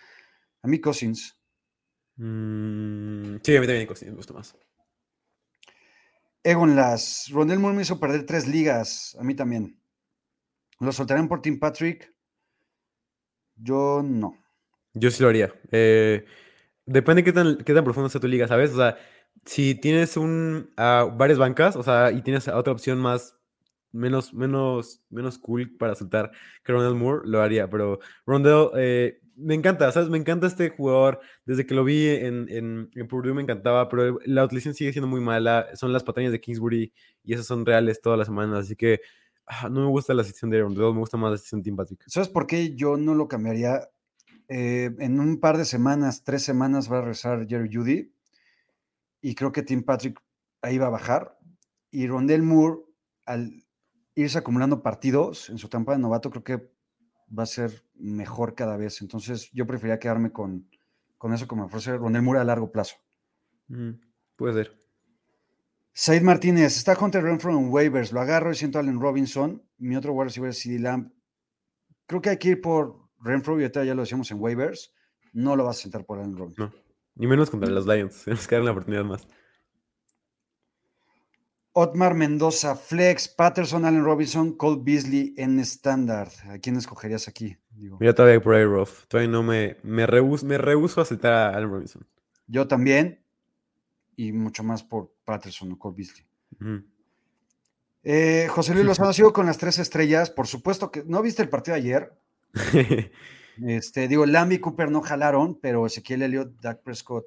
[0.61, 1.35] A mí Cousins.
[2.17, 4.55] Mm, sí, a mí también sí, me gusta más.
[6.43, 9.81] Egon Las, Rondell Moore me hizo perder tres ligas, a mí también.
[10.79, 12.13] Lo soltarán por Tim Patrick.
[13.55, 14.37] Yo no.
[14.99, 15.53] Yo sí lo haría.
[15.71, 16.25] Eh,
[16.85, 18.71] depende de qué tan, qué tan profundo sea tu liga, ¿sabes?
[18.71, 18.97] O sea,
[19.45, 23.35] si tienes un, varias bancas, o sea, y tienes otra opción más,
[23.91, 26.31] menos, menos, menos cool para soltar
[26.63, 27.69] que Rondell Moore, lo haría.
[27.69, 30.09] Pero Rondell, eh, me encanta, ¿sabes?
[30.09, 31.19] Me encanta este jugador.
[31.45, 35.07] Desde que lo vi en, en, en Purdue me encantaba, pero la utilización sigue siendo
[35.07, 35.67] muy mala.
[35.75, 36.91] Son las patañas de Kingsbury
[37.23, 38.65] y esas son reales todas las semanas.
[38.65, 39.01] Así que
[39.45, 41.75] ah, no me gusta la sección de Rondell, me gusta más la sección de Tim
[41.75, 42.03] Patrick.
[42.07, 43.87] ¿Sabes por qué yo no lo cambiaría?
[44.49, 48.13] Eh, en un par de semanas, tres semanas, va a regresar Jerry Judy.
[49.21, 50.19] Y creo que Tim Patrick
[50.61, 51.37] ahí va a bajar.
[51.91, 52.81] Y Rondell Moore,
[53.25, 53.65] al
[54.15, 56.71] irse acumulando partidos en su etapa de novato, creo que
[57.37, 59.01] va a ser mejor cada vez.
[59.01, 60.69] Entonces, yo preferiría quedarme con,
[61.17, 62.95] con eso como ofrece Rondell Moore a largo plazo.
[63.67, 63.91] Mm,
[64.35, 64.77] puede ser.
[65.93, 69.63] Said Martínez, está Hunter Renfro en waivers, lo agarro y siento a Allen Robinson.
[69.79, 71.11] Mi otro wide receiver es CD Lamb.
[72.05, 74.93] Creo que hay que ir por Renfro, y ahorita ya lo decíamos en waivers.
[75.33, 76.73] No lo vas a sentar por Allen Robinson.
[76.73, 76.73] No,
[77.15, 78.21] ni menos contra los Lions.
[78.25, 79.27] Tenemos que darle la oportunidad más.
[81.79, 86.29] Otmar Mendoza, Flex, Patterson, Allen Robinson, Cole Beasley en estándar.
[86.49, 87.55] ¿A quién escogerías aquí?
[87.69, 88.65] Digo, Mira, todavía por ahí.
[89.07, 92.07] Todavía no me, me, rehuso, me rehuso a aceptar a Allen Robinson.
[92.47, 93.23] yo también.
[94.15, 96.25] Y mucho más por Patterson o Cole Beasley.
[98.01, 100.31] Eh, José Luis Lozano, sigo con las tres estrellas.
[100.31, 101.03] Por supuesto que.
[101.03, 102.19] ¿No viste el partido de ayer?
[103.65, 107.25] Este, digo, Lamb y Cooper no jalaron, pero Ezequiel Elliott, Dak Prescott.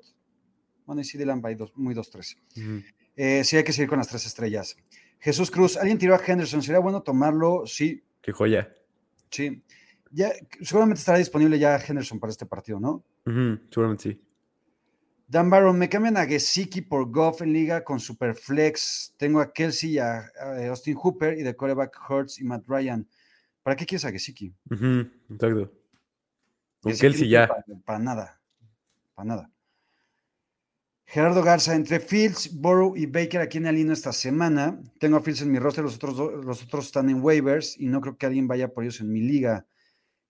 [0.86, 2.36] Bueno, y sí, de Lamb hay dos, muy 2-3.
[2.56, 2.82] Ujú.
[3.16, 4.76] Eh, sí, hay que seguir con las tres estrellas.
[5.18, 6.62] Jesús Cruz, ¿alguien tiró a Henderson?
[6.62, 7.64] ¿Sería bueno tomarlo?
[7.66, 8.72] Sí, Qué joya.
[9.30, 9.62] sí.
[10.12, 10.32] Ya,
[10.62, 13.04] seguramente estará disponible ya Henderson para este partido, ¿no?
[13.70, 14.20] Seguramente sí.
[15.28, 19.14] Dan Barron, me cambian a Gesicki por Goff en liga con Superflex.
[19.16, 23.06] Tengo a Kelsey y a, a Austin Hooper y de coreback Hurts y Matt Ryan.
[23.62, 24.54] ¿Para qué quieres a Gesicki?
[24.70, 25.72] Ujú, Exacto.
[26.80, 27.46] Con Gesicki Kelsey ya.
[27.48, 28.40] Para, para nada.
[29.14, 29.50] Para nada.
[31.06, 34.80] Gerardo Garza, entre Fields, Burrow y Baker, ¿a quién alino esta semana?
[35.00, 37.88] Tengo a Fields en mi roster, los otros, do- los otros están en waivers y
[37.88, 39.66] no creo que alguien vaya por ellos en mi liga.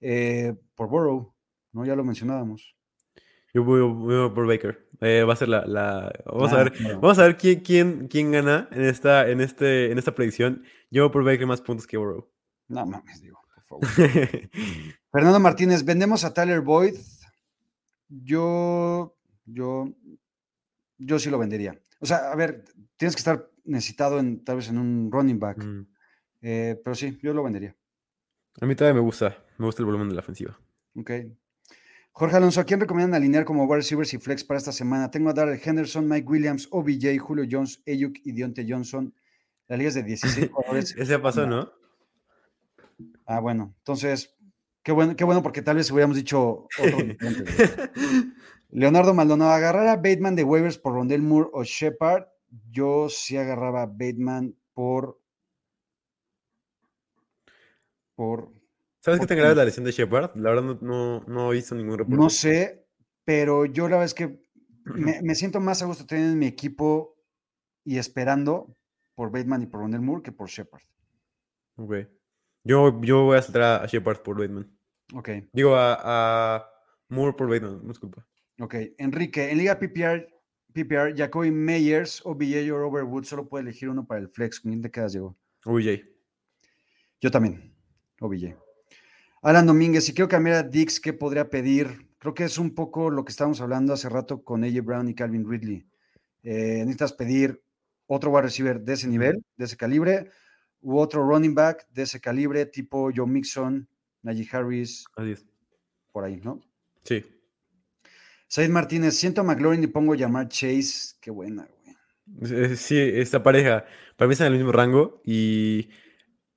[0.01, 1.35] Eh, por Burrow,
[1.73, 1.85] ¿no?
[1.85, 2.75] Ya lo mencionábamos.
[3.53, 4.89] Yo voy, voy por Baker.
[5.03, 6.73] Eh, va a ser la, la- Vamos Ah, a ver.
[6.73, 7.01] claro.
[7.01, 10.65] Vamos a ver quién, quién, quién gana en esta, en, este, en esta predicción.
[10.91, 12.31] Yo voy por Baker más puntos que Burrow.
[12.71, 13.87] No mames, digo, por favor.
[15.13, 16.95] Fernando Martínez, vendemos a Tyler Boyd.
[18.09, 19.93] Yo, yo,
[20.97, 21.81] yo sí lo vendería.
[21.99, 22.65] O sea, a ver,
[22.97, 25.59] tienes que estar necesitado en tal vez en un running back.
[25.59, 25.87] Mm.
[26.43, 27.77] eh, pero sí, yo lo vendería.
[28.61, 29.37] A mí todavía me gusta.
[29.59, 30.57] Me gusta el volumen de la ofensiva.
[30.95, 31.11] Ok.
[32.13, 35.11] Jorge Alonso, ¿a quién recomiendan alinear como wide receivers y flex para esta semana?
[35.11, 39.13] Tengo a Darrell Henderson, Mike Williams, OBJ, Julio Jones, Ayuk y Dionte Johnson.
[39.67, 40.93] La liga es de 16 jugadores.
[40.93, 41.80] Ese ya pasó, ¿no?
[43.27, 43.75] Ah, bueno.
[43.79, 44.37] Entonces,
[44.83, 46.99] qué bueno, qué bueno porque tal vez hubiéramos dicho otro.
[48.71, 52.25] Leonardo Maldonado, agarrar a Bateman de waivers por Rondell Moore o Shepard.
[52.71, 55.21] Yo sí agarraba a Bateman por.
[58.15, 58.53] por.
[59.01, 59.41] ¿Sabes qué tan Ok.
[59.43, 60.37] grave la lesión de Shepard?
[60.37, 62.17] La verdad no, no, no he visto ningún reporte.
[62.17, 62.87] No sé,
[63.25, 64.41] pero yo la verdad es que
[64.85, 67.17] me, me siento más a gusto teniendo en mi equipo
[67.85, 68.77] y esperando
[69.15, 70.83] por Bateman y por Rondell Moore que por Shepard.
[71.77, 72.20] Ok.
[72.65, 74.71] Yo, yo voy a saltar a- a Shepard por Bateman.
[75.15, 76.71] Ok, Digo a, a
[77.09, 78.27] Moore por Bateman, disculpa.
[78.61, 78.75] ok.
[78.99, 80.29] Enrique, en Liga PPR,
[80.73, 84.61] PPR Jacoby Meyers, OBJ o Robert Wood, solo puede elegir uno para el flex.
[84.61, 85.37] ¿Con quién te quedas, Diego?
[85.65, 86.05] OBJ.
[87.21, 87.75] Yo también,
[88.21, 88.55] OBJ.
[89.43, 92.09] Alan Domínguez, si quiero cambiar a Dix, ¿qué podría pedir?
[92.19, 95.15] Creo que es un poco lo que estábamos hablando hace rato con AJ Brown y
[95.15, 95.87] Calvin Ridley.
[96.43, 97.63] Eh, necesitas pedir
[98.07, 100.31] otro wide receiver de ese nivel, de ese calibre,
[100.83, 103.89] u otro running back de ese calibre, tipo Joe Mixon,
[104.23, 105.47] Najee Harris, es.
[106.13, 106.61] por ahí, ¿no?
[107.05, 107.25] Sí.
[108.49, 111.15] Said Martínez, siento a McLaurin y pongo llamar Chase.
[111.21, 111.81] Qué buena, güey.
[112.53, 113.85] Eh, Sí, esta pareja
[114.17, 115.89] para mí está en el mismo rango y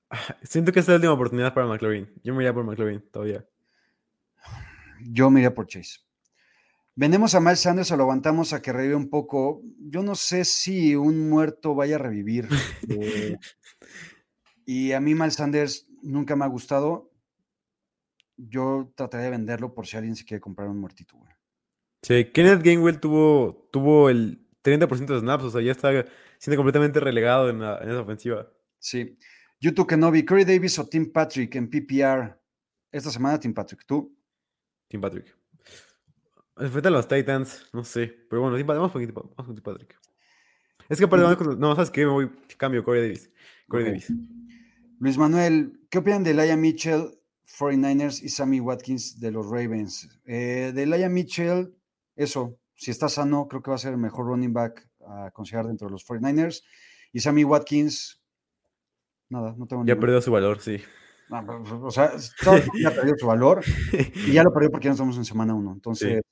[0.09, 2.09] ah, siento que esta es la última oportunidad para McLaurin.
[2.23, 3.45] Yo me iría por McLaurin todavía.
[5.01, 5.99] Yo me iría por Chase.
[6.95, 9.61] Vendemos a Miles Sanders o lo aguantamos a que revive un poco.
[9.79, 12.47] Yo no sé si un muerto vaya a revivir.
[12.89, 13.37] eh,
[14.65, 17.11] y a mí Miles Sanders nunca me ha gustado.
[18.35, 21.17] Yo trataría de venderlo por si alguien se quiere comprar un muertito.
[21.17, 21.31] güey.
[22.01, 25.89] Sí, Kenneth Gainwell tuvo, tuvo el 30% de snaps, o sea, ya está
[26.39, 28.51] siendo completamente relegado en, la- en esa ofensiva.
[28.79, 29.17] Sí.
[29.61, 32.37] YouTube Kenobi, Corey Davis o Tim Patrick en PPR.
[32.91, 33.85] Esta semana Tim Patrick.
[33.85, 34.13] ¿Tú?
[34.89, 35.33] Tim Patrick.
[36.57, 38.07] Enfrente a los Titans, no sé.
[38.29, 39.97] Pero bueno, Tim, vamos, con Tim, vamos con Tim Patrick.
[40.89, 42.05] Es que aparte, con- no, ¿sabes qué?
[42.05, 43.31] Me voy, cambio, Corey Davis.
[43.69, 43.85] Corey.
[43.85, 44.11] Davis.
[45.03, 47.19] Luis Manuel, ¿qué opinan de Laia Mitchell
[47.59, 50.07] 49ers y Sammy Watkins de los Ravens.
[50.23, 51.75] Eh, de Laia Mitchell,
[52.15, 55.67] eso, si está sano, creo que va a ser el mejor running back a considerar
[55.67, 56.63] dentro de los 49ers.
[57.11, 58.21] Y Sammy Watkins,
[59.27, 60.79] nada, no tengo Ya perdió su valor, sí.
[61.29, 63.61] o sea, todo ya perdió su valor
[64.25, 65.73] y ya lo perdió porque ya no estamos en semana uno.
[65.73, 66.23] Entonces.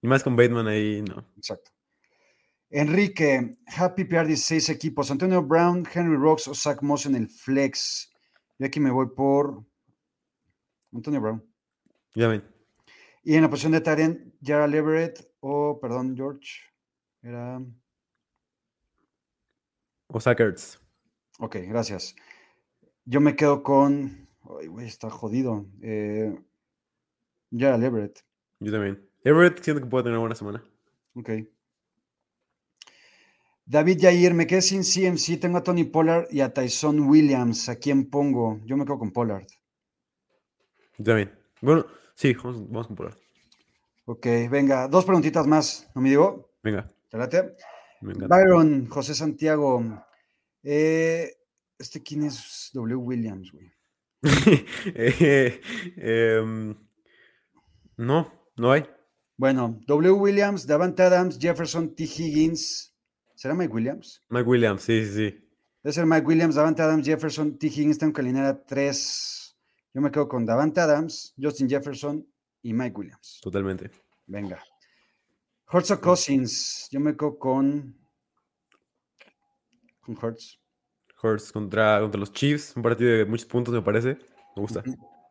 [0.00, 1.26] Y más con Bateman ahí, no.
[1.36, 1.72] Exacto.
[2.76, 5.08] Enrique, Happy PR 16 equipos.
[5.08, 8.12] Antonio Brown, Henry Rocks o Zach Moss en el flex.
[8.58, 9.64] Yo aquí me voy por
[10.92, 11.44] Antonio Brown.
[12.16, 12.42] Ya ven.
[13.22, 16.62] Y en la posición de Tarian, Jara Leverett o, perdón, George,
[17.22, 17.62] era.
[20.08, 20.80] O Sackerts.
[21.38, 22.16] Ok, gracias.
[23.04, 24.28] Yo me quedo con.
[24.60, 25.64] Ay, güey, está jodido.
[25.80, 26.36] Eh,
[27.52, 28.18] Jara Leverett.
[28.58, 29.08] Yo también.
[29.22, 30.64] Everett siento que puede tener una buena semana.
[31.14, 31.30] Ok.
[33.66, 35.40] David Yair, me quedé sin CMC.
[35.40, 37.68] Tengo a Tony Pollard y a Tyson Williams.
[37.68, 38.60] ¿A quién pongo?
[38.64, 39.46] Yo me quedo con Pollard.
[41.02, 41.32] También.
[41.60, 43.16] Bueno, sí, vamos, con Pollard.
[44.06, 46.52] Ok, venga, dos preguntitas más, ¿no me digo?
[46.62, 46.86] Venga.
[47.10, 47.56] Chálate.
[48.02, 49.82] Byron, José Santiago.
[50.62, 51.32] Eh,
[51.78, 52.96] ¿Este quién es W.
[52.96, 53.72] Williams, güey?
[54.94, 55.60] Eh,
[55.96, 56.74] em,
[57.96, 58.84] no, no hay.
[59.36, 60.12] Bueno, W.
[60.12, 62.04] Williams, Davante Adams, Jefferson, T.
[62.04, 62.93] Higgins.
[63.44, 64.22] ¿Será Mike Williams?
[64.30, 65.48] Mike Williams, sí, sí, sí.
[65.82, 67.66] Debe ser Mike Williams, Davante Adams, Jefferson, T.
[67.66, 67.98] Higgins.
[67.98, 69.54] Tengo que alinear tres.
[69.92, 72.26] Yo me quedo con Davante Adams, Justin Jefferson
[72.62, 73.40] y Mike Williams.
[73.42, 73.90] Totalmente.
[74.26, 74.64] Venga.
[75.70, 76.88] Hurts o Cousins.
[76.90, 77.94] Yo me quedo con.
[80.00, 80.58] Con Hurts.
[81.22, 82.74] Hurts contra, contra los Chiefs.
[82.74, 84.16] Un partido de muchos puntos, me parece.
[84.56, 84.82] Me gusta.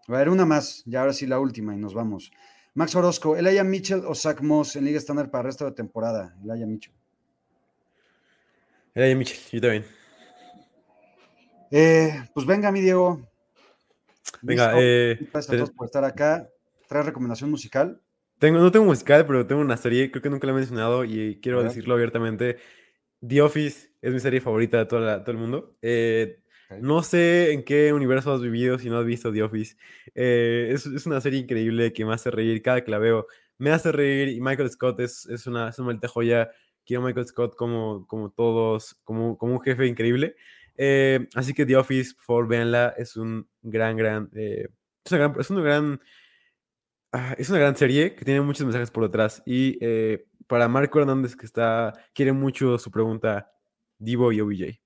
[0.07, 0.84] A ver, una más.
[0.85, 2.31] Ya ahora sí la última y nos vamos.
[2.76, 6.38] Max Orozco, Elijah Mitchell o Zach Moss en Liga Estándar para el resto de temporada.
[6.44, 6.94] Elijah Mitchell.
[8.95, 9.86] Elijah Mitchell, yo también.
[11.72, 13.28] Eh, pues venga, mi Diego.
[14.41, 16.49] Venga, eh, gracias a todos por estar acá.
[16.88, 17.99] ¿Trae recomendación musical?
[18.38, 21.40] Tengo, no tengo musical, pero tengo una serie, creo que nunca la he mencionado y
[21.41, 22.57] quiero decirlo abiertamente.
[23.26, 25.78] The Office es mi serie favorita de toda todo el mundo.
[25.82, 26.41] Eh,
[26.82, 29.78] no sé en qué universo has vivido si no has visto The Office.
[30.14, 33.28] Eh, es, es, una serie increíble que me hace reír cada que la veo.
[33.57, 36.52] Me hace reír y Michael Scott es, es, una, es una maldita joya.
[36.85, 40.35] Quiero a Michael Scott como, como todos, como, como un jefe increíble.
[40.76, 42.93] Eh, así que The Office, por favor, véanla.
[42.97, 44.68] Es un gran, gran, eh,
[45.05, 46.01] es una gran, es una gran,
[47.11, 49.41] ah, es una gran serie que tiene muchos mensajes por detrás.
[49.45, 53.51] Y eh, para Marco Hernández, que está, quiere mucho su pregunta,
[53.97, 54.80] Divo y OBJ.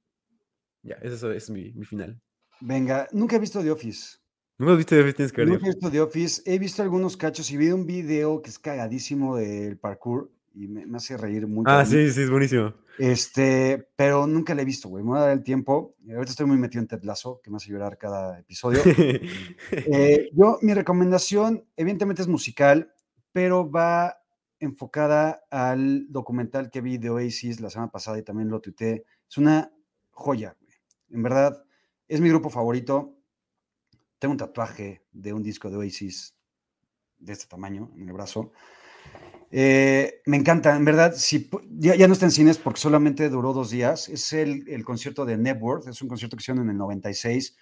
[0.83, 2.21] Ya, eso es mi, mi, final.
[2.61, 4.17] Venga, nunca he visto The Office.
[4.57, 5.15] ¿Nunca has visto The Office?
[5.15, 5.49] Tienes que ver.
[5.49, 6.41] Nunca he visto The Office.
[6.45, 10.85] He visto algunos cachos y vi un video que es cagadísimo del parkour y me,
[10.85, 11.69] me hace reír mucho.
[11.69, 12.73] Ah, sí, sí, es buenísimo.
[12.97, 15.03] Este, pero nunca le he visto, güey.
[15.03, 15.95] Me voy a dar el tiempo.
[16.09, 18.81] Ahorita estoy muy metido en Ted Lasso, que me hace llorar cada episodio.
[19.71, 22.91] eh, yo, mi recomendación, evidentemente es musical,
[23.31, 24.17] pero va
[24.59, 29.05] enfocada al documental que vi de Oasis la semana pasada y también lo tuiteé.
[29.29, 29.71] Es una
[30.09, 30.73] joya, güey.
[31.11, 31.63] En verdad,
[32.07, 33.15] es mi grupo favorito.
[34.17, 36.35] Tengo un tatuaje de un disco de Oasis
[37.19, 38.51] de este tamaño en el brazo.
[39.49, 43.53] Eh, me encanta, en verdad, si, ya, ya, no está en cines porque solamente duró
[43.53, 44.09] dos días.
[44.09, 47.55] Es el, el concierto de Network, es un concierto que hicieron en el 96.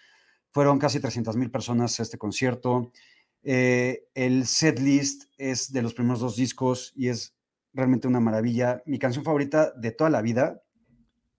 [0.51, 2.91] Fueron casi 300 mil personas a este concierto.
[3.43, 7.35] Eh, el set list es de los primeros dos discos y es
[7.73, 8.81] realmente una maravilla.
[8.85, 10.63] Mi canción favorita de toda la vida,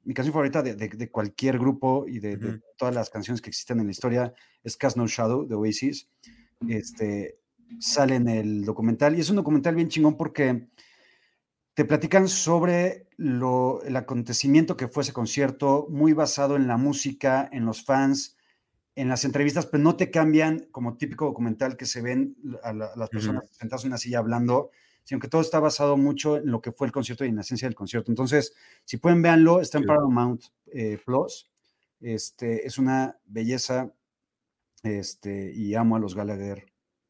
[0.04, 2.52] mi canción favorita de, de, de cualquier grupo y de, uh -huh.
[2.52, 4.32] de, todas las canciones que existen en la historia
[4.62, 6.08] es Cast No Shadow de Oasis.
[6.68, 7.40] Este,
[7.78, 10.68] sale en el documental y es un documental bien chingón porque
[11.74, 17.48] te platican sobre lo, el acontecimiento que fue ese concierto, muy basado en la música,
[17.52, 18.36] en los fans,
[18.94, 22.86] en las entrevistas, pero no te cambian como típico documental que se ven a, la,
[22.86, 23.58] a las personas uh -huh.
[23.58, 24.70] sentadas en una silla hablando,
[25.04, 27.42] sino que todo está basado mucho en lo que fue el concierto y en la
[27.42, 28.10] esencia del concierto.
[28.10, 29.88] Entonces, si pueden, véanlo, está en sí.
[29.88, 31.46] Paramount eh, Plus.
[32.00, 33.92] Este, es una belleza
[34.82, 36.66] este, y amo a los Gallagher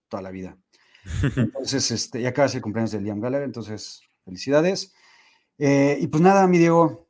[0.09, 0.57] toda la vida.
[1.37, 4.93] Entonces, este, ya acaba de ser el cumpleaños de Liam Gallagher, entonces, felicidades.
[5.59, 7.07] Eh, y pues nada, mi Diego.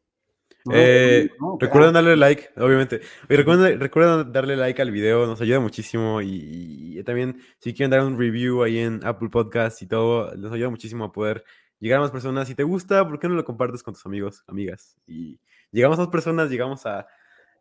[0.72, 3.00] Eh, no, recuerden darle like, obviamente.
[3.28, 6.20] Recuerden, recuerden, darle like al video, nos ayuda muchísimo.
[6.20, 10.52] Y, y, también, si quieren dar un review ahí en Apple Podcast y todo, nos
[10.52, 11.44] ayuda muchísimo a poder
[11.78, 12.48] llegar a más personas.
[12.48, 14.96] Si te gusta, ¿por qué no lo compartes con tus amigos, amigas?
[15.06, 15.40] Y
[15.70, 17.06] llegamos a más personas, llegamos a.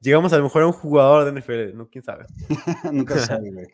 [0.02, 1.88] Llegamos a lo mejor a un jugador de NFL, ¿no?
[1.90, 2.26] ¿Quién sabe?
[2.92, 3.68] Nunca sabe, güey.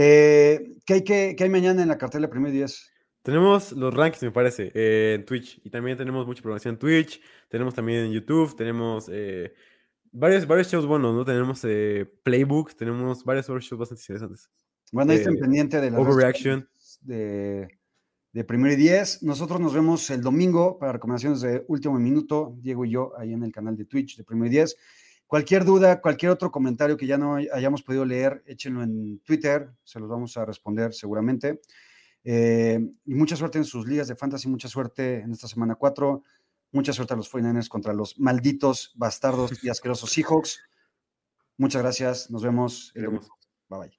[0.00, 2.92] Eh, ¿qué, hay, qué, ¿qué, hay, mañana en la cartela primer 10?
[3.22, 5.60] Tenemos los rankings, me parece, eh, en Twitch.
[5.64, 7.20] Y también tenemos mucha programación en Twitch.
[7.48, 8.54] Tenemos también en YouTube.
[8.56, 9.52] Tenemos eh,
[10.12, 11.24] varios, varios shows buenos, ¿no?
[11.24, 12.74] Tenemos eh, Playbook.
[12.76, 14.48] Tenemos varios shows bastante interesantes.
[14.92, 16.68] Bueno, ahí Eh, estén pendiente de la overreaction.
[17.00, 17.68] de,
[18.32, 19.20] de primero y diez.
[19.24, 23.42] Nosotros nos vemos el domingo para recomendaciones de último minuto, Diego y yo, ahí en
[23.42, 24.76] el canal de Twitch de primero y diez.
[25.28, 30.00] Cualquier duda, cualquier otro comentario que ya no hayamos podido leer, échenlo en Twitter, se
[30.00, 31.60] los vamos a responder seguramente.
[32.24, 36.22] Eh, y mucha suerte en sus ligas de fantasy, mucha suerte en esta semana 4.
[36.72, 40.60] Mucha suerte a los 49ers contra los malditos, bastardos y asquerosos Seahawks.
[41.58, 42.30] Muchas gracias.
[42.30, 42.92] Nos vemos.
[42.94, 43.28] el Veremos.
[43.28, 43.38] domingo.
[43.68, 43.98] Bye bye.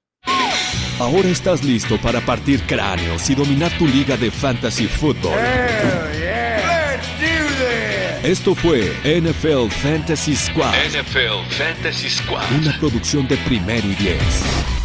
[0.98, 5.38] Ahora estás listo para partir cráneos y dominar tu liga de fantasy football.
[8.22, 12.44] Esto fue NFL Fantasy Squad, NFL Fantasy Squad.
[12.60, 14.79] una producción de primero y diez.